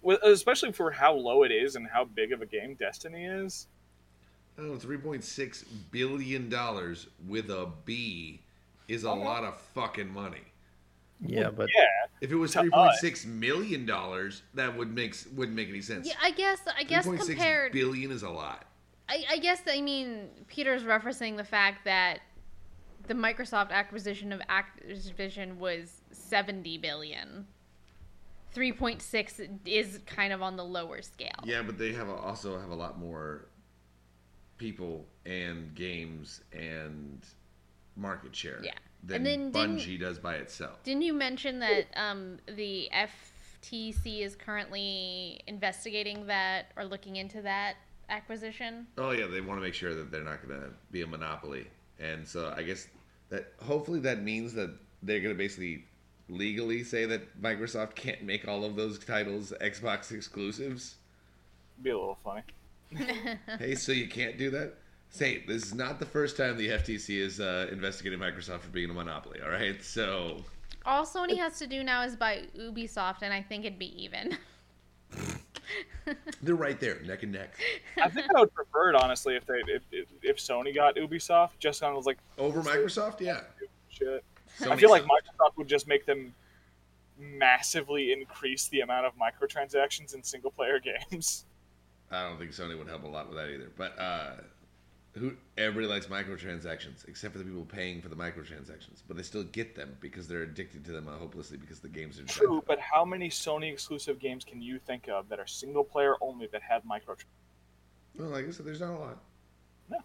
well, 0.03 0.19
especially 0.23 0.73
for 0.73 0.91
how 0.91 1.15
low 1.15 1.43
it 1.43 1.53
is 1.53 1.77
and 1.77 1.87
how 1.89 2.05
big 2.05 2.33
of 2.33 2.43
a 2.43 2.47
game 2.47 2.75
Destiny 2.75 3.27
is. 3.27 3.69
I 4.59 4.63
three 4.79 4.99
point 4.99 5.25
six 5.25 5.63
billion 5.63 6.49
dollars 6.49 7.09
with 7.27 7.51
a 7.51 7.71
B 7.85 8.41
is 8.89 9.05
a 9.05 9.11
Oh, 9.11 9.15
lot 9.15 9.45
of 9.45 9.61
fucking 9.61 10.13
money. 10.13 10.43
Yeah, 11.27 11.51
but 11.51 11.69
Yeah, 11.77 11.85
If 12.21 12.31
it 12.33 12.37
was 12.37 12.53
three 12.53 12.71
point 12.71 12.95
six 12.95 13.25
million 13.25 13.87
dollars, 13.87 14.43
that 14.55 14.77
would 14.77 14.95
make 14.95 15.17
wouldn't 15.35 15.57
make 15.57 15.69
any 15.69 15.81
sense. 15.81 16.07
Yeah, 16.07 16.15
I 16.23 16.31
guess 16.31 16.61
I 16.77 16.85
guess 16.85 17.07
3.6 17.07 17.27
compared 17.27 17.73
billion 17.73 18.11
is 18.11 18.23
a 18.23 18.31
lot. 18.31 18.65
I, 19.09 19.25
I 19.31 19.39
guess 19.39 19.63
I 19.67 19.81
mean 19.81 20.29
Peter's 20.49 20.83
referencing 20.83 21.37
the 21.37 21.45
fact 21.45 21.85
that 21.85 22.21
the 23.07 23.15
Microsoft 23.15 23.71
acquisition 23.71 24.33
of 24.33 24.41
Activision 24.49 25.57
was 25.57 26.01
70 26.13 26.79
billion. 26.79 27.47
3.6 28.55 29.59
is 29.67 29.99
kind 30.07 30.33
of 30.33 30.41
on 30.41 30.57
the 30.57 30.65
lower 30.65 31.03
scale. 31.03 31.29
Yeah, 31.45 31.63
but 31.63 31.77
they 31.77 31.93
have 31.93 32.09
a, 32.09 32.15
also 32.15 32.59
have 32.59 32.71
a 32.71 32.75
lot 32.75 32.99
more 32.99 33.47
people 34.59 35.07
and 35.27 35.75
games 35.75 36.43
and 36.53 37.27
market 37.97 38.35
share. 38.35 38.61
Yeah. 38.63 38.73
Than 39.07 39.17
And 39.19 39.27
then 39.27 39.51
didn't- 39.51 39.79
Bungie 39.79 40.01
does 40.01 40.19
by 40.19 40.37
itself. 40.37 40.83
Didn't 40.83 41.03
you 41.03 41.13
mention 41.15 41.59
that 41.61 41.87
um, 41.97 42.39
the 42.57 42.89
FTC 42.93 44.21
is 44.23 44.37
currently 44.37 45.41
investigating 45.47 46.27
that 46.27 46.67
or 46.77 46.85
looking 46.85 47.17
into 47.17 47.43
that 47.43 47.75
acquisition? 48.09 48.87
Oh 48.99 49.11
yeah, 49.11 49.27
they 49.27 49.41
want 49.41 49.59
to 49.61 49.63
make 49.63 49.75
sure 49.75 49.95
that 49.95 50.11
they're 50.11 50.25
not 50.25 50.47
going 50.47 50.61
to 50.61 50.69
be 50.91 51.03
a 51.03 51.07
monopoly, 51.07 51.67
and 51.99 52.27
so 52.27 52.53
I 52.57 52.63
guess 52.63 52.89
that 53.31 53.53
hopefully 53.63 54.01
that 54.01 54.23
means 54.23 54.53
that 54.55 54.71
they're 55.03 55.21
going 55.21 55.35
to 55.35 55.39
basically 55.39 55.85
legally 56.29 56.83
say 56.85 57.05
that 57.07 57.41
Microsoft 57.43 57.95
can't 57.95 58.23
make 58.23 58.47
all 58.49 58.65
of 58.65 58.77
those 58.77 58.99
titles 58.99 59.53
Xbox 59.61 60.11
exclusives. 60.13 60.97
be 61.83 61.91
a 61.91 61.99
little 61.99 62.19
funny. 62.25 62.43
hey, 63.59 63.75
so 63.75 63.93
you 63.93 64.09
can't 64.09 64.39
do 64.39 64.51
that? 64.51 64.75
Say, 65.15 65.45
this 65.47 65.63
is 65.63 65.75
not 65.75 66.01
the 66.01 66.07
first 66.07 66.37
time 66.37 66.57
the 66.57 66.71
FTC 66.71 67.21
is 67.21 67.39
uh, 67.39 67.69
investigating 67.71 68.19
Microsoft 68.19 68.63
for 68.63 68.71
being 68.71 68.91
a 68.91 68.93
monopoly. 68.93 69.39
All 69.45 69.49
right, 69.49 69.81
so 69.81 70.43
All 70.85 71.07
Sony 71.07 71.37
has 71.37 71.57
to 71.61 71.69
do 71.69 71.85
now 71.85 72.03
is 72.03 72.17
buy 72.17 72.43
Ubisoft, 72.59 73.23
and 73.23 73.33
I 73.33 73.41
think 73.41 73.65
it'd 73.65 73.79
be 73.79 74.03
even. 74.03 74.37
they're 76.43 76.57
right 76.57 76.81
there, 76.81 76.99
neck 77.03 77.23
and 77.23 77.31
neck. 77.31 77.55
I 78.03 78.09
think 78.09 78.27
I 78.35 78.41
would 78.41 78.53
prefer 78.53 78.91
it 78.91 78.97
honestly 78.97 79.37
if 79.37 79.47
they 79.47 79.63
if, 79.69 79.83
if, 79.93 80.09
if 80.21 80.37
Sony 80.39 80.75
got 80.75 80.97
Ubisoft. 80.97 81.61
Just 81.61 81.81
kind 81.81 81.93
of 81.93 81.97
was 81.97 82.07
like 82.07 82.19
Over 82.37 82.61
Microsoft, 82.61 83.21
yeah. 83.21 83.43
shit. 83.91 84.25
I 84.69 84.75
feel 84.75 84.91
like 84.91 85.05
Microsoft 85.05 85.57
would 85.59 85.69
just 85.69 85.87
make 85.87 86.07
them 86.07 86.35
massively 87.21 88.13
increase 88.13 88.67
the 88.67 88.81
amount 88.81 89.07
of 89.07 89.13
microtransactions 89.17 90.13
in 90.13 90.25
single 90.25 90.51
player 90.51 90.81
games. 91.13 91.45
I 92.11 92.29
don't 92.29 92.37
think 92.37 92.51
Sony 92.51 92.77
would 92.77 92.89
help 92.89 93.05
a 93.05 93.09
lot 93.09 93.29
with 93.29 93.39
that 93.39 93.49
either. 93.49 93.71
But 93.77 93.97
uh, 93.97 94.31
who 95.15 95.33
everybody 95.57 95.87
likes 95.87 96.07
microtransactions, 96.07 97.07
except 97.09 97.33
for 97.33 97.39
the 97.39 97.45
people 97.45 97.65
paying 97.65 98.01
for 98.01 98.09
the 98.09 98.17
microtransactions. 98.17 99.03
But 99.07 99.17
they 99.17 99.23
still 99.23 99.45
get 99.45 99.75
them 99.77 99.97
because 100.01 100.27
they're 100.27 100.43
addicted 100.43 100.85
to 100.87 100.93
them 100.93 101.07
uh, 101.09 101.17
hopelessly 101.17 101.57
because 101.57 101.79
the 101.81 101.89
games 101.89 102.19
are 102.19 102.25
True, 102.25 102.63
but 102.67 102.79
how 102.81 103.05
many 103.05 103.29
Sony 103.31 103.73
exclusive 103.73 104.19
games 104.19 104.45
can 104.45 104.61
you 104.61 104.79
think 104.79 105.09
of 105.09 105.29
that 105.29 105.39
are 105.39 105.47
single 105.47 105.85
player 105.85 106.17
only 106.21 106.47
that 106.49 106.63
have 106.63 106.83
microtransactions? 106.85 107.25
Well, 108.19 108.29
like 108.29 108.47
I 108.47 108.51
said, 108.51 108.67
there's 108.67 108.81
not 108.81 108.91
a 108.95 108.99
lot. 108.99 109.19
No, 109.91 109.99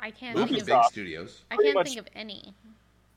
I 0.00 0.10
can't 0.10 0.36
Look 0.36 0.48
think 0.48 0.60
of 0.62 0.66
big 0.66 0.74
Ubisoft. 0.74 0.84
studios. 0.86 1.40
I 1.50 1.56
can't 1.56 1.74
much- 1.74 1.88
think 1.88 2.00
of 2.00 2.08
any. 2.14 2.54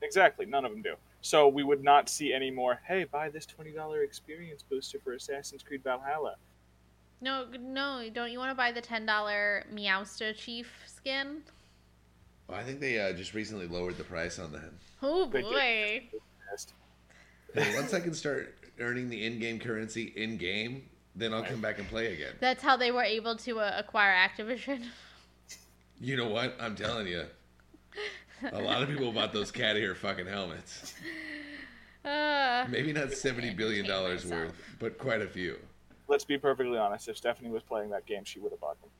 Exactly, 0.02 0.46
none 0.46 0.64
of 0.64 0.70
them 0.70 0.80
do. 0.82 0.94
So 1.22 1.48
we 1.48 1.64
would 1.64 1.82
not 1.82 2.08
see 2.08 2.32
any 2.32 2.50
more. 2.50 2.80
Hey, 2.86 3.02
buy 3.04 3.28
this 3.30 3.44
twenty 3.44 3.72
dollar 3.72 4.02
experience 4.02 4.62
booster 4.62 4.98
for 5.00 5.14
Assassin's 5.14 5.62
Creed 5.62 5.82
Valhalla. 5.82 6.36
No, 7.20 7.46
no, 7.60 8.08
don't 8.12 8.30
you 8.30 8.38
want 8.38 8.50
to 8.50 8.54
buy 8.54 8.70
the 8.72 8.80
ten 8.80 9.04
dollar 9.06 9.64
Meowster 9.72 10.34
Chief 10.36 10.70
skin? 10.86 11.42
Well, 12.46 12.58
I 12.58 12.62
think 12.62 12.80
they 12.80 12.98
uh, 13.00 13.12
just 13.12 13.34
recently 13.34 13.66
lowered 13.66 13.96
the 13.98 14.04
price 14.04 14.38
on 14.38 14.52
that. 14.52 14.70
Oh 15.02 15.26
boy! 15.26 15.42
Hey, 17.54 17.74
once 17.74 17.92
I 17.94 18.00
can 18.00 18.14
start 18.14 18.54
earning 18.78 19.08
the 19.10 19.24
in-game 19.26 19.58
currency 19.58 20.12
in-game, 20.16 20.88
then 21.16 21.34
I'll 21.34 21.42
come 21.42 21.60
back 21.60 21.78
and 21.78 21.88
play 21.88 22.12
again. 22.12 22.32
That's 22.40 22.62
how 22.62 22.76
they 22.76 22.90
were 22.92 23.02
able 23.02 23.36
to 23.36 23.60
uh, 23.60 23.72
acquire 23.76 24.14
Activision. 24.14 24.84
You 26.00 26.16
know 26.16 26.28
what? 26.28 26.54
I'm 26.60 26.76
telling 26.76 27.08
you. 27.08 27.24
A 28.52 28.62
lot 28.62 28.84
of 28.84 28.88
people 28.88 29.10
bought 29.10 29.32
those 29.32 29.50
cat 29.50 29.76
ear 29.76 29.96
fucking 29.96 30.28
helmets. 30.28 30.94
Uh, 32.04 32.66
Maybe 32.70 32.92
not 32.92 33.12
seventy 33.12 33.52
billion 33.52 33.84
dollars 33.84 34.24
myself. 34.24 34.44
worth, 34.46 34.76
but 34.78 34.96
quite 34.96 35.22
a 35.22 35.26
few. 35.26 35.58
Let's 36.08 36.24
be 36.24 36.38
perfectly 36.38 36.78
honest. 36.78 37.08
If 37.08 37.16
Stephanie 37.18 37.50
was 37.50 37.62
playing 37.62 37.90
that 37.90 38.06
game, 38.06 38.24
she 38.24 38.40
would 38.40 38.50
have 38.52 38.60
bought 38.60 38.76
them. 38.80 38.90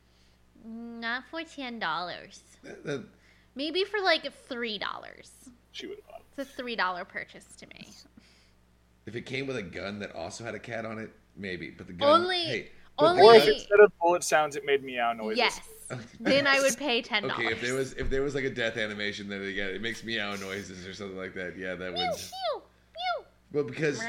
not 1.01 1.25
for 1.31 1.43
ten 1.45 1.79
dollars. 1.79 2.43
That- 2.63 2.85
that- 2.85 3.05
Maybe 3.55 3.83
for 3.85 4.01
like 4.01 4.31
three 4.49 4.79
dollars. 4.79 5.31
She 5.73 5.87
would 5.87 5.97
have 5.99 6.07
bought 6.07 6.19
them. 6.19 6.27
It's 6.37 6.51
a 6.51 6.57
three 6.57 6.77
dollar 6.77 7.05
purchase 7.05 7.57
to 7.57 7.67
me. 7.69 7.89
If 9.07 9.17
it 9.17 9.23
came 9.23 9.47
with 9.47 9.57
a 9.57 9.63
gun 9.63 9.99
that 10.01 10.15
also 10.15 10.45
had 10.45 10.55
a 10.55 10.59
cat 10.59 10.85
on 10.85 10.99
it, 10.99 11.11
maybe. 11.37 11.71
But 11.71 11.87
the 11.87 11.93
gun. 11.95 12.23
Only- 12.23 12.45
hey, 12.45 12.69
but 12.99 13.15
the 13.15 13.23
Or 13.23 13.35
if 13.37 13.43
Only- 13.43 13.55
instead 13.55 13.81
of 13.81 13.99
bullet 14.01 14.23
sounds, 14.25 14.55
it 14.57 14.65
made 14.67 14.85
meow 14.85 15.13
noises. 15.15 15.39
Yes. 15.39 15.61
then 16.21 16.47
I 16.47 16.61
would 16.61 16.77
pay 16.77 17.01
ten 17.01 17.23
dollars. 17.23 17.39
Okay, 17.39 17.53
if 17.53 17.63
there 17.63 17.75
was 17.75 17.93
if 17.95 18.11
there 18.11 18.21
was 18.23 18.35
like 18.35 18.45
a 18.45 18.51
death 18.51 18.77
animation 18.77 19.29
that 19.29 19.41
yeah, 19.53 19.65
it 19.65 19.81
makes 19.81 20.05
meow 20.05 20.35
noises 20.37 20.87
or 20.87 20.93
something 20.93 21.17
like 21.17 21.33
that, 21.35 21.57
yeah, 21.57 21.75
that 21.77 21.93
would. 21.95 22.11
Well, 23.53 23.65
because 23.65 24.03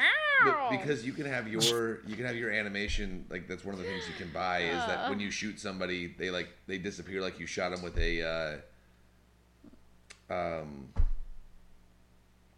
but 0.43 0.69
because 0.69 1.05
you 1.05 1.13
can 1.13 1.25
have 1.25 1.47
your 1.47 2.01
you 2.05 2.15
can 2.15 2.25
have 2.25 2.35
your 2.35 2.51
animation 2.51 3.25
like 3.29 3.47
that's 3.47 3.63
one 3.65 3.73
of 3.73 3.79
the 3.79 3.85
things 3.85 4.03
you 4.07 4.13
can 4.15 4.31
buy 4.31 4.61
is 4.61 4.77
that 4.85 5.09
when 5.09 5.19
you 5.19 5.31
shoot 5.31 5.59
somebody 5.59 6.13
they 6.17 6.29
like 6.29 6.49
they 6.67 6.77
disappear 6.77 7.21
like 7.21 7.39
you 7.39 7.45
shot 7.45 7.71
them 7.71 7.81
with 7.81 7.97
a 7.97 8.61
uh, 10.29 10.33
um 10.33 10.89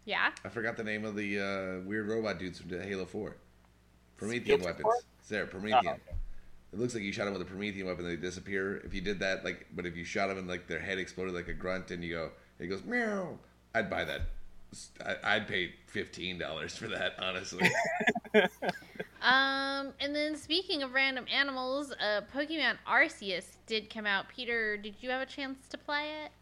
Yeah. 0.04 0.30
I 0.44 0.48
forgot 0.48 0.76
the 0.76 0.84
name 0.84 1.04
of 1.04 1.14
the 1.16 1.38
uh, 1.38 1.86
weird 1.88 2.08
robot 2.08 2.38
dudes 2.38 2.58
from 2.60 2.70
Halo 2.70 3.04
Four. 3.04 3.36
Promethean 4.16 4.44
Guilty 4.44 4.64
weapons. 4.64 4.82
Four? 4.82 4.96
There, 5.28 5.46
Promethean. 5.46 5.80
Oh, 5.86 5.90
okay. 5.90 6.00
It 6.72 6.78
looks 6.78 6.94
like 6.94 7.02
you 7.02 7.12
shot 7.12 7.24
them 7.24 7.34
with 7.34 7.42
a 7.42 7.46
Promethean 7.46 7.86
weapon, 7.86 8.06
and 8.06 8.16
they 8.16 8.20
disappear. 8.20 8.78
If 8.78 8.94
you 8.94 9.00
did 9.00 9.20
that, 9.20 9.44
like, 9.44 9.66
but 9.74 9.84
if 9.86 9.96
you 9.96 10.04
shot 10.04 10.28
them 10.28 10.38
and 10.38 10.48
like 10.48 10.66
their 10.66 10.80
head 10.80 10.98
exploded 10.98 11.34
like 11.34 11.48
a 11.48 11.52
grunt, 11.52 11.90
and 11.90 12.02
you 12.02 12.14
go, 12.14 12.30
it 12.58 12.66
goes 12.66 12.82
meow. 12.84 13.38
I'd 13.74 13.90
buy 13.90 14.04
that. 14.04 14.22
I- 15.04 15.34
I'd 15.36 15.48
pay 15.48 15.74
fifteen 15.86 16.38
dollars 16.38 16.76
for 16.76 16.88
that, 16.88 17.14
honestly. 17.18 17.70
Um, 19.22 19.92
and 20.00 20.12
then 20.16 20.34
speaking 20.34 20.82
of 20.82 20.94
random 20.94 21.26
animals, 21.32 21.92
uh, 21.92 22.22
Pokemon 22.34 22.76
Arceus 22.88 23.56
did 23.66 23.88
come 23.88 24.04
out. 24.04 24.28
Peter, 24.28 24.76
did 24.76 24.96
you 25.00 25.10
have 25.10 25.22
a 25.22 25.26
chance 25.26 25.68
to 25.68 25.78
play 25.78 26.08
it? 26.24 26.32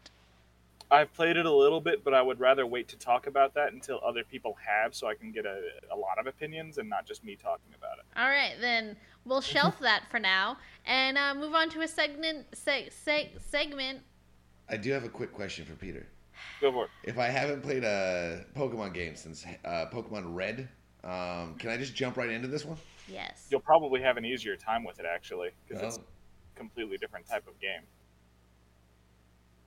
I've 0.89 1.13
played 1.13 1.37
it 1.37 1.45
a 1.45 1.51
little 1.51 1.79
bit, 1.79 2.03
but 2.03 2.15
I 2.15 2.23
would 2.23 2.39
rather 2.39 2.65
wait 2.65 2.87
to 2.87 2.97
talk 2.97 3.27
about 3.27 3.53
that 3.53 3.71
until 3.71 4.01
other 4.03 4.23
people 4.23 4.57
have, 4.65 4.95
so 4.95 5.05
I 5.07 5.13
can 5.13 5.31
get 5.31 5.45
a, 5.45 5.61
a 5.91 5.95
lot 5.95 6.17
of 6.19 6.25
opinions 6.25 6.79
and 6.79 6.89
not 6.89 7.05
just 7.05 7.23
me 7.23 7.35
talking 7.35 7.71
about 7.77 7.99
it. 7.99 8.05
All 8.19 8.27
right, 8.29 8.55
then 8.59 8.95
we'll 9.25 9.41
shelf 9.41 9.77
that 9.81 10.05
for 10.09 10.19
now 10.19 10.57
and 10.87 11.19
uh, 11.19 11.35
move 11.35 11.53
on 11.53 11.69
to 11.69 11.81
a 11.81 11.87
segment. 11.87 12.49
Seg- 12.53 12.91
seg- 12.91 13.39
segment. 13.39 13.99
I 14.67 14.77
do 14.77 14.91
have 14.91 15.03
a 15.03 15.09
quick 15.09 15.33
question 15.33 15.65
for 15.65 15.75
Peter. 15.75 16.07
Go 16.59 16.71
for 16.71 16.85
it. 16.85 16.89
If 17.03 17.17
I 17.17 17.27
haven't 17.27 17.61
played 17.63 17.83
a 17.83 18.45
Pokemon 18.55 18.93
game 18.93 19.15
since 19.15 19.45
uh, 19.65 19.85
Pokemon 19.91 20.35
Red, 20.35 20.69
um, 21.03 21.55
can 21.57 21.69
I 21.71 21.77
just 21.77 21.95
jump 21.95 22.17
right 22.17 22.29
into 22.29 22.47
this 22.47 22.63
one? 22.65 22.77
Yes. 23.07 23.47
You'll 23.49 23.61
probably 23.61 24.01
have 24.01 24.17
an 24.17 24.25
easier 24.25 24.55
time 24.55 24.83
with 24.83 24.99
it 24.99 25.05
actually, 25.11 25.49
because 25.67 25.81
it's 25.83 25.97
Oh, 25.97 26.01
a 26.01 26.57
completely 26.59 26.97
different 26.97 27.27
type 27.27 27.47
of 27.47 27.59
game. 27.59 27.81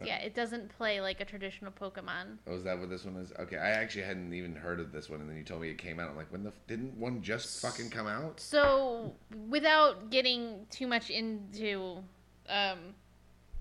Yeah, 0.04 0.18
it 0.18 0.34
doesn't 0.34 0.68
play 0.76 1.00
like 1.00 1.20
a 1.20 1.24
traditional 1.24 1.72
Pokemon. 1.72 2.38
oh, 2.46 2.54
is 2.56 2.64
that 2.64 2.78
what 2.78 2.90
this 2.90 3.04
one 3.04 3.16
is? 3.16 3.32
Okay, 3.40 3.56
I 3.56 3.70
actually 3.70 4.02
hadn't 4.02 4.34
even 4.34 4.54
heard 4.54 4.78
of 4.78 4.92
this 4.92 5.08
one, 5.08 5.20
and 5.20 5.30
then 5.30 5.36
you 5.38 5.44
told 5.44 5.62
me 5.62 5.70
it 5.70 5.78
came 5.78 5.98
out. 5.98 6.10
I'm 6.10 6.16
like, 6.16 6.30
when 6.30 6.42
the 6.42 6.50
f- 6.50 6.60
didn't 6.66 6.94
one 6.98 7.22
just 7.22 7.62
fucking 7.62 7.88
come 7.90 8.06
out? 8.06 8.38
So, 8.38 9.14
without 9.48 10.10
getting 10.10 10.66
too 10.70 10.86
much 10.88 11.08
into 11.10 12.02
um, 12.50 12.78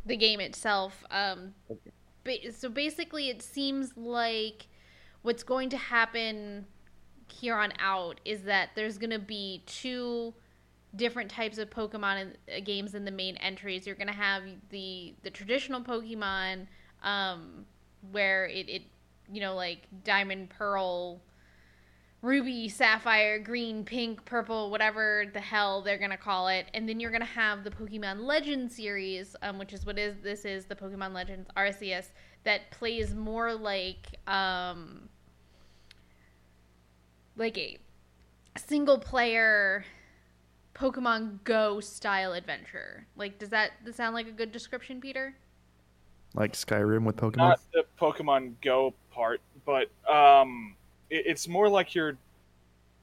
the 0.05 0.18
game 0.18 0.41
itself, 0.41 1.01
um, 1.11 1.53
ba- 1.70 1.76
so 2.51 2.69
basically, 2.69 3.30
it 3.30 3.41
seems 3.41 3.95
like 3.97 4.67
what's 5.21 5.43
going 5.43 5.69
to 5.69 5.78
happen 5.78 6.65
here 7.28 7.55
on 7.55 7.74
out 7.80 8.19
is 8.26 8.43
that 8.43 8.69
there's 8.76 8.97
going 8.97 9.09
to 9.09 9.19
be 9.19 9.63
two 9.65 10.34
different 10.95 11.30
types 11.30 11.57
of 11.57 11.69
Pokemon 11.69 12.21
in, 12.21 12.55
uh, 12.55 12.59
games 12.63 12.93
in 12.93 13.05
the 13.05 13.11
main 13.11 13.36
entries. 13.38 13.86
You're 13.88 13.95
going 13.95 14.07
to 14.07 14.13
have 14.13 14.43
the 14.69 15.13
the 15.24 15.30
traditional 15.30 15.82
Pokemon, 15.82 16.67
um, 17.01 17.65
where 18.11 18.45
it, 18.45 18.69
it 18.69 18.84
you 19.32 19.41
know 19.41 19.55
like 19.55 19.88
Diamond 20.03 20.49
Pearl 20.49 21.21
ruby, 22.24 22.69
sapphire, 22.69 23.38
green, 23.38 23.84
pink, 23.84 24.26
purple, 24.26 24.71
whatever 24.71 25.26
the 25.34 25.39
hell 25.39 25.82
they're 25.84 25.99
gonna 25.99 26.17
call 26.17 26.47
it, 26.47 26.65
and 26.74 26.89
then 26.89 26.99
you're 26.99 27.11
gonna 27.11 27.26
have 27.26 27.63
the 27.63 27.69
Pokemon 27.69 28.21
Legends 28.21 28.76
series, 28.76 29.36
um, 29.43 29.59
which 29.59 29.74
is 29.74 29.86
what 29.86 29.99
is 29.99 30.15
this 30.24 30.45
is 30.45 30.65
the 30.65 30.76
Pokemon 30.76 31.13
Legends 31.13 31.47
Arceus 31.55 32.07
that 32.45 32.71
plays 32.71 33.13
more 33.13 33.53
like 33.53 34.17
um, 34.26 35.09
like 37.36 37.57
a 37.57 37.78
single 38.57 38.97
player 38.97 39.86
Pokemon 40.74 41.43
Go 41.43 41.80
style 41.80 42.34
adventure. 42.34 43.05
Like, 43.15 43.39
does 43.39 43.49
that, 43.49 43.71
does 43.84 43.95
that 43.95 43.97
sound 43.97 44.15
like 44.15 44.28
a 44.28 44.32
good 44.32 44.51
description, 44.51 44.99
Peter? 44.99 45.36
Like 46.34 46.53
Skyrim 46.53 47.03
with 47.03 47.15
Pokemon. 47.15 47.38
Not 47.38 47.59
the 47.74 47.84
Pokemon 47.99 48.53
Go 48.63 48.93
part, 49.11 49.41
but 49.65 49.89
um, 50.11 50.76
it, 50.76 50.82
it's 51.14 51.47
more 51.47 51.70
like 51.70 51.95
you're 51.95 52.18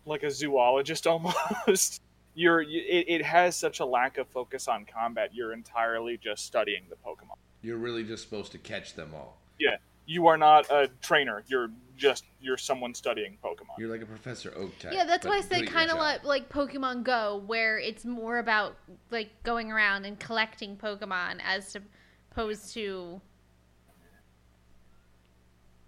like 0.06 0.22
a 0.22 0.30
zoologist 0.30 1.06
almost. 1.06 2.02
you're 2.34 2.62
you, 2.62 2.82
it, 2.88 3.06
it 3.08 3.24
has 3.24 3.56
such 3.56 3.80
a 3.80 3.84
lack 3.84 4.18
of 4.18 4.28
focus 4.28 4.68
on 4.68 4.84
combat. 4.84 5.30
You're 5.34 5.52
entirely 5.52 6.16
just 6.16 6.46
studying 6.46 6.82
the 6.88 6.96
Pokemon. 6.96 7.36
You're 7.62 7.76
really 7.76 8.04
just 8.04 8.22
supposed 8.24 8.52
to 8.52 8.58
catch 8.58 8.94
them 8.94 9.12
all. 9.14 9.36
Yeah, 9.58 9.76
you 10.06 10.26
are 10.26 10.36
not 10.36 10.70
a 10.70 10.88
trainer. 11.02 11.42
You're 11.46 11.70
just 11.96 12.24
you're 12.40 12.56
someone 12.56 12.94
studying 12.94 13.36
Pokemon. 13.44 13.78
You're 13.78 13.90
like 13.90 14.02
a 14.02 14.06
Professor 14.06 14.52
Oak 14.56 14.78
type. 14.78 14.92
Yeah, 14.92 15.04
that's 15.04 15.26
why 15.26 15.36
I 15.36 15.40
good 15.40 15.48
say 15.50 15.66
kind 15.66 15.90
of 15.90 15.96
job. 15.96 16.24
like, 16.24 16.24
like 16.24 16.48
Pokemon 16.48 17.04
Go, 17.04 17.42
where 17.46 17.78
it's 17.78 18.04
more 18.04 18.38
about 18.38 18.76
like 19.10 19.30
going 19.42 19.70
around 19.70 20.06
and 20.06 20.18
collecting 20.18 20.76
Pokemon 20.76 21.40
as 21.44 21.76
opposed 22.32 22.72
to 22.74 23.20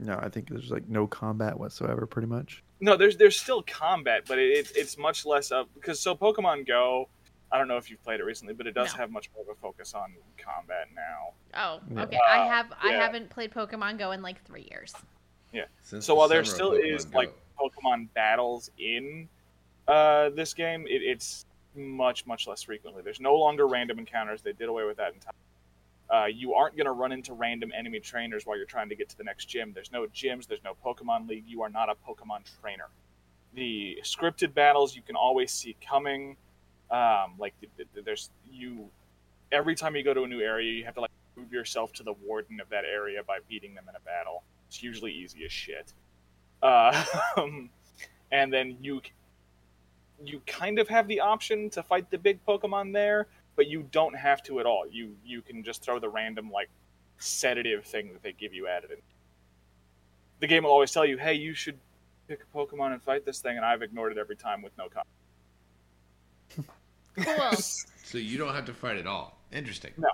No, 0.03 0.19
I 0.21 0.29
think 0.29 0.49
there's 0.49 0.71
like 0.71 0.89
no 0.89 1.07
combat 1.07 1.59
whatsoever, 1.59 2.07
pretty 2.07 2.29
much. 2.29 2.63
No, 2.81 2.97
there's 2.97 3.17
there's 3.17 3.39
still 3.39 3.63
combat, 3.63 4.25
but 4.27 4.39
it, 4.39 4.51
it, 4.51 4.73
it's 4.75 4.99
much 4.99 5.25
less 5.25 5.51
of 5.51 5.73
because 5.75 6.01
so 6.01 6.15
Pokemon 6.15 6.67
Go. 6.67 7.09
I 7.51 7.59
don't 7.59 7.69
know 7.69 7.77
if 7.77 7.91
you've 7.91 8.03
played 8.03 8.19
it 8.19 8.25
recently, 8.25 8.55
but 8.55 8.67
it 8.67 8.73
does 8.73 8.93
No. 8.95 9.01
have 9.01 9.11
much 9.11 9.29
more 9.35 9.43
of 9.43 9.49
a 9.51 9.61
focus 9.61 9.93
on 9.93 10.15
combat 10.43 10.89
now. 10.95 11.35
oh 11.55 11.81
Yeah. 11.95 12.03
okay 12.05 12.19
I 12.27 12.39
Uh, 12.47 12.49
have 12.49 12.73
I 12.83 12.93
yeah. 12.93 13.03
haven't 13.03 13.29
played 13.31 13.53
Pokemon 13.53 13.99
Go 13.99 14.13
in 14.13 14.23
like 14.23 14.43
three 14.45 14.67
years. 14.71 14.95
Since 15.83 16.07
So 16.07 16.13
the 16.13 16.17
while 16.19 16.29
there 16.29 16.45
still 16.45 16.73
is 16.73 17.05
Go. 17.05 17.19
like 17.19 17.35
Pokemon 17.61 18.09
battles 18.15 18.71
in 18.79 19.29
uh, 19.87 20.31
this 20.31 20.55
game, 20.55 20.87
it, 20.87 21.03
it's 21.03 21.45
much 21.77 22.27
much 22.27 22.47
less 22.49 22.63
frequently. 22.63 23.03
There's 23.03 23.21
no 23.21 23.35
longer 23.35 23.67
random 23.69 23.99
encounters. 23.99 24.41
They 24.43 24.53
did 24.55 24.69
away 24.71 24.85
with 24.85 24.97
that 24.97 25.13
entirely. 25.13 25.37
Uh, 26.11 26.27
you 26.27 26.55
aren't 26.55 26.77
going 26.77 26.87
to 26.87 26.93
run 26.93 27.13
into 27.13 27.33
random 27.33 27.73
enemy 27.77 27.99
trainers 27.99 28.45
while 28.45 28.57
you're 28.57 28.67
trying 28.67 28.89
to 28.89 28.95
get 28.95 29.09
to 29.09 29.17
the 29.17 29.25
next 29.25 29.47
gym. 29.47 29.73
There's 29.75 29.93
no 29.93 30.07
gyms. 30.07 30.47
There's 30.47 30.63
no 30.65 30.77
Pokemon 30.85 31.29
League. 31.29 31.45
You 31.47 31.63
are 31.63 31.71
not 31.71 31.89
a 31.89 31.95
Pokemon 31.95 32.45
trainer. 32.61 32.89
The 33.55 33.99
scripted 34.03 34.55
battles 34.55 34.95
you 34.95 35.03
can 35.03 35.17
always 35.17 35.51
see 35.51 35.77
coming. 35.87 36.37
Um, 36.91 37.35
like 37.39 37.55
th- 37.61 37.89
th- 37.95 38.05
there's 38.05 38.31
you. 38.51 38.89
Every 39.51 39.75
time 39.75 39.97
you 39.97 40.03
go 40.03 40.13
to 40.15 40.23
a 40.23 40.29
new 40.29 40.41
area, 40.41 40.73
you 40.73 40.85
have 40.85 40.95
to 40.95 41.01
like 41.01 41.11
move 41.37 41.53
yourself 41.53 41.93
to 41.95 42.03
the 42.03 42.13
warden 42.13 42.61
of 42.61 42.69
that 42.71 42.85
area 42.85 43.23
by 43.23 43.39
beating 43.49 43.75
them 43.75 43.85
in 43.89 43.97
a 43.97 44.01
battle. 44.01 44.43
It's 44.69 44.83
usually 44.83 45.13
easy 45.13 45.45
as 45.45 45.53
shit. 45.53 45.93
Uh, 46.63 47.05
and 48.33 48.53
then 48.53 48.77
you 48.81 49.01
you 50.25 50.41
kind 50.47 50.79
of 50.79 50.89
have 50.89 51.09
the 51.09 51.21
option 51.21 51.69
to 51.71 51.83
fight 51.83 52.11
the 52.11 52.19
big 52.19 52.45
Pokemon 52.47 52.93
there, 52.93 53.27
but 53.57 53.67
you 53.67 53.83
don't 53.91 54.15
have 54.17 54.43
to 54.45 54.61
at 54.61 54.67
all. 54.67 54.87
You 54.91 55.15
you 55.25 55.43
can 55.43 55.63
just 55.63 55.83
throw 55.83 55.99
the 55.99 56.09
random 56.09 56.51
like 56.51 56.69
sedative 57.19 57.85
thing 57.85 58.13
that 58.13 58.23
they 58.23 58.33
give 58.33 58.53
you 58.53 58.67
at 58.67 58.85
it. 58.85 59.03
The 60.41 60.47
game 60.47 60.65
will 60.65 60.71
always 60.71 60.91
tell 60.91 61.05
you, 61.07 61.19
"Hey, 61.19 61.35
you 61.35 61.55
should 61.55 61.79
pick 62.29 62.41
a 62.43 62.57
Pokemon 62.57 62.93
and 62.93 63.03
fight 63.03 63.25
this 63.25 63.41
thing," 63.41 63.57
and 63.57 63.65
I've 63.65 63.83
ignored 63.83 64.13
it 64.13 64.19
every 64.19 64.37
time 64.37 64.63
with 64.63 64.77
no 64.77 64.89
comment. 64.89 65.09
Cool. 67.17 67.59
So 68.05 68.19
you 68.19 68.37
don't 68.37 68.55
have 68.55 68.67
to 68.67 68.75
fight 68.75 68.99
at 68.99 69.07
all. 69.07 69.39
Interesting. 69.53 69.93
No. 69.97 70.09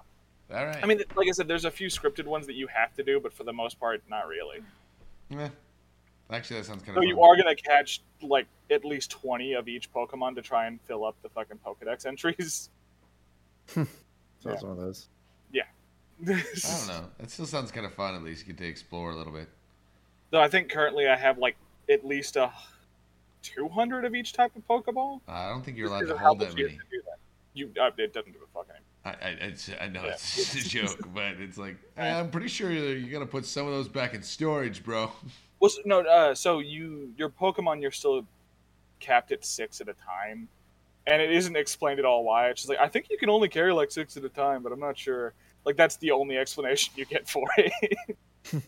All 0.54 0.64
right. 0.66 0.78
I 0.80 0.86
mean, 0.86 1.02
like 1.16 1.26
I 1.26 1.32
said, 1.32 1.48
there's 1.48 1.64
a 1.64 1.70
few 1.70 1.88
scripted 1.88 2.26
ones 2.26 2.46
that 2.46 2.54
you 2.54 2.68
have 2.68 2.94
to 2.94 3.02
do, 3.02 3.18
but 3.18 3.32
for 3.32 3.42
the 3.42 3.52
most 3.52 3.80
part, 3.80 4.02
not 4.08 4.28
really. 4.28 4.58
Eh. 5.32 5.48
Actually, 6.30 6.60
that 6.60 6.66
sounds 6.66 6.82
kind 6.82 6.94
So 6.94 7.02
of. 7.02 7.08
you 7.08 7.20
are 7.22 7.36
gonna 7.36 7.56
catch 7.56 8.02
like 8.22 8.46
at 8.70 8.84
least 8.84 9.10
twenty 9.10 9.54
of 9.54 9.66
each 9.66 9.92
Pokemon 9.92 10.36
to 10.36 10.42
try 10.42 10.66
and 10.66 10.80
fill 10.82 11.04
up 11.04 11.16
the 11.22 11.28
fucking 11.30 11.58
Pokedex 11.66 12.06
entries. 12.06 12.70
So 13.68 13.86
Yeah. 14.46 14.52
it's 14.52 14.62
one 14.62 14.72
of 14.72 14.78
those. 14.78 15.08
Yeah. 15.52 15.62
I 16.26 16.32
don't 16.32 16.86
know. 16.88 17.04
It 17.20 17.30
still 17.30 17.46
sounds 17.46 17.70
kind 17.70 17.86
of 17.86 17.94
fun. 17.94 18.14
At 18.14 18.22
least 18.22 18.46
you 18.46 18.52
get 18.52 18.58
to 18.62 18.68
explore 18.68 19.10
a 19.10 19.16
little 19.16 19.32
bit. 19.32 19.48
Though 20.30 20.40
I 20.40 20.48
think 20.48 20.68
currently 20.70 21.08
I 21.08 21.16
have 21.16 21.38
like 21.38 21.56
at 21.90 22.04
least 22.04 22.36
a 22.36 22.52
two 23.42 23.68
hundred 23.68 24.04
of 24.04 24.14
each 24.14 24.32
type 24.32 24.52
of 24.56 24.66
Pokeball. 24.66 25.20
I 25.28 25.48
don't 25.48 25.64
think 25.64 25.76
you're 25.76 25.88
allowed 25.88 26.06
to 26.08 26.16
hold 26.18 26.38
much 26.40 26.48
that 26.50 26.58
you 26.58 26.66
many. 26.66 26.76
to 26.78 26.84
do 26.90 27.02
that. 27.06 27.18
You, 27.54 27.70
uh, 27.80 27.90
it 27.96 28.12
doesn't 28.12 28.32
give 28.32 28.42
a 28.42 28.46
fuck 28.52 28.66
anymore. 28.68 28.84
I, 29.04 29.10
I, 29.10 29.48
it's, 29.48 29.70
I 29.80 29.88
know 29.88 30.04
Yeah. 30.04 30.12
it's 30.12 30.54
a 30.66 30.68
joke, 30.68 31.08
but 31.14 31.34
it's 31.40 31.56
like 31.58 31.76
I'm 31.96 32.30
pretty 32.30 32.48
sure 32.48 32.70
you're, 32.70 32.96
you're 32.96 33.10
gonna 33.12 33.26
put 33.30 33.46
some 33.46 33.66
of 33.66 33.72
those 33.72 33.88
back 33.88 34.14
in 34.14 34.22
storage, 34.22 34.84
bro. 34.84 35.10
Well, 35.60 35.70
s- 35.70 35.78
no. 35.84 36.00
Uh, 36.00 36.34
so 36.34 36.58
you 36.58 37.12
your 37.16 37.30
Pokemon 37.30 37.80
you're 37.80 37.90
still 37.90 38.26
capped 39.00 39.32
at 39.32 39.44
six 39.44 39.80
at 39.80 39.88
a 39.88 39.94
time, 39.94 40.48
and 41.08 41.20
it 41.22 41.32
isn't 41.32 41.56
explained 41.56 41.98
at 41.98 42.04
all 42.04 42.24
why. 42.24 42.48
It's 42.48 42.60
just 42.62 42.68
like 42.68 42.78
I 42.78 42.88
think 42.88 43.06
you 43.10 43.18
can 43.18 43.30
only 43.30 43.48
carry 43.48 43.72
like 43.72 43.90
six 43.90 44.16
at 44.16 44.24
a 44.24 44.28
time, 44.28 44.62
but 44.62 44.72
I'm 44.72 44.80
not 44.80 44.96
sure. 44.98 45.32
Like 45.64 45.76
that's 45.76 45.96
the 45.96 46.10
only 46.12 46.36
explanation 46.36 46.92
you 46.96 47.04
get 47.04 47.28
for 47.28 47.46
it. 47.56 47.72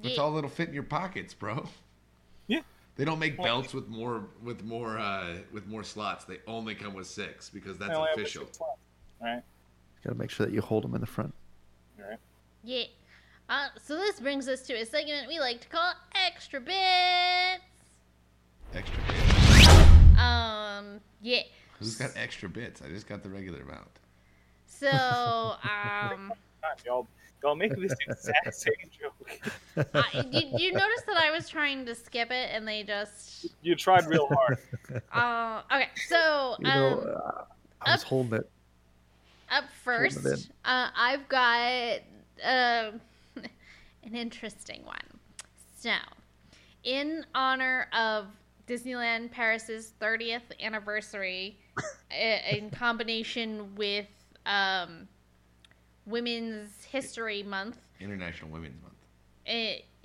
It's 0.00 0.14
Yeah. 0.16 0.22
all 0.22 0.32
that'll 0.32 0.48
fit 0.48 0.68
in 0.68 0.74
your 0.74 0.84
pockets, 0.84 1.34
bro. 1.34 1.66
Yeah. 2.46 2.60
They 2.96 3.04
don't 3.04 3.18
make 3.18 3.36
belts 3.36 3.74
with 3.74 3.88
more 3.88 4.28
with 4.42 4.62
more 4.64 4.96
uh, 4.98 5.38
with 5.52 5.66
more 5.66 5.82
slots. 5.82 6.24
They 6.24 6.38
only 6.46 6.74
come 6.76 6.94
with 6.94 7.06
six 7.08 7.50
because 7.50 7.78
that's 7.78 7.90
They 7.90 7.96
only 7.96 8.08
have 8.10 8.18
official. 8.18 8.44
six 8.46 8.58
slots, 8.58 8.78
Right. 9.20 9.42
Got 10.04 10.10
to 10.12 10.16
make 10.16 10.30
sure 10.30 10.46
that 10.46 10.52
you 10.52 10.60
hold 10.60 10.84
them 10.84 10.94
in 10.94 11.00
the 11.00 11.06
front. 11.06 11.34
Right. 11.98 12.18
Yeah. 12.62 12.84
Uh, 13.48 13.68
so 13.82 13.96
this 13.96 14.20
brings 14.20 14.46
us 14.48 14.62
to 14.68 14.74
a 14.74 14.86
segment 14.86 15.26
we 15.26 15.40
like 15.40 15.60
to 15.62 15.68
call 15.68 15.92
extra 16.14 16.60
bits. 16.60 17.64
Extra 18.74 18.98
bits. 19.08 19.27
Um, 20.18 21.00
yeah. 21.22 21.42
Who's 21.78 21.96
got 21.96 22.10
extra 22.16 22.48
bits? 22.48 22.82
I 22.82 22.88
just 22.88 23.06
got 23.06 23.22
the 23.22 23.28
regular 23.28 23.60
amount. 23.62 23.88
So, 24.66 24.88
um, 25.62 26.32
Y'all, 26.84 27.06
y'all 27.42 27.54
make 27.54 27.74
this 27.76 27.94
exact 28.06 28.54
same 28.54 28.72
joke. 29.00 29.86
I, 29.94 30.26
you, 30.30 30.42
you 30.58 30.72
notice 30.72 31.02
that 31.06 31.16
I 31.18 31.30
was 31.30 31.48
trying 31.48 31.86
to 31.86 31.94
skip 31.94 32.30
it 32.30 32.50
and 32.52 32.66
they 32.66 32.82
just. 32.82 33.46
You 33.62 33.74
tried 33.74 34.06
real 34.06 34.28
hard. 34.28 34.58
Uh, 35.12 35.62
okay, 35.74 35.88
so 36.08 36.56
You 36.58 36.64
know, 36.64 37.00
um, 37.00 37.08
uh, 37.08 37.42
I 37.82 37.92
was 37.92 38.02
up- 38.02 38.08
holding 38.08 38.34
it. 38.40 38.50
up 39.50 39.64
first, 39.84 40.24
in. 40.24 40.34
uh, 40.64 40.88
I've 40.96 41.28
got 41.28 42.00
uh, 42.44 42.90
an 43.36 44.14
interesting 44.14 44.84
one. 44.84 44.96
So, 45.78 45.90
in 46.84 47.24
honor 47.34 47.88
of 47.92 48.26
Disneyland 48.68 49.30
Paris's 49.30 49.92
30th 50.00 50.42
anniversary, 50.62 51.58
in 52.54 52.70
combination 52.70 53.74
with 53.74 54.06
um, 54.46 55.08
Women's 56.06 56.84
History 56.84 57.42
Month, 57.42 57.78
International 57.98 58.50
Women's 58.50 58.80
Month. 58.82 58.94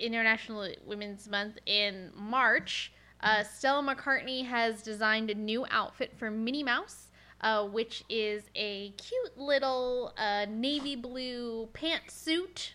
International 0.00 0.68
Women's 0.86 1.28
Month 1.28 1.58
in 1.66 2.10
March, 2.16 2.92
uh, 3.20 3.42
Stella 3.44 3.82
McCartney 3.82 4.44
has 4.46 4.82
designed 4.82 5.30
a 5.30 5.34
new 5.34 5.66
outfit 5.70 6.12
for 6.16 6.30
Minnie 6.30 6.62
Mouse, 6.62 7.08
uh, 7.42 7.66
which 7.66 8.04
is 8.08 8.44
a 8.54 8.90
cute 8.92 9.38
little 9.38 10.12
uh, 10.16 10.46
navy 10.48 10.96
blue 10.96 11.68
pantsuit. 11.74 12.70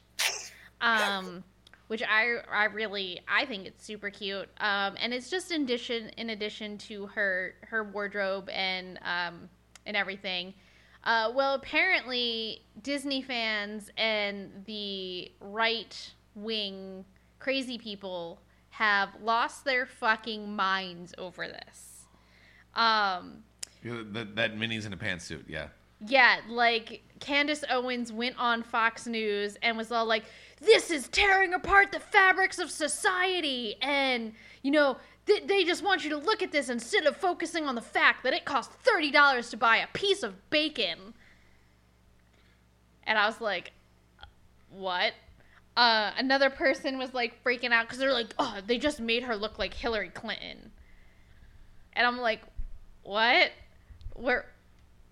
Um, 0.82 1.44
which 1.90 2.04
I 2.04 2.38
I 2.52 2.66
really 2.66 3.20
I 3.28 3.46
think 3.46 3.66
it's 3.66 3.84
super 3.84 4.10
cute. 4.10 4.48
Um, 4.60 4.96
and 5.02 5.14
it's 5.14 5.30
just 5.30 5.52
in 5.52 5.64
addition 5.64 6.10
in 6.18 6.30
addition 6.30 6.78
to 6.80 7.08
her 7.08 7.56
her 7.64 7.84
wardrobe 7.84 8.48
and 8.50 9.00
um, 9.04 9.50
and 9.86 9.98
everything. 9.98 10.54
Uh, 11.04 11.32
well, 11.34 11.56
apparently 11.56 12.62
Disney 12.84 13.22
fans 13.22 13.90
and 13.98 14.52
the 14.66 15.32
right 15.40 16.14
wing 16.36 17.06
crazy 17.40 17.78
people 17.78 18.42
have 18.70 19.10
lost 19.24 19.66
their 19.66 19.86
fucking 19.86 20.56
minds 20.56 21.14
over 21.18 21.48
this. 21.48 22.06
Um, 22.76 23.44
Yeah, 23.82 24.04
that, 24.12 24.36
that 24.36 24.58
Minnie's 24.58 24.86
in 24.86 24.94
a 24.94 24.98
pantsuit. 24.98 25.44
Yeah. 25.48 25.68
yeah, 26.06 26.38
like 26.50 27.02
Candace 27.20 27.64
Owens 27.70 28.12
went 28.12 28.38
on 28.38 28.62
Fox 28.62 29.08
News 29.08 29.58
and 29.64 29.78
was 29.78 29.92
all 29.92 30.06
like, 30.06 30.26
"This 30.62 30.92
is 30.92 31.08
tearing 31.08 31.54
apart 31.54 31.92
the 31.92 32.00
fabrics 32.00 32.60
of 32.60 32.72
society," 32.72 33.76
and 33.82 34.34
you 34.62 34.72
know, 34.72 34.98
th- 35.26 35.48
they 35.48 35.64
just 35.64 35.84
want 35.84 36.04
you 36.04 36.10
to 36.12 36.18
look 36.18 36.42
at 36.42 36.52
this 36.52 36.70
instead 36.70 37.06
of 37.06 37.18
focusing 37.18 37.66
on 37.66 37.76
the 37.76 37.82
fact 37.82 38.24
that 38.24 38.34
it 38.34 38.46
cost 38.46 38.72
thirty 38.72 39.12
dollars 39.12 39.50
to 39.50 39.58
buy 39.58 39.78
a 39.78 39.88
piece 39.88 40.24
of 40.24 40.50
bacon. 40.50 41.14
And 43.04 43.18
I 43.18 43.26
was 43.26 43.42
like, 43.42 43.72
"What?" 44.70 45.14
uh, 45.80 46.12
another 46.18 46.50
person 46.50 46.98
was 46.98 47.14
like 47.14 47.42
freaking 47.44 47.72
out 47.72 47.86
because 47.86 48.00
they're 48.00 48.14
like, 48.14 48.34
oh, 48.38 48.58
they 48.66 48.78
just 48.78 49.00
made 49.00 49.24
her 49.24 49.36
look 49.36 49.58
like 49.58 49.74
Hillary 49.74 50.10
Clinton. 50.10 50.72
And 51.94 52.06
I'm 52.06 52.20
like, 52.20 52.42
what? 53.04 53.52
Where? 54.14 54.46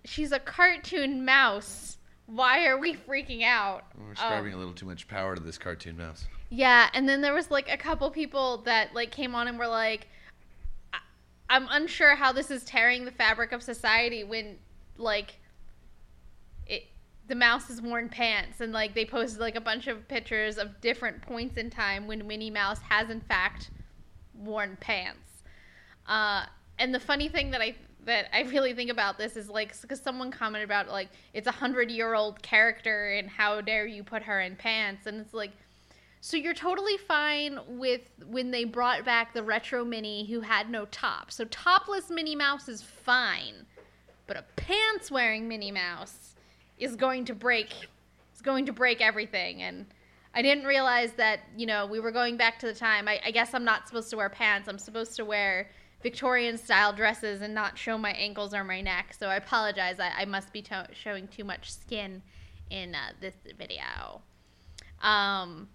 She's 0.04 0.32
a 0.32 0.38
cartoon 0.38 1.24
mouse. 1.24 1.97
Why 2.28 2.66
are 2.66 2.76
we 2.76 2.94
freaking 2.94 3.42
out? 3.42 3.84
We're 3.96 4.12
Um, 4.22 4.46
a 4.46 4.56
little 4.56 4.74
too 4.74 4.84
much 4.84 5.08
power 5.08 5.34
to 5.34 5.40
this 5.40 5.56
cartoon 5.56 5.96
mouse. 5.96 6.26
yeah, 6.50 6.90
and 6.92 7.08
then 7.08 7.22
there 7.22 7.32
was 7.32 7.50
like 7.50 7.70
a 7.72 7.76
couple 7.78 8.10
people 8.10 8.58
that 8.58 8.92
like 8.94 9.10
came 9.10 9.34
on 9.34 9.48
and 9.48 9.58
were 9.58 9.66
like, 9.66 10.06
I- 10.92 10.98
I'm 11.48 11.66
unsure 11.70 12.14
how 12.16 12.32
this 12.32 12.50
is 12.50 12.64
tearing 12.64 13.06
the 13.06 13.12
fabric 13.12 13.52
of 13.52 13.62
society 13.62 14.24
when 14.24 14.58
like 14.98 15.36
it 16.66 16.88
the 17.28 17.34
mouse 17.34 17.68
has 17.68 17.80
worn 17.80 18.10
pants 18.10 18.60
and 18.60 18.72
like 18.74 18.92
they 18.94 19.06
posted 19.06 19.40
like 19.40 19.54
a 19.56 19.60
bunch 19.60 19.86
of 19.86 20.06
pictures 20.08 20.58
of 20.58 20.80
different 20.82 21.22
points 21.22 21.56
in 21.56 21.70
time 21.70 22.06
when 22.06 22.26
Minnie 22.26 22.50
Mouse 22.50 22.80
has 22.80 23.08
in 23.08 23.20
fact 23.22 23.70
worn 24.34 24.76
pants. 24.80 25.42
Uh, 26.06 26.44
and 26.78 26.94
the 26.94 27.00
funny 27.00 27.28
thing 27.30 27.50
that 27.52 27.60
I 27.62 27.74
that 28.08 28.34
I 28.34 28.42
really 28.42 28.72
think 28.72 28.90
about 28.90 29.18
this 29.18 29.36
is 29.36 29.48
like 29.48 29.78
because 29.80 30.00
someone 30.00 30.30
commented 30.30 30.68
about 30.68 30.88
like 30.88 31.10
it's 31.34 31.46
a 31.46 31.52
hundred 31.52 31.90
year 31.90 32.14
old 32.14 32.42
character 32.42 33.10
and 33.10 33.28
how 33.28 33.60
dare 33.60 33.86
you 33.86 34.02
put 34.02 34.22
her 34.22 34.40
in 34.40 34.56
pants 34.56 35.06
and 35.06 35.20
it's 35.20 35.34
like 35.34 35.52
so 36.20 36.36
you're 36.36 36.54
totally 36.54 36.96
fine 36.96 37.60
with 37.68 38.00
when 38.26 38.50
they 38.50 38.64
brought 38.64 39.04
back 39.04 39.34
the 39.34 39.42
retro 39.42 39.84
Minnie 39.84 40.26
who 40.26 40.40
had 40.40 40.68
no 40.68 40.84
top. 40.86 41.30
So 41.30 41.44
topless 41.44 42.10
Minnie 42.10 42.34
Mouse 42.34 42.68
is 42.68 42.82
fine, 42.82 43.66
but 44.26 44.36
a 44.36 44.44
pants 44.56 45.12
wearing 45.12 45.46
Minnie 45.46 45.70
Mouse 45.70 46.34
is 46.76 46.96
going 46.96 47.24
to 47.26 47.34
break 47.34 47.72
is 48.34 48.42
going 48.42 48.66
to 48.66 48.72
break 48.72 49.00
everything 49.00 49.62
and. 49.62 49.86
I 50.34 50.42
didn't 50.42 50.66
realize 50.66 51.14
that, 51.14 51.40
you 51.56 51.66
know, 51.66 51.86
we 51.86 52.00
were 52.00 52.12
going 52.12 52.36
back 52.36 52.58
to 52.60 52.66
the 52.66 52.74
time. 52.74 53.08
I, 53.08 53.18
I 53.24 53.30
guess 53.30 53.54
I'm 53.54 53.64
not 53.64 53.88
supposed 53.88 54.10
to 54.10 54.16
wear 54.18 54.28
pants. 54.28 54.68
I'm 54.68 54.78
supposed 54.78 55.16
to 55.16 55.24
wear 55.24 55.68
Victorian 56.02 56.56
style 56.56 56.92
dresses 56.92 57.42
and 57.42 57.54
not 57.54 57.76
show 57.76 57.98
my 57.98 58.12
ankles 58.12 58.54
or 58.54 58.62
my 58.62 58.80
neck. 58.80 59.14
So 59.18 59.28
I 59.28 59.36
apologize. 59.36 59.98
I, 59.98 60.22
I 60.22 60.24
must 60.24 60.52
be 60.52 60.62
to- 60.62 60.88
showing 60.92 61.26
too 61.28 61.44
much 61.44 61.72
skin 61.72 62.22
in 62.70 62.94
uh, 62.94 63.12
this 63.20 63.34
video. 63.58 64.22
Um, 65.02 65.68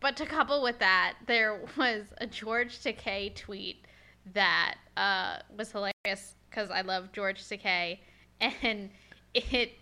but 0.00 0.16
to 0.16 0.26
couple 0.26 0.62
with 0.62 0.78
that, 0.78 1.14
there 1.26 1.60
was 1.76 2.04
a 2.18 2.26
George 2.26 2.78
Takei 2.78 3.34
tweet 3.34 3.86
that 4.34 4.76
uh, 4.96 5.38
was 5.56 5.72
hilarious 5.72 6.36
because 6.48 6.70
I 6.70 6.82
love 6.82 7.12
George 7.12 7.42
Takei, 7.42 7.98
and 8.40 8.90
it 9.34 9.72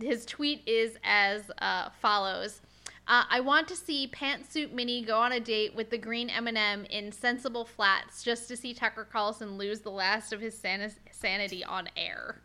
his 0.00 0.24
tweet 0.24 0.62
is 0.66 0.96
as 1.04 1.50
uh, 1.58 1.90
follows. 2.00 2.60
Uh, 3.08 3.24
I 3.30 3.40
want 3.40 3.66
to 3.68 3.76
see 3.76 4.06
Pantsuit 4.14 4.70
Minnie 4.72 5.02
go 5.02 5.16
on 5.16 5.32
a 5.32 5.40
date 5.40 5.74
with 5.74 5.88
the 5.88 5.96
green 5.96 6.28
M&M 6.28 6.84
in 6.84 7.10
Sensible 7.10 7.64
Flats 7.64 8.22
just 8.22 8.48
to 8.48 8.56
see 8.56 8.74
Tucker 8.74 9.08
Carlson 9.10 9.56
lose 9.56 9.80
the 9.80 9.90
last 9.90 10.34
of 10.34 10.42
his 10.42 10.56
san- 10.56 10.92
sanity 11.10 11.64
on 11.64 11.88
air. 11.96 12.42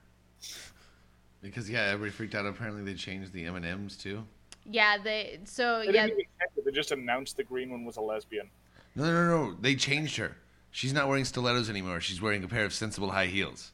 Because 1.41 1.69
yeah, 1.69 1.87
everybody 1.87 2.11
freaked 2.11 2.33
out. 2.33 2.45
Apparently, 2.45 2.81
they 2.81 2.93
changed 2.93 3.33
the 3.33 3.43
M 3.43 3.55
and 3.55 3.65
M's 3.65 3.97
too. 3.97 4.23
Yeah, 4.65 4.97
they 5.03 5.41
so 5.43 5.79
They 5.85 5.93
yeah 5.93 6.07
didn't 6.07 6.19
even 6.19 6.31
check 6.39 6.49
it. 6.55 6.63
They 6.63 6.71
just 6.71 6.93
announced 6.93 7.35
the 7.35 7.43
green 7.43 7.69
one 7.69 7.83
was 7.83 7.97
a 7.97 8.01
lesbian. 8.01 8.49
No, 8.95 9.03
no, 9.03 9.27
no. 9.27 9.57
They 9.59 9.75
changed 9.75 10.15
her. 10.15 10.37
She's 10.71 10.93
not 10.93 11.09
wearing 11.09 11.25
stilettos 11.25 11.69
anymore. 11.69 11.99
She's 11.99 12.21
wearing 12.21 12.41
a 12.45 12.47
pair 12.47 12.63
of 12.63 12.73
sensible 12.73 13.11
high 13.11 13.25
heels. 13.25 13.73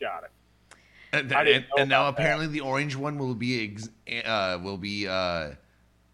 Got 0.00 0.24
it. 0.24 0.30
And, 1.12 1.32
and, 1.32 1.64
and 1.76 1.88
now 1.88 2.02
about 2.06 2.16
that. 2.16 2.22
apparently 2.22 2.46
the 2.46 2.60
orange 2.60 2.94
one 2.94 3.18
will 3.18 3.34
be 3.34 3.72
ex- 3.72 4.24
uh, 4.24 4.58
will 4.62 4.78
be 4.78 5.08
uh, 5.08 5.50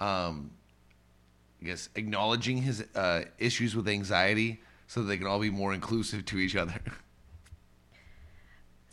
um, 0.00 0.52
I 1.60 1.66
guess 1.66 1.88
acknowledging 1.94 2.62
his 2.62 2.84
uh, 2.94 3.24
issues 3.38 3.76
with 3.76 3.88
anxiety, 3.88 4.60
so 4.86 5.02
that 5.02 5.06
they 5.06 5.18
can 5.18 5.26
all 5.26 5.40
be 5.40 5.50
more 5.50 5.74
inclusive 5.74 6.24
to 6.26 6.38
each 6.38 6.56
other. 6.56 6.74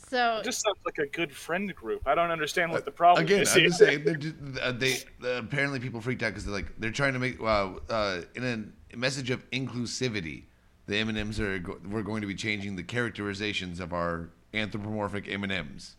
so 0.10 0.38
It 0.38 0.46
just 0.46 0.62
sounds 0.62 0.78
like 0.86 0.98
a 1.00 1.08
good 1.08 1.32
friend 1.32 1.74
group. 1.74 2.02
I 2.06 2.14
don't 2.14 2.32
understand 2.32 2.72
what 2.72 2.86
the 2.86 2.92
problem 2.92 3.26
Again, 3.26 3.42
is. 3.42 3.56
I'm 3.56 3.64
just 3.64 3.80
saying. 3.80 4.04
They're 4.04 4.16
just, 4.16 4.36
uh, 4.62 4.72
they 4.74 4.98
uh, 5.24 5.40
apparently 5.40 5.80
people 5.80 6.02
freaked 6.02 6.24
out 6.24 6.30
because 6.30 6.46
they're 6.46 6.54
like 6.54 6.74
they're 6.78 6.92
trying 6.92 7.14
to 7.14 7.20
make 7.20 7.40
uh, 7.42 7.72
uh, 7.90 8.22
in 8.36 8.74
a 8.94 8.98
message 8.98 9.30
of 9.30 9.50
inclusivity. 9.52 10.44
The 10.88 10.98
M 10.98 11.10
and 11.10 11.18
M's 11.18 11.40
are 11.40 11.60
go- 11.60 11.80
we're 11.90 12.04
going 12.04 12.22
to 12.22 12.28
be 12.28 12.36
changing 12.36 12.76
the 12.76 12.84
characterizations 12.84 13.80
of 13.80 13.92
our 13.92 14.30
anthropomorphic 14.54 15.28
M 15.28 15.44
and 15.44 15.52
M's. 15.52 15.96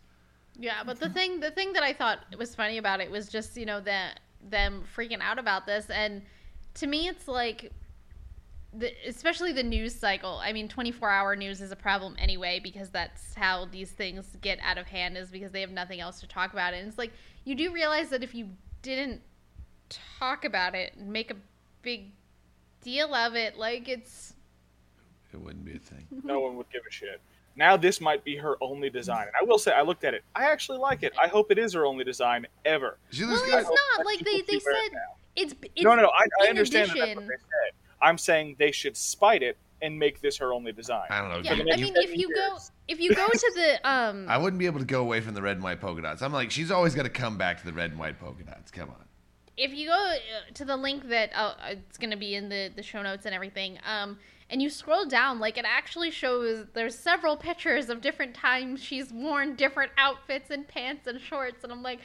Yeah, 0.57 0.83
but 0.85 0.99
the 0.99 1.09
thing 1.09 1.39
the 1.39 1.51
thing 1.51 1.73
that 1.73 1.83
I 1.83 1.93
thought 1.93 2.19
was 2.37 2.55
funny 2.55 2.77
about 2.77 2.99
it 2.99 3.09
was 3.09 3.29
just, 3.29 3.55
you 3.55 3.65
know, 3.65 3.79
that 3.81 4.19
them 4.41 4.83
freaking 4.95 5.21
out 5.21 5.37
about 5.39 5.65
this 5.65 5.89
and 5.89 6.21
to 6.73 6.87
me 6.87 7.07
it's 7.07 7.27
like 7.27 7.71
the, 8.73 8.93
especially 9.07 9.51
the 9.51 9.63
news 9.63 9.95
cycle. 9.95 10.39
I 10.43 10.53
mean, 10.53 10.67
24-hour 10.67 11.35
news 11.35 11.59
is 11.59 11.71
a 11.71 11.75
problem 11.75 12.15
anyway 12.19 12.59
because 12.61 12.89
that's 12.89 13.33
how 13.33 13.65
these 13.65 13.91
things 13.91 14.37
get 14.41 14.59
out 14.61 14.77
of 14.77 14.85
hand 14.87 15.17
is 15.17 15.31
because 15.31 15.51
they 15.51 15.61
have 15.61 15.71
nothing 15.71 15.99
else 15.99 16.19
to 16.19 16.27
talk 16.27 16.53
about. 16.53 16.73
And 16.73 16.87
it's 16.87 16.97
like 16.97 17.11
you 17.45 17.55
do 17.55 17.73
realize 17.73 18.09
that 18.09 18.23
if 18.23 18.35
you 18.35 18.49
didn't 18.83 19.21
talk 20.19 20.45
about 20.45 20.75
it 20.75 20.93
and 20.95 21.11
make 21.11 21.31
a 21.31 21.35
big 21.81 22.11
deal 22.81 23.15
of 23.15 23.35
it, 23.35 23.57
like 23.57 23.89
it's 23.89 24.33
It 25.33 25.41
wouldn't 25.41 25.65
be 25.65 25.75
a 25.75 25.79
thing. 25.79 26.05
no 26.23 26.39
one 26.39 26.55
would 26.57 26.69
give 26.71 26.83
a 26.87 26.91
shit. 26.91 27.21
Now 27.55 27.77
this 27.77 27.99
might 27.99 28.23
be 28.23 28.35
her 28.37 28.55
only 28.61 28.89
design. 28.89 29.27
And 29.27 29.35
I 29.39 29.43
will 29.43 29.59
say, 29.59 29.71
I 29.71 29.81
looked 29.81 30.03
at 30.03 30.13
it. 30.13 30.23
I 30.35 30.45
actually 30.45 30.77
like 30.77 31.03
it. 31.03 31.13
I 31.21 31.27
hope 31.27 31.51
it 31.51 31.57
is 31.57 31.73
her 31.73 31.85
only 31.85 32.03
design 32.03 32.47
ever. 32.65 32.97
She 33.11 33.23
well, 33.23 33.33
looks 33.33 33.43
it's 33.47 33.69
not 33.97 34.05
like 34.05 34.19
they, 34.19 34.41
they 34.41 34.59
said 34.59 34.99
it's, 35.35 35.53
it's 35.75 35.83
no, 35.83 35.95
no, 35.95 36.03
no. 36.03 36.09
I, 36.09 36.45
I 36.45 36.49
understand 36.49 36.89
that 36.89 36.97
that's 36.97 37.15
what 37.15 37.27
they 37.27 37.35
said. 37.35 37.73
I'm 38.01 38.17
saying 38.17 38.55
they 38.59 38.71
should 38.71 38.95
spite 38.95 39.43
it 39.43 39.57
and 39.81 39.97
make 39.97 40.21
this 40.21 40.37
her 40.37 40.53
only 40.53 40.71
design. 40.71 41.07
I 41.09 41.21
don't 41.21 41.29
know. 41.29 41.39
Yeah, 41.39 41.53
I 41.53 41.77
mean, 41.77 41.93
seven 41.93 42.03
if 42.03 42.15
you 42.17 42.33
go 42.33 42.57
if 42.87 42.99
you 42.99 43.13
go 43.13 43.27
to 43.27 43.51
the 43.55 43.79
um, 43.89 44.25
I 44.27 44.37
wouldn't 44.37 44.59
be 44.59 44.65
able 44.65 44.79
to 44.79 44.85
go 44.85 45.01
away 45.01 45.21
from 45.21 45.33
the 45.33 45.41
red 45.41 45.57
and 45.57 45.63
white 45.63 45.79
polka 45.79 46.01
dots. 46.01 46.21
I'm 46.21 46.33
like, 46.33 46.51
she's 46.51 46.71
always 46.71 46.95
got 46.95 47.03
to 47.03 47.09
come 47.09 47.37
back 47.37 47.59
to 47.59 47.65
the 47.65 47.73
red 47.73 47.91
and 47.91 47.99
white 47.99 48.19
polka 48.19 48.43
dots. 48.43 48.71
Come 48.71 48.89
on. 48.89 49.05
if 49.57 49.73
you 49.73 49.87
go 49.87 49.93
uh, 49.93 50.15
to 50.53 50.65
the 50.65 50.77
link 50.77 51.07
that 51.09 51.31
uh, 51.35 51.53
it's 51.69 51.97
going 51.97 52.11
to 52.11 52.17
be 52.17 52.35
in 52.35 52.49
the 52.49 52.71
the 52.75 52.83
show 52.83 53.01
notes 53.01 53.25
and 53.25 53.33
everything, 53.33 53.79
um, 53.85 54.17
and 54.49 54.61
you 54.61 54.69
scroll 54.69 55.05
down, 55.05 55.39
like 55.39 55.57
it 55.57 55.65
actually 55.67 56.11
shows 56.11 56.65
there's 56.73 56.97
several 56.97 57.37
pictures 57.37 57.89
of 57.89 58.01
different 58.01 58.33
times 58.33 58.81
she's 58.83 59.11
worn 59.11 59.55
different 59.55 59.91
outfits 59.97 60.49
and 60.49 60.67
pants 60.67 61.07
and 61.07 61.19
shorts, 61.21 61.63
and 61.63 61.71
I'm 61.71 61.83
like, 61.83 61.99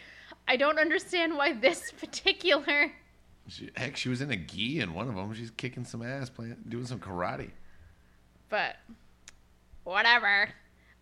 I 0.47 0.57
don't 0.57 0.79
understand 0.79 1.37
why 1.37 1.53
this 1.55 1.91
particular. 1.99 2.93
She, 3.49 3.71
heck, 3.77 3.97
she 3.97 4.09
was 4.09 4.21
in 4.21 4.31
a 4.31 4.37
gi 4.37 4.81
in 4.81 4.95
one 4.95 5.09
of 5.09 5.15
them. 5.15 5.33
She's 5.35 5.51
kicking 5.51 5.85
some 5.85 6.03
ass, 6.03 6.31
playing, 6.31 6.57
doing 6.69 6.87
some 6.87 6.99
karate. 7.01 7.51
but 8.49 8.77
whatever. 9.85 10.49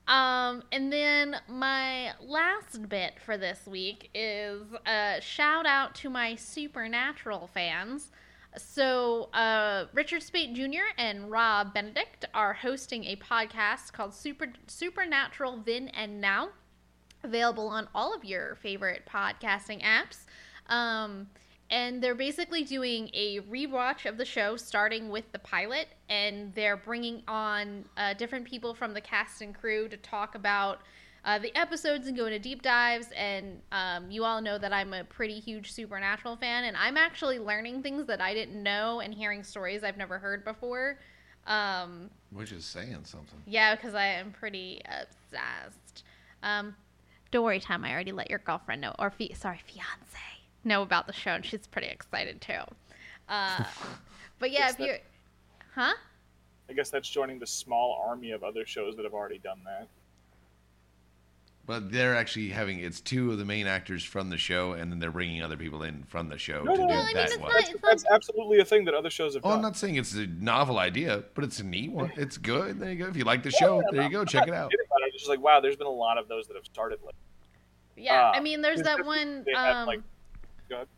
Um, 0.08 0.64
and 0.72 0.92
then 0.92 1.36
my 1.48 2.12
last 2.20 2.88
bit 2.88 3.14
for 3.24 3.36
this 3.36 3.66
week 3.66 4.10
is 4.14 4.62
a 4.84 5.18
shout 5.20 5.64
out 5.66 5.94
to 5.96 6.10
my 6.10 6.34
Supernatural 6.34 7.48
fans. 7.54 8.10
So, 8.56 9.30
uh, 9.32 9.86
Richard 9.94 10.22
Speight 10.22 10.54
Jr. 10.54 10.92
and 10.98 11.30
Rob 11.30 11.72
Benedict 11.72 12.26
are 12.34 12.52
hosting 12.52 13.04
a 13.04 13.16
podcast 13.16 13.92
called 13.92 14.12
Super 14.14 14.52
Supernatural 14.66 15.62
Then 15.64 15.88
and 15.88 16.20
Now, 16.20 16.50
available 17.24 17.68
on 17.68 17.88
all 17.94 18.14
of 18.14 18.24
your 18.24 18.56
favorite 18.56 19.08
podcasting 19.10 19.82
apps. 19.82 20.26
Um, 20.66 21.28
and 21.70 22.02
they're 22.02 22.14
basically 22.14 22.64
doing 22.64 23.08
a 23.14 23.40
rewatch 23.40 24.04
of 24.04 24.18
the 24.18 24.26
show 24.26 24.56
starting 24.56 25.08
with 25.08 25.32
the 25.32 25.38
pilot 25.38 25.88
and 26.10 26.54
they're 26.54 26.76
bringing 26.76 27.22
on 27.26 27.86
uh, 27.96 28.12
different 28.12 28.44
people 28.44 28.74
from 28.74 28.92
the 28.92 29.00
cast 29.00 29.40
and 29.40 29.54
crew 29.54 29.88
to 29.88 29.96
talk 29.96 30.34
about 30.34 30.82
uh, 31.24 31.38
the 31.38 31.54
episodes 31.56 32.06
and 32.08 32.16
go 32.16 32.26
into 32.26 32.38
deep 32.38 32.62
dives 32.62 33.06
and 33.16 33.60
um, 33.70 34.10
you 34.10 34.24
all 34.24 34.40
know 34.40 34.58
that 34.58 34.72
i'm 34.72 34.92
a 34.92 35.04
pretty 35.04 35.38
huge 35.38 35.70
supernatural 35.72 36.36
fan 36.36 36.64
and 36.64 36.76
i'm 36.76 36.96
actually 36.96 37.38
learning 37.38 37.82
things 37.82 38.06
that 38.06 38.20
i 38.20 38.34
didn't 38.34 38.60
know 38.62 39.00
and 39.00 39.14
hearing 39.14 39.42
stories 39.44 39.84
i've 39.84 39.96
never 39.96 40.18
heard 40.18 40.44
before 40.44 40.98
um, 41.46 42.08
Which 42.30 42.52
is 42.52 42.64
saying 42.64 42.98
something. 43.02 43.40
yeah, 43.46 43.74
because 43.74 43.94
I 43.96 44.04
am 44.04 44.30
pretty 44.30 44.80
obsessed. 44.84 46.04
Um, 46.44 46.76
don't 47.32 47.42
worry, 47.44 47.58
Tom. 47.58 47.84
I 47.84 47.92
already 47.92 48.12
let 48.12 48.30
your 48.30 48.38
girlfriend 48.38 48.80
know, 48.80 48.94
or 48.98 49.10
fi- 49.10 49.32
sorry, 49.34 49.60
fiance, 49.66 50.18
know 50.62 50.82
about 50.82 51.08
the 51.08 51.12
show, 51.12 51.32
and 51.32 51.44
she's 51.44 51.66
pretty 51.66 51.88
excited 51.88 52.40
too. 52.40 52.60
Uh, 53.28 53.64
but 54.38 54.52
yeah, 54.52 54.66
Yes, 54.66 54.74
if 54.74 54.86
you're, 54.86 54.98
huh? 55.74 55.94
I 56.70 56.74
guess 56.74 56.90
that's 56.90 57.08
joining 57.10 57.40
the 57.40 57.46
small 57.48 58.00
army 58.08 58.30
of 58.30 58.44
other 58.44 58.64
shows 58.64 58.94
that 58.94 59.04
have 59.04 59.12
already 59.14 59.38
done 59.38 59.62
that. 59.64 59.88
But 61.64 61.92
they're 61.92 62.16
actually 62.16 62.48
having 62.48 62.80
it's 62.80 63.00
two 63.00 63.30
of 63.30 63.38
the 63.38 63.44
main 63.44 63.68
actors 63.68 64.02
from 64.02 64.30
the 64.30 64.36
show, 64.36 64.72
and 64.72 64.90
then 64.90 64.98
they're 64.98 65.12
bringing 65.12 65.42
other 65.42 65.56
people 65.56 65.84
in 65.84 66.02
from 66.08 66.28
the 66.28 66.36
show 66.36 66.64
No, 66.64 66.74
to 66.74 66.80
no, 66.82 66.88
do 66.88 66.92
no, 66.94 67.00
I 67.00 67.04
mean, 67.04 67.14
that 67.14 67.24
it's 67.26 67.38
one. 67.38 67.52
not- 67.52 67.62
That's, 67.62 67.74
that's 67.82 68.04
absolutely 68.12 68.58
a 68.58 68.64
thing 68.64 68.84
that 68.86 68.94
other 68.94 69.10
shows 69.10 69.34
have 69.34 69.44
Oh, 69.44 69.50
done. 69.50 69.58
I'm 69.58 69.62
not 69.62 69.76
saying 69.76 69.94
it's 69.94 70.12
a 70.14 70.26
novel 70.26 70.78
idea, 70.80 71.22
but 71.34 71.44
it's 71.44 71.60
a 71.60 71.64
neat 71.64 71.92
one. 71.92 72.10
It's 72.16 72.36
good. 72.36 72.80
There 72.80 72.90
you 72.90 72.98
go. 73.04 73.08
If 73.08 73.16
you 73.16 73.22
like 73.24 73.44
the 73.44 73.52
show, 73.52 73.76
Yeah, 73.76 73.86
there 73.92 74.02
you 74.02 74.10
go. 74.10 74.24
Check 74.24 74.48
it 74.48 74.54
out. 74.54 74.72
Forget 74.72 74.86
about 74.86 75.02
it. 75.02 75.08
It's 75.14 75.18
just 75.18 75.28
like 75.28 75.40
wow, 75.40 75.60
there's 75.60 75.76
been 75.76 75.86
a 75.86 75.90
lot 75.90 76.18
of 76.18 76.26
those 76.26 76.48
that 76.48 76.56
have 76.56 76.64
started. 76.64 76.98
Like, 77.04 77.14
Yeah, 77.96 78.30
Uh, 78.30 78.32
I 78.34 78.40
mean, 78.40 78.60
there's 78.60 78.82
that 78.82 79.04
one. 79.06 79.44
Um, 79.56 79.86
like, 79.86 80.00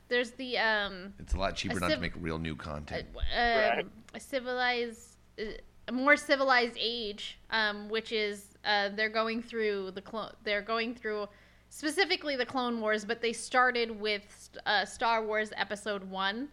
there's 0.08 0.30
the 0.32 0.56
um 0.58 1.12
It's 1.18 1.34
a 1.34 1.38
lot 1.38 1.56
cheaper 1.56 1.76
A 1.76 1.80
not 1.80 1.90
to 1.90 1.98
make 1.98 2.12
real 2.18 2.38
new 2.38 2.54
uh, 2.54 2.56
content. 2.56 3.06
um, 3.36 3.90
a 4.14 4.20
civilized, 4.20 5.16
uh, 5.38 5.44
a 5.88 5.92
more 5.92 6.16
civilized 6.16 6.76
age, 6.80 7.38
um, 7.50 7.88
which 7.90 8.12
is 8.12 8.53
uh, 8.64 8.90
they're 8.90 9.08
going 9.08 9.42
through 9.42 9.92
the 9.92 10.02
clone. 10.02 10.32
They're 10.44 10.62
going 10.62 10.94
through 10.94 11.28
specifically 11.68 12.36
the 12.36 12.46
Clone 12.46 12.80
Wars, 12.80 13.04
but 13.04 13.20
they 13.20 13.32
started 13.32 14.00
with 14.00 14.50
uh, 14.66 14.84
Star 14.84 15.24
Wars 15.24 15.52
Episode 15.56 16.04
One, 16.04 16.48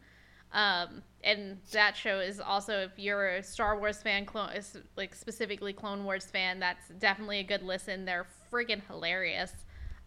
um, 0.54 1.04
and 1.24 1.58
that 1.72 1.96
show 1.96 2.20
is 2.20 2.40
also 2.40 2.80
if 2.80 2.92
you're 2.98 3.36
a 3.36 3.44
Star 3.44 3.78
Wars 3.78 4.02
fan, 4.02 4.26
clone 4.26 4.52
is- 4.54 4.78
like 4.98 5.14
specifically 5.16 5.74
Clone 5.74 6.04
Wars 6.04 6.26
fan, 6.26 6.60
that's 6.60 6.88
definitely 7.00 7.40
a 7.40 7.44
good 7.44 7.64
listen. 7.64 8.06
They're 8.06 8.28
friggin' 8.52 8.82
hilarious. 8.88 9.52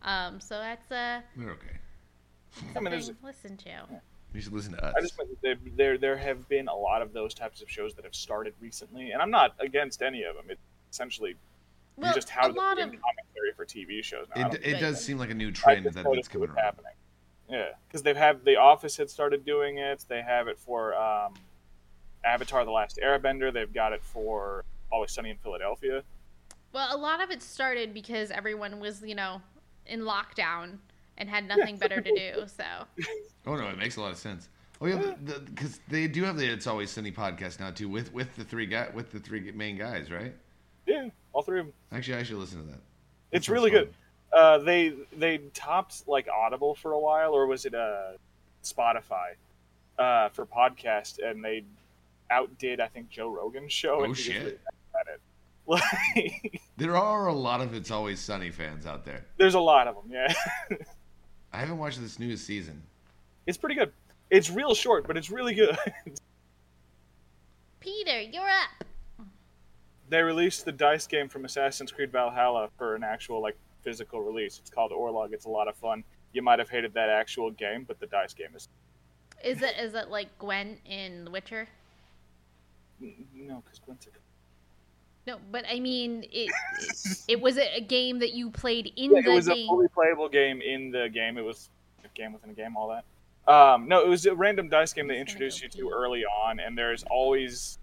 Um, 0.03 0.41
so 0.41 0.59
that's 0.59 0.91
uh, 0.93 1.21
They're 1.37 1.51
okay. 1.51 1.79
I 2.77 2.81
mean, 2.81 2.91
there's, 2.91 3.07
something 3.07 3.21
to 3.21 3.27
listen 3.27 3.57
to. 3.59 4.01
You 4.35 4.41
should 4.41 4.53
listen 4.53 4.73
to 4.73 4.85
us. 4.85 4.95
I 4.97 5.01
just 5.01 5.15
there, 5.43 5.57
there 5.77 5.97
there 5.97 6.17
have 6.17 6.49
been 6.49 6.67
a 6.69 6.75
lot 6.75 7.03
of 7.03 7.13
those 7.13 7.35
types 7.35 7.63
of 7.63 7.71
shows 7.71 7.95
that 7.95 8.05
have 8.05 8.15
started 8.15 8.53
recently, 8.61 9.13
and 9.13 9.23
I'm 9.23 9.31
not 9.31 9.55
against 9.61 10.03
any 10.03 10.25
of 10.25 10.35
them. 10.35 10.47
It's 10.49 10.61
essentially 10.93 11.37
Well, 11.97 12.13
just 12.15 12.29
how 12.29 12.49
a 12.49 12.53
lot 12.53 12.79
of 12.79 12.91
commentary 12.91 13.53
for 13.57 13.65
TV 13.65 14.03
shows. 14.03 14.27
Now. 14.35 14.49
It, 14.49 14.61
it 14.65 14.81
does 14.81 15.03
seem 15.03 15.19
like 15.19 15.31
a 15.31 15.35
new 15.35 15.53
trend 15.53 15.85
that, 15.85 15.95
that's 15.95 16.29
coming 16.29 16.49
it 16.49 16.53
around. 16.53 16.65
happening. 16.65 16.93
Yeah, 17.49 17.69
because 17.87 18.03
they've 18.03 18.17
had 18.17 18.45
The 18.45 18.57
Office 18.57 18.97
had 18.97 19.11
started 19.11 19.45
doing 19.45 19.79
it. 19.79 20.05
They 20.09 20.23
have 20.23 20.49
it 20.49 20.59
for 20.59 20.95
um, 20.95 21.35
Avatar: 22.25 22.65
The 22.65 22.71
Last 22.71 22.99
Airbender. 23.03 23.53
They've 23.53 23.73
got 23.73 23.93
it 23.93 24.03
for 24.03 24.65
Always 24.91 25.13
Sunny 25.13 25.31
in 25.31 25.37
Philadelphia. 25.37 26.03
Well, 26.73 26.95
a 26.95 26.99
lot 26.99 27.23
of 27.23 27.31
it 27.31 27.43
started 27.43 27.95
because 27.95 28.33
everyone 28.33 28.81
was, 28.81 29.03
you 29.03 29.15
know, 29.15 29.41
in 29.87 30.01
lockdown 30.01 30.79
and 31.19 31.29
had 31.29 31.47
nothing 31.47 31.77
better 31.77 32.01
to 32.01 32.11
do. 32.11 32.47
So, 32.47 32.65
Oh 33.47 33.57
no, 33.57 33.69
it 33.69 33.79
makes 33.79 33.97
a 33.97 34.01
lot 34.01 34.11
of 34.11 34.19
sense. 34.19 34.49
Oh 34.81 34.87
yeah, 34.87 35.15
because 35.45 35.81
they 35.89 36.09
do 36.09 36.25
have 36.25 36.37
the 36.37 36.47
It's 36.47 36.67
Always 36.67 36.91
Sunny 36.91 37.13
podcast 37.13 37.61
now 37.61 37.71
too, 37.71 37.89
with 37.89 38.13
with 38.13 38.35
the 38.37 38.45
three 38.45 38.67
guy 38.67 38.89
with 38.93 39.13
the 39.13 39.21
three 39.21 39.53
main 39.53 39.77
guys, 39.77 40.11
right? 40.11 40.35
Yeah, 40.87 41.09
all 41.35 41.43
three 41.43 41.61
of 41.61 41.67
them. 41.67 41.75
Actually, 41.93 42.17
I 42.19 42.23
should 42.23 42.37
listen 42.39 42.61
to 42.65 42.71
that. 42.73 42.81
It's 43.33 43.49
really 43.51 43.71
sounds 43.71 43.87
good. 43.89 43.95
Uh, 44.39 44.59
they 44.59 44.95
they 45.17 45.39
topped 45.53 46.09
like 46.09 46.27
Audible 46.29 46.75
for 46.75 46.93
a 46.93 46.99
while, 46.99 47.33
or 47.35 47.47
was 47.47 47.67
it 47.67 47.75
uh, 47.75 48.13
Spotify 48.63 49.33
uh, 49.99 50.31
for 50.31 50.47
podcast, 50.47 51.19
and 51.23 51.45
they 51.45 51.65
outdid 52.31 52.81
I 52.81 52.87
think 52.89 53.11
Joe 53.11 53.29
Rogan's 53.31 53.73
show. 53.73 53.97
Oh, 54.01 54.05
and 54.05 54.07
he 54.07 54.11
was 54.11 54.19
shit. 54.21 54.43
really 54.43 54.53
at 55.01 55.15
it. 55.15 55.21
Like, 55.67 56.61
There 56.77 56.95
are 56.95 57.29
a 57.29 57.33
lot 57.33 57.63
of 57.63 57.73
It's 57.73 57.91
Always 57.91 58.21
Sunny 58.21 58.51
fans 58.51 58.85
out 58.85 59.03
there. 59.07 59.25
there's 59.39 59.55
a 59.55 59.61
lot 59.61 59.89
of 59.89 59.95
them. 59.95 60.05
Yeah, 60.13 60.33
I 61.55 61.59
haven't 61.59 61.79
watched 61.79 62.01
this 62.03 62.19
newest 62.19 62.47
season. 62.47 62.83
it's 63.47 63.57
pretty 63.57 63.75
good. 63.77 63.91
It's 64.31 64.51
real 64.51 64.75
short, 64.75 65.07
but 65.07 65.17
it's 65.17 65.31
really 65.31 65.55
good. 65.55 65.77
Peter, 67.81 68.21
you're 68.21 68.43
up. 68.49 68.84
They 70.09 70.23
released 70.23 70.65
the 70.65 70.73
dice 70.73 71.07
game 71.07 71.29
from 71.29 71.45
Assassin's 71.45 71.91
Creed 71.91 72.13
Valhalla 72.13 72.69
for 72.77 72.95
an 72.95 73.03
actual 73.03 73.41
like 73.41 73.57
physical 73.83 74.21
release. 74.21 74.59
It's 74.59 74.71
called 74.71 74.93
Orlog. 74.93 75.33
It's 75.33 75.47
a 75.47 75.51
lot 75.51 75.69
of 75.69 75.77
fun. 75.77 76.05
You 76.33 76.43
might 76.43 76.59
have 76.59 76.69
hated 76.69 76.93
that 76.95 77.09
actual 77.09 77.51
game, 77.51 77.85
but 77.87 78.01
the 78.01 78.07
dice 78.07 78.35
game 78.35 78.49
is 78.55 78.69
Is 79.43 79.63
it 79.63 79.75
is 79.79 79.95
it 79.95 80.09
like 80.11 80.37
Gwent 80.39 80.79
in 80.85 81.25
The 81.25 81.31
Witcher? 81.31 81.69
no, 83.01 83.63
because 83.65 83.79
Gwent's 83.81 84.07
a 84.07 84.11
No, 85.27 85.39
but 85.51 85.65
I 85.71 85.81
mean, 85.81 86.25
it 86.33 86.51
it, 86.79 87.19
it 87.29 87.41
was 87.41 87.57
a 87.59 87.81
game 87.81 88.19
that 88.21 88.33
you 88.33 88.51
played 88.51 88.93
in 88.97 89.13
Yeah, 89.15 89.21
the 89.23 89.31
it 89.31 89.35
was 89.35 89.49
a 89.49 89.55
game. 89.55 89.67
fully 89.69 89.89
playable 89.89 90.29
game 90.29 90.61
in 90.61 90.91
the 90.91 91.09
game. 91.13 91.39
It 91.39 91.45
was 91.45 91.71
a 92.05 92.09
game 92.17 92.33
within 92.33 92.51
a 92.51 92.55
game, 92.55 92.77
all 92.77 92.89
that. 92.89 93.05
Um, 93.53 93.89
no, 93.89 94.03
it 94.03 94.09
was 94.09 94.25
a 94.27 94.35
random 94.35 94.69
dice 94.71 94.93
game 94.95 95.07
they 95.07 95.21
introduced 95.21 95.63
you 95.63 95.69
to 95.69 95.91
early 95.91 96.25
on, 96.25 96.61
and 96.61 96.77
there's 96.79 97.05
always 97.11 97.79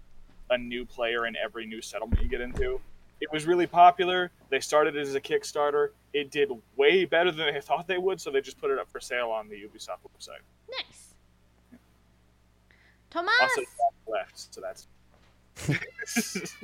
a 0.52 0.58
new 0.58 0.84
player 0.84 1.26
in 1.26 1.34
every 1.36 1.66
new 1.66 1.82
settlement 1.82 2.22
you 2.22 2.28
get 2.28 2.40
into. 2.40 2.80
It 3.20 3.30
was 3.32 3.46
really 3.46 3.66
popular. 3.66 4.30
They 4.50 4.60
started 4.60 4.96
it 4.96 5.00
as 5.00 5.14
a 5.14 5.20
Kickstarter. 5.20 5.88
It 6.12 6.30
did 6.30 6.50
way 6.76 7.04
better 7.04 7.30
than 7.30 7.54
they 7.54 7.60
thought 7.60 7.86
they 7.86 7.98
would, 7.98 8.20
so 8.20 8.30
they 8.30 8.40
just 8.40 8.60
put 8.60 8.70
it 8.70 8.78
up 8.78 8.90
for 8.90 9.00
sale 9.00 9.30
on 9.30 9.48
the 9.48 9.54
Ubisoft 9.54 9.98
website. 10.02 10.42
Nice. 10.70 11.14
Tomas, 13.10 13.32
Also, 13.40 13.62
left, 14.08 14.54
so 14.54 14.60
that's. 14.60 14.86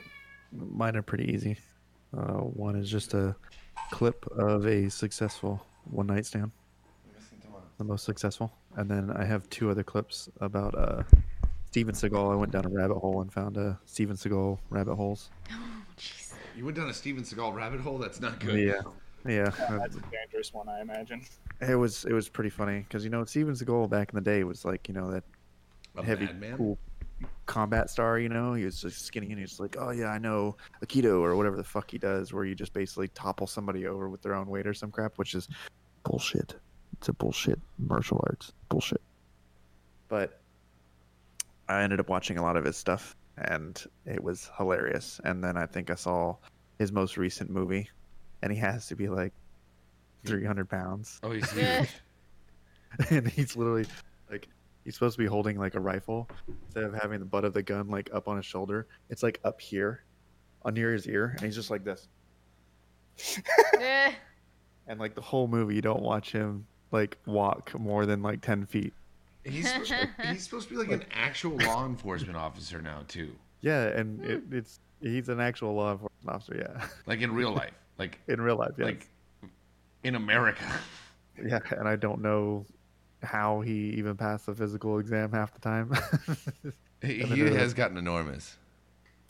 Mine 0.53 0.97
are 0.97 1.03
pretty 1.03 1.33
easy. 1.33 1.59
Uh, 2.17 2.39
one 2.41 2.75
is 2.75 2.91
just 2.91 3.15
a 3.15 3.37
clip 3.91 4.27
of 4.33 4.67
a 4.67 4.89
successful 4.89 5.63
one 5.91 6.07
night 6.07 6.27
stand, 6.27 6.51
the 7.77 7.85
most 7.85 8.05
successful, 8.05 8.53
and 8.77 8.91
then 8.91 9.11
I 9.11 9.25
have 9.25 9.49
two 9.51 9.71
other 9.71 9.83
clips 9.83 10.29
about 10.41 10.75
uh, 10.75 11.03
Steven 11.71 11.95
Seagal. 11.95 12.33
I 12.33 12.35
went 12.35 12.51
down 12.51 12.65
a 12.65 12.71
rabbit 12.71 12.97
hole 12.97 13.21
and 13.21 13.31
found 13.31 13.59
a 13.59 13.79
Steven 13.85 14.17
Seagal 14.17 14.59
rabbit 14.71 14.95
holes. 14.95 15.31
oh, 15.53 15.83
jeez. 15.99 16.33
You 16.57 16.65
went 16.65 16.79
down 16.79 16.89
a 16.89 16.95
Steven 16.95 17.23
Seagal 17.23 17.55
rabbit 17.55 17.81
hole. 17.81 17.99
That's 17.99 18.23
not 18.23 18.41
good. 18.41 18.59
Yeah, 18.59 18.81
yeah. 19.31 19.51
That's 19.69 19.97
a 19.97 20.03
dangerous 20.11 20.55
one, 20.55 20.67
I 20.71 20.81
imagine. 20.81 21.21
It 21.61 21.75
was 21.75 22.07
it 22.07 22.15
was 22.15 22.29
pretty 22.31 22.49
funny 22.49 22.81
because 22.81 23.05
you 23.05 23.11
know 23.11 23.23
Steven 23.27 23.55
Seagal 23.55 23.91
back 23.91 24.11
in 24.11 24.15
the 24.15 24.23
day 24.23 24.45
was 24.45 24.65
like 24.65 24.89
you 24.89 24.95
know 24.95 25.11
that 25.11 25.25
A 25.97 26.03
heavy 26.03 26.27
cool 26.57 26.79
combat 27.45 27.91
star. 27.91 28.19
You 28.19 28.31
know 28.31 28.55
he 28.55 28.65
was 28.65 28.81
just 28.81 29.05
skinny 29.05 29.31
and 29.31 29.39
he's 29.39 29.61
like, 29.61 29.77
oh 29.79 29.91
yeah, 29.91 30.07
I 30.07 30.17
know 30.17 30.57
Aikido 30.83 31.21
or 31.21 31.37
whatever 31.37 31.57
the 31.57 31.65
fuck 31.65 31.91
he 31.91 31.99
does, 31.99 32.33
where 32.33 32.47
you 32.47 32.55
just 32.55 32.73
basically 32.73 33.09
topple 33.09 33.47
somebody 33.47 33.87
over 33.87 34.09
with 34.09 34.23
their 34.23 34.35
own 34.35 34.49
weight 34.49 34.67
or 34.67 34.73
some 34.73 34.91
crap, 34.91 35.19
which 35.19 35.35
is 35.35 35.49
bullshit. 36.03 36.55
It's 36.95 37.09
a 37.09 37.13
bullshit 37.13 37.61
martial 37.79 38.25
arts 38.27 38.55
bullshit. 38.71 39.03
But 40.09 40.38
I 41.69 41.83
ended 41.83 42.01
up 42.01 42.09
watching 42.09 42.39
a 42.39 42.43
lot 42.43 42.57
of 42.57 42.65
his 42.65 42.77
stuff 42.77 43.17
and 43.37 43.85
it 44.07 44.23
was 44.23 44.51
hilarious. 44.57 45.21
And 45.25 45.43
then 45.43 45.57
I 45.57 45.67
think 45.67 45.91
I 45.91 45.95
saw 45.95 46.37
his 46.79 46.93
most 46.93 47.17
recent 47.17 47.51
movie, 47.51 47.89
and 48.43 48.53
he 48.53 48.59
has 48.59 48.87
to 48.89 48.97
be 48.97 49.09
like 49.09 49.33
three 50.25 50.45
hundred 50.45 50.69
pounds. 50.69 51.21
Oh, 51.23 51.31
he's 51.31 51.51
huge. 51.53 51.89
and 53.11 53.29
he's 53.29 53.57
literally 53.57 53.87
like 54.31 54.49
he's 54.85 54.95
supposed 54.95 55.17
to 55.17 55.23
be 55.23 55.27
holding 55.27 55.59
like 55.59 55.75
a 55.75 55.81
rifle 55.81 56.29
instead 56.65 56.85
of 56.85 56.95
having 56.95 57.19
the 57.21 57.27
butt 57.27 57.45
of 57.45 57.53
the 57.53 57.63
gun 57.63 57.89
like 57.89 58.09
up 58.13 58.29
on 58.29 58.37
his 58.37 58.47
shoulder 58.47 58.87
it's 59.11 59.23
like 59.23 59.39
up 59.45 59.61
here 59.61 60.05
on 60.63 60.75
near 60.75 60.93
his 60.93 61.07
ear 61.07 61.35
and 61.37 61.43
he's 61.43 61.55
just 61.55 61.71
like 61.71 61.85
this 61.85 62.09
Eh, 63.79 64.13
and 64.87 64.99
like 64.99 65.15
the 65.15 65.21
whole 65.21 65.49
movie 65.49 65.75
you 65.75 65.83
don't 65.83 66.03
watch 66.03 66.33
him 66.33 66.67
like 66.93 67.19
walk 67.27 67.79
more 67.79 68.07
than 68.07 68.23
like 68.23 68.41
10 68.41 68.65
feet 68.67 68.95
He's 69.45 69.71
supposed, 69.71 69.95
he's 70.27 70.43
supposed 70.45 70.69
to 70.69 70.75
be 70.75 70.79
like 70.81 70.91
an 70.91 71.05
actual 71.13 71.57
law 71.67 71.87
enforcement 71.87 72.37
officer 72.37 72.81
now 72.83 73.03
too, 73.09 73.31
yeah 73.61 73.87
and 73.89 74.25
it, 74.25 74.43
it's 74.51 74.81
he's 75.01 75.29
an 75.29 75.41
actual 75.41 75.75
law 75.75 75.93
enforcement 75.93 76.29
officer 76.35 76.57
yeah 76.59 76.87
like 77.07 77.21
in 77.21 77.33
real 77.33 77.53
life, 77.53 77.73
like 77.99 78.19
in 78.29 78.41
real 78.41 78.57
life 78.57 78.73
yes. 78.77 78.85
like 78.85 79.09
in 80.05 80.15
America. 80.17 80.65
yeah 81.45 81.61
and 81.71 81.89
i 81.89 81.95
don't 81.97 82.21
know 82.21 82.65
how 83.23 83.61
he 83.61 83.91
even 83.97 84.17
passed 84.17 84.47
the 84.47 84.55
physical 84.55 84.99
exam 84.99 85.31
half 85.33 85.53
the 85.55 85.61
time 85.61 85.93
He, 87.03 87.21
And 87.21 87.31
then 87.31 87.37
he 87.37 87.43
there 87.45 87.53
was- 87.53 87.63
has 87.63 87.75
gotten 87.75 87.97
enormous. 87.97 88.57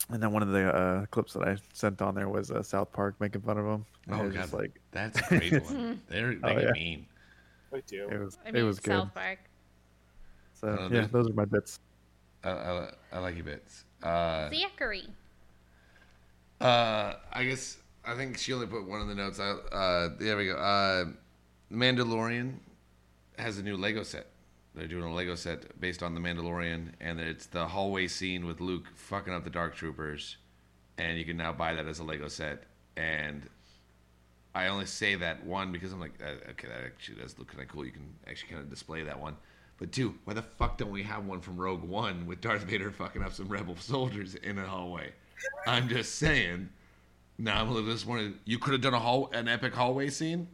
and 0.09 0.21
then 0.21 0.31
one 0.31 0.41
of 0.41 0.49
the 0.49 0.73
uh, 0.73 1.05
clips 1.07 1.33
that 1.33 1.43
i 1.47 1.55
sent 1.73 2.01
on 2.01 2.15
there 2.15 2.29
was 2.29 2.49
uh, 2.51 2.61
south 2.63 2.91
park 2.91 3.15
making 3.19 3.41
fun 3.41 3.57
of 3.59 3.65
him 3.65 3.85
and 4.07 4.21
Oh, 4.21 4.29
God. 4.29 4.51
like 4.53 4.79
That's 4.91 5.19
a 5.19 5.37
great 5.37 5.63
one. 5.63 6.01
They're 6.09 6.33
they 6.33 6.39
Oh, 6.43 6.53
get 6.55 6.63
yeah. 6.63 6.71
mean. 6.71 7.05
We 7.71 7.81
do. 7.85 8.09
it 8.09 8.17
was 8.19 8.37
I 8.43 8.51
mean, 8.51 8.63
it 8.63 8.65
was 8.65 8.79
good 8.79 9.13
Park. 9.13 9.37
So 10.59 10.67
Uh, 10.67 10.71
yeah, 10.83 10.87
there's- 10.89 11.11
those 11.11 11.29
are 11.29 11.33
my 11.33 11.45
bits. 11.45 11.79
I, 12.43 12.49
I, 12.51 12.91
I 13.13 13.19
like 13.19 13.35
your 13.35 13.45
bits. 13.45 13.83
Uh, 14.03 14.49
Zachary. 14.49 15.07
Uh, 16.61 17.15
I 17.31 17.43
guess 17.45 17.77
I 18.05 18.15
think 18.15 18.37
she 18.37 18.53
only 18.53 18.67
put 18.67 18.85
one 18.87 19.01
in 19.01 19.07
the 19.07 19.15
notes. 19.15 19.39
I, 19.39 19.51
uh, 19.51 20.09
there 20.19 20.37
we 20.37 20.45
go. 20.47 20.55
Uh, 20.55 21.05
Mandalorian 21.71 22.55
has 23.37 23.57
a 23.57 23.63
new 23.63 23.77
Lego 23.77 24.03
set. 24.03 24.27
They're 24.75 24.87
doing 24.87 25.03
a 25.03 25.13
Lego 25.13 25.35
set 25.35 25.79
based 25.79 26.03
on 26.03 26.13
the 26.15 26.21
Mandalorian, 26.21 26.89
and 27.01 27.19
it's 27.19 27.45
the 27.47 27.67
hallway 27.67 28.07
scene 28.07 28.45
with 28.45 28.61
Luke 28.61 28.85
fucking 28.95 29.33
up 29.33 29.43
the 29.43 29.49
Dark 29.49 29.75
Troopers, 29.75 30.37
and 30.97 31.17
you 31.17 31.25
can 31.25 31.37
now 31.37 31.51
buy 31.51 31.73
that 31.73 31.85
as 31.87 31.99
a 31.99 32.03
Lego 32.03 32.27
set. 32.27 32.63
And 32.95 33.49
I 34.53 34.67
only 34.67 34.85
say 34.85 35.15
that 35.15 35.45
one 35.45 35.71
because 35.71 35.91
I'm 35.91 35.99
like, 35.99 36.13
uh, 36.21 36.51
okay, 36.51 36.67
that 36.67 36.83
actually 36.85 37.21
does 37.21 37.37
look 37.39 37.47
kind 37.49 37.61
of 37.61 37.67
cool. 37.69 37.85
You 37.85 37.91
can 37.91 38.13
actually 38.27 38.49
kind 38.49 38.61
of 38.61 38.69
display 38.69 39.03
that 39.03 39.19
one. 39.19 39.35
But 39.79 39.91
two, 39.93 40.15
why 40.25 40.33
the 40.33 40.41
fuck 40.41 40.77
don't 40.77 40.91
we 40.91 41.03
have 41.03 41.25
one 41.25 41.39
from 41.39 41.55
Rogue 41.57 41.83
One 41.83 42.25
with 42.25 42.41
Darth 42.41 42.63
Vader 42.63 42.91
fucking 42.91 43.23
up 43.23 43.33
some 43.33 43.47
Rebel 43.47 43.77
soldiers 43.77 44.35
in 44.35 44.57
a 44.57 44.65
hallway? 44.67 45.13
I'm 45.65 45.87
just 45.87 46.15
saying. 46.15 46.69
Now 47.37 47.61
I'm 47.61 47.69
a 47.69 47.71
little 47.71 47.89
disappointed. 47.89 48.33
You 48.43 48.59
could 48.59 48.73
have 48.73 48.81
done 48.81 48.93
a 48.93 48.99
hall, 48.99 49.29
an 49.31 49.47
epic 49.47 49.73
hallway 49.73 50.09
scene. 50.09 50.47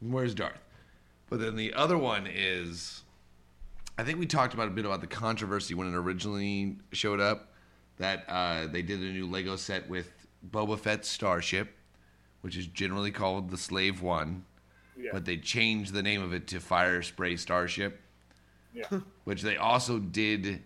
Where's 0.00 0.34
Darth? 0.34 0.60
But 1.30 1.40
then 1.40 1.56
the 1.56 1.72
other 1.72 1.96
one 1.96 2.26
is, 2.30 3.02
I 3.96 4.04
think 4.04 4.18
we 4.18 4.26
talked 4.26 4.52
about 4.52 4.68
a 4.68 4.70
bit 4.70 4.84
about 4.84 5.00
the 5.00 5.06
controversy 5.06 5.72
when 5.74 5.86
it 5.92 5.96
originally 5.96 6.76
showed 6.92 7.20
up. 7.20 7.52
That 7.96 8.24
uh, 8.28 8.68
they 8.68 8.82
did 8.82 9.00
a 9.00 9.04
new 9.10 9.26
Lego 9.26 9.56
set 9.56 9.88
with 9.88 10.12
Boba 10.48 10.78
Fett's 10.78 11.08
starship, 11.08 11.74
which 12.42 12.56
is 12.56 12.66
generally 12.68 13.10
called 13.10 13.50
the 13.50 13.56
Slave 13.58 14.02
One 14.02 14.44
Yeah. 14.96 15.10
but 15.12 15.24
they 15.24 15.36
changed 15.38 15.92
the 15.94 16.02
name 16.02 16.22
of 16.22 16.32
it 16.32 16.46
to 16.48 16.60
Fire 16.60 17.02
Spray 17.02 17.34
Starship, 17.36 18.00
Yeah. 18.72 18.86
which 19.24 19.42
they 19.42 19.56
also 19.56 19.98
did. 19.98 20.62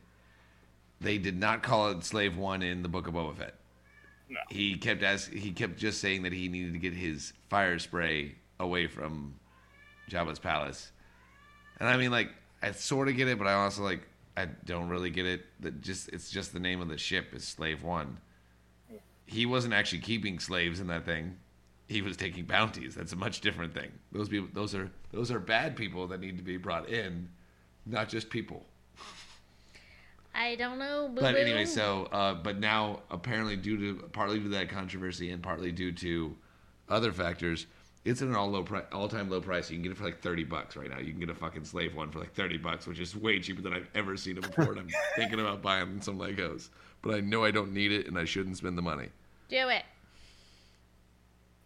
They 1.00 1.18
did 1.18 1.38
not 1.38 1.62
call 1.62 1.90
it 1.90 2.04
Slave 2.04 2.36
One 2.36 2.62
in 2.62 2.82
the 2.82 2.88
Book 2.88 3.08
of 3.08 3.14
Boba 3.14 3.36
Fett. 3.36 3.54
No. 4.28 4.38
He 4.50 4.76
kept 4.76 5.02
ask, 5.02 5.30
He 5.30 5.50
kept 5.50 5.76
just 5.76 6.00
saying 6.00 6.22
that 6.22 6.32
he 6.32 6.48
needed 6.48 6.72
to 6.72 6.78
get 6.78 6.94
his 6.94 7.32
fire 7.50 7.78
spray 7.78 8.36
away 8.60 8.86
from 8.86 9.34
Jabba's 10.10 10.38
palace. 10.38 10.92
And 11.80 11.88
I 11.88 11.96
mean, 11.96 12.10
like, 12.10 12.30
I 12.62 12.70
sort 12.70 13.08
of 13.08 13.16
get 13.16 13.28
it, 13.28 13.38
but 13.38 13.46
I 13.46 13.54
also 13.54 13.82
like, 13.82 14.06
I 14.36 14.46
don't 14.64 14.88
really 14.88 15.10
get 15.10 15.26
it. 15.26 15.44
That 15.60 15.80
just 15.80 16.08
it's 16.08 16.30
just 16.30 16.52
the 16.52 16.60
name 16.60 16.80
of 16.80 16.88
the 16.88 16.96
ship 16.96 17.34
is 17.34 17.46
Slave 17.46 17.82
One. 17.82 18.18
He 19.26 19.46
wasn't 19.46 19.74
actually 19.74 20.00
keeping 20.00 20.38
slaves 20.38 20.80
in 20.80 20.86
that 20.88 21.04
thing. 21.04 21.36
He 21.88 22.02
was 22.02 22.16
taking 22.16 22.44
bounties. 22.44 22.94
That's 22.94 23.12
a 23.12 23.16
much 23.16 23.40
different 23.40 23.74
thing. 23.74 23.90
Those 24.12 24.28
people, 24.28 24.48
those 24.52 24.74
are 24.74 24.90
those 25.10 25.30
are 25.30 25.38
bad 25.38 25.76
people 25.76 26.06
that 26.08 26.20
need 26.20 26.38
to 26.38 26.44
be 26.44 26.56
brought 26.56 26.88
in, 26.88 27.28
not 27.86 28.08
just 28.08 28.30
people. 28.30 28.64
I 30.34 30.54
don't 30.54 30.78
know. 30.78 31.10
But 31.14 31.20
boo-boo. 31.34 31.36
anyway, 31.38 31.64
so 31.66 32.08
uh, 32.12 32.34
but 32.34 32.58
now 32.58 33.00
apparently 33.10 33.56
due 33.56 33.76
to 33.78 34.02
partly 34.08 34.38
due 34.38 34.44
to 34.44 34.48
that 34.50 34.68
controversy 34.70 35.30
and 35.30 35.42
partly 35.42 35.72
due 35.72 35.92
to 35.92 36.34
other 36.88 37.12
factors, 37.12 37.66
it's 38.04 38.22
at 38.22 38.28
an 38.28 38.34
all 38.34 38.50
low 38.50 38.62
pri- 38.62 38.84
all 38.92 39.08
time 39.08 39.28
low 39.28 39.40
price. 39.42 39.70
You 39.70 39.76
can 39.76 39.82
get 39.82 39.92
it 39.92 39.98
for 39.98 40.04
like 40.04 40.22
thirty 40.22 40.44
bucks 40.44 40.74
right 40.74 40.88
now. 40.88 40.98
You 40.98 41.10
can 41.10 41.20
get 41.20 41.28
a 41.28 41.34
fucking 41.34 41.64
slave 41.64 41.94
one 41.94 42.10
for 42.10 42.18
like 42.18 42.32
thirty 42.34 42.56
bucks, 42.56 42.86
which 42.86 42.98
is 42.98 43.14
way 43.14 43.40
cheaper 43.40 43.60
than 43.60 43.74
I've 43.74 43.88
ever 43.94 44.16
seen 44.16 44.38
it 44.38 44.42
before. 44.42 44.72
and 44.72 44.80
I'm 44.80 44.88
thinking 45.16 45.38
about 45.40 45.60
buying 45.60 46.00
some 46.00 46.18
Legos, 46.18 46.70
but 47.02 47.14
I 47.14 47.20
know 47.20 47.44
I 47.44 47.50
don't 47.50 47.72
need 47.74 47.92
it 47.92 48.06
and 48.06 48.18
I 48.18 48.24
shouldn't 48.24 48.56
spend 48.56 48.78
the 48.78 48.82
money. 48.82 49.08
do 49.50 49.68
it. 49.68 49.82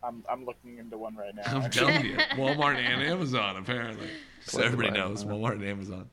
I'm 0.07 0.23
I'm 0.31 0.45
looking 0.45 0.79
into 0.79 0.97
one 0.97 1.17
right 1.17 1.35
now. 1.35 1.43
I'm 1.47 1.63
actually. 1.63 1.93
telling 1.93 2.07
you, 2.07 2.17
Walmart 2.33 2.77
and 2.77 3.03
Amazon 3.03 3.57
apparently. 3.57 4.09
So 4.43 4.63
everybody 4.63 4.91
knows? 4.91 5.25
Walmart 5.25 5.53
and 5.53 5.65
Amazon. 5.65 6.09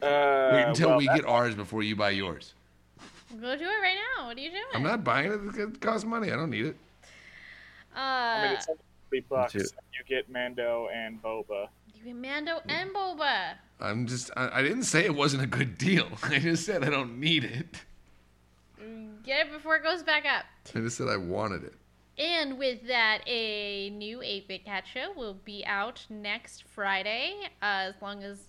Uh, 0.00 0.50
Wait 0.52 0.62
until 0.68 0.88
well, 0.90 0.98
we 0.98 1.06
that- 1.06 1.16
get 1.16 1.26
ours 1.26 1.54
before 1.54 1.82
you 1.82 1.94
buy 1.94 2.10
yours. 2.10 2.54
Go 3.30 3.56
do 3.56 3.64
it 3.64 3.66
right 3.66 3.96
now. 4.18 4.26
What 4.26 4.36
are 4.36 4.40
you 4.40 4.50
doing? 4.50 4.62
I'm 4.74 4.82
not 4.82 5.04
buying 5.04 5.32
it. 5.32 5.58
It 5.58 5.80
costs 5.80 6.04
money. 6.04 6.30
I 6.30 6.36
don't 6.36 6.50
need 6.50 6.66
it. 6.66 6.76
Uh, 7.96 7.98
I 7.98 8.42
mean, 8.44 8.52
it's 8.56 8.68
only 8.68 8.80
three 9.08 9.20
bucks. 9.20 9.54
You 9.54 9.64
get 10.06 10.30
Mando 10.30 10.88
and 10.92 11.22
Boba. 11.22 11.68
you 11.94 12.04
get 12.04 12.16
Mando 12.16 12.60
and 12.68 12.90
Boba. 12.94 13.52
I'm 13.80 14.06
just. 14.06 14.30
I, 14.36 14.58
I 14.60 14.62
didn't 14.62 14.82
say 14.84 15.04
it 15.04 15.14
wasn't 15.14 15.42
a 15.42 15.46
good 15.46 15.78
deal. 15.78 16.08
I 16.24 16.38
just 16.40 16.66
said 16.66 16.84
I 16.84 16.90
don't 16.90 17.18
need 17.20 17.44
it. 17.44 17.82
Get 19.24 19.46
it 19.46 19.52
before 19.52 19.76
it 19.76 19.82
goes 19.82 20.02
back 20.02 20.24
up. 20.26 20.44
I 20.74 20.80
just 20.80 20.98
said 20.98 21.08
I 21.08 21.16
wanted 21.16 21.64
it. 21.64 21.74
And 22.18 22.58
with 22.58 22.86
that, 22.88 23.20
a 23.26 23.90
new 23.90 24.20
8 24.22 24.48
Bit 24.48 24.64
Cat 24.64 24.84
show 24.86 25.12
will 25.16 25.38
be 25.44 25.64
out 25.64 26.04
next 26.10 26.64
Friday, 26.64 27.34
uh, 27.62 27.90
as 27.90 27.94
long 28.02 28.22
as 28.22 28.48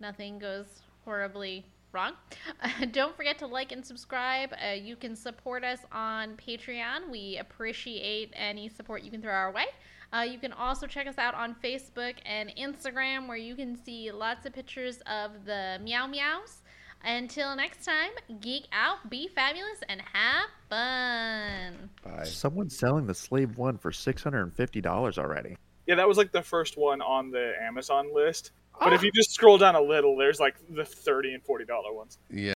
nothing 0.00 0.38
goes 0.38 0.82
horribly 1.04 1.64
wrong. 1.92 2.12
don't 2.90 3.16
forget 3.16 3.38
to 3.38 3.46
like 3.46 3.72
and 3.72 3.84
subscribe. 3.84 4.50
Uh, 4.52 4.72
you 4.72 4.96
can 4.96 5.14
support 5.14 5.64
us 5.64 5.80
on 5.92 6.36
Patreon. 6.36 7.10
We 7.10 7.38
appreciate 7.38 8.32
any 8.34 8.68
support 8.68 9.02
you 9.02 9.10
can 9.10 9.22
throw 9.22 9.32
our 9.32 9.52
way. 9.52 9.66
Uh, 10.12 10.22
you 10.22 10.38
can 10.38 10.52
also 10.52 10.86
check 10.86 11.06
us 11.06 11.18
out 11.18 11.34
on 11.34 11.54
Facebook 11.62 12.14
and 12.24 12.52
Instagram, 12.56 13.28
where 13.28 13.36
you 13.36 13.54
can 13.54 13.76
see 13.76 14.10
lots 14.10 14.46
of 14.46 14.52
pictures 14.52 14.98
of 15.06 15.44
the 15.44 15.78
meow 15.82 16.06
meows. 16.06 16.62
Until 17.04 17.54
next 17.54 17.84
time, 17.84 18.10
geek 18.40 18.66
out, 18.72 19.08
be 19.08 19.28
fabulous, 19.28 19.78
and 19.88 20.00
have 20.12 20.46
fun. 20.68 21.90
Bye. 22.02 22.24
Someone's 22.24 22.76
selling 22.76 23.06
the 23.06 23.14
Slave 23.14 23.56
One 23.56 23.78
for 23.78 23.92
six 23.92 24.22
hundred 24.22 24.42
and 24.42 24.52
fifty 24.54 24.80
dollars 24.80 25.18
already. 25.18 25.56
Yeah, 25.86 25.94
that 25.96 26.08
was 26.08 26.18
like 26.18 26.32
the 26.32 26.42
first 26.42 26.76
one 26.76 27.00
on 27.00 27.30
the 27.30 27.52
Amazon 27.62 28.12
list. 28.14 28.50
But 28.80 28.92
Ah. 28.92 28.94
if 28.96 29.02
you 29.04 29.10
just 29.14 29.30
scroll 29.32 29.56
down 29.56 29.74
a 29.76 29.80
little, 29.80 30.16
there's 30.16 30.40
like 30.40 30.56
the 30.68 30.84
thirty 30.84 31.32
and 31.32 31.42
forty 31.44 31.64
dollar 31.64 31.92
ones. 31.92 32.18
Yeah. 32.30 32.54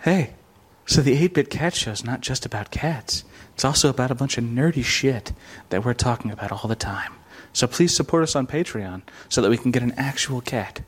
Hey, 0.00 0.34
so 0.86 1.00
the 1.00 1.14
8 1.16 1.32
Bit 1.32 1.48
Cat 1.48 1.74
Show 1.74 1.92
is 1.92 2.04
not 2.04 2.20
just 2.20 2.44
about 2.44 2.70
cats, 2.70 3.24
it's 3.54 3.64
also 3.64 3.88
about 3.88 4.10
a 4.10 4.14
bunch 4.14 4.36
of 4.36 4.44
nerdy 4.44 4.84
shit 4.84 5.32
that 5.70 5.82
we're 5.82 5.94
talking 5.94 6.30
about 6.30 6.52
all 6.52 6.68
the 6.68 6.74
time. 6.76 7.14
So 7.54 7.66
please 7.66 7.94
support 7.96 8.22
us 8.22 8.36
on 8.36 8.46
Patreon 8.46 9.00
so 9.30 9.40
that 9.40 9.48
we 9.48 9.56
can 9.56 9.70
get 9.70 9.82
an 9.82 9.94
actual 9.96 10.42
cat. 10.42 10.82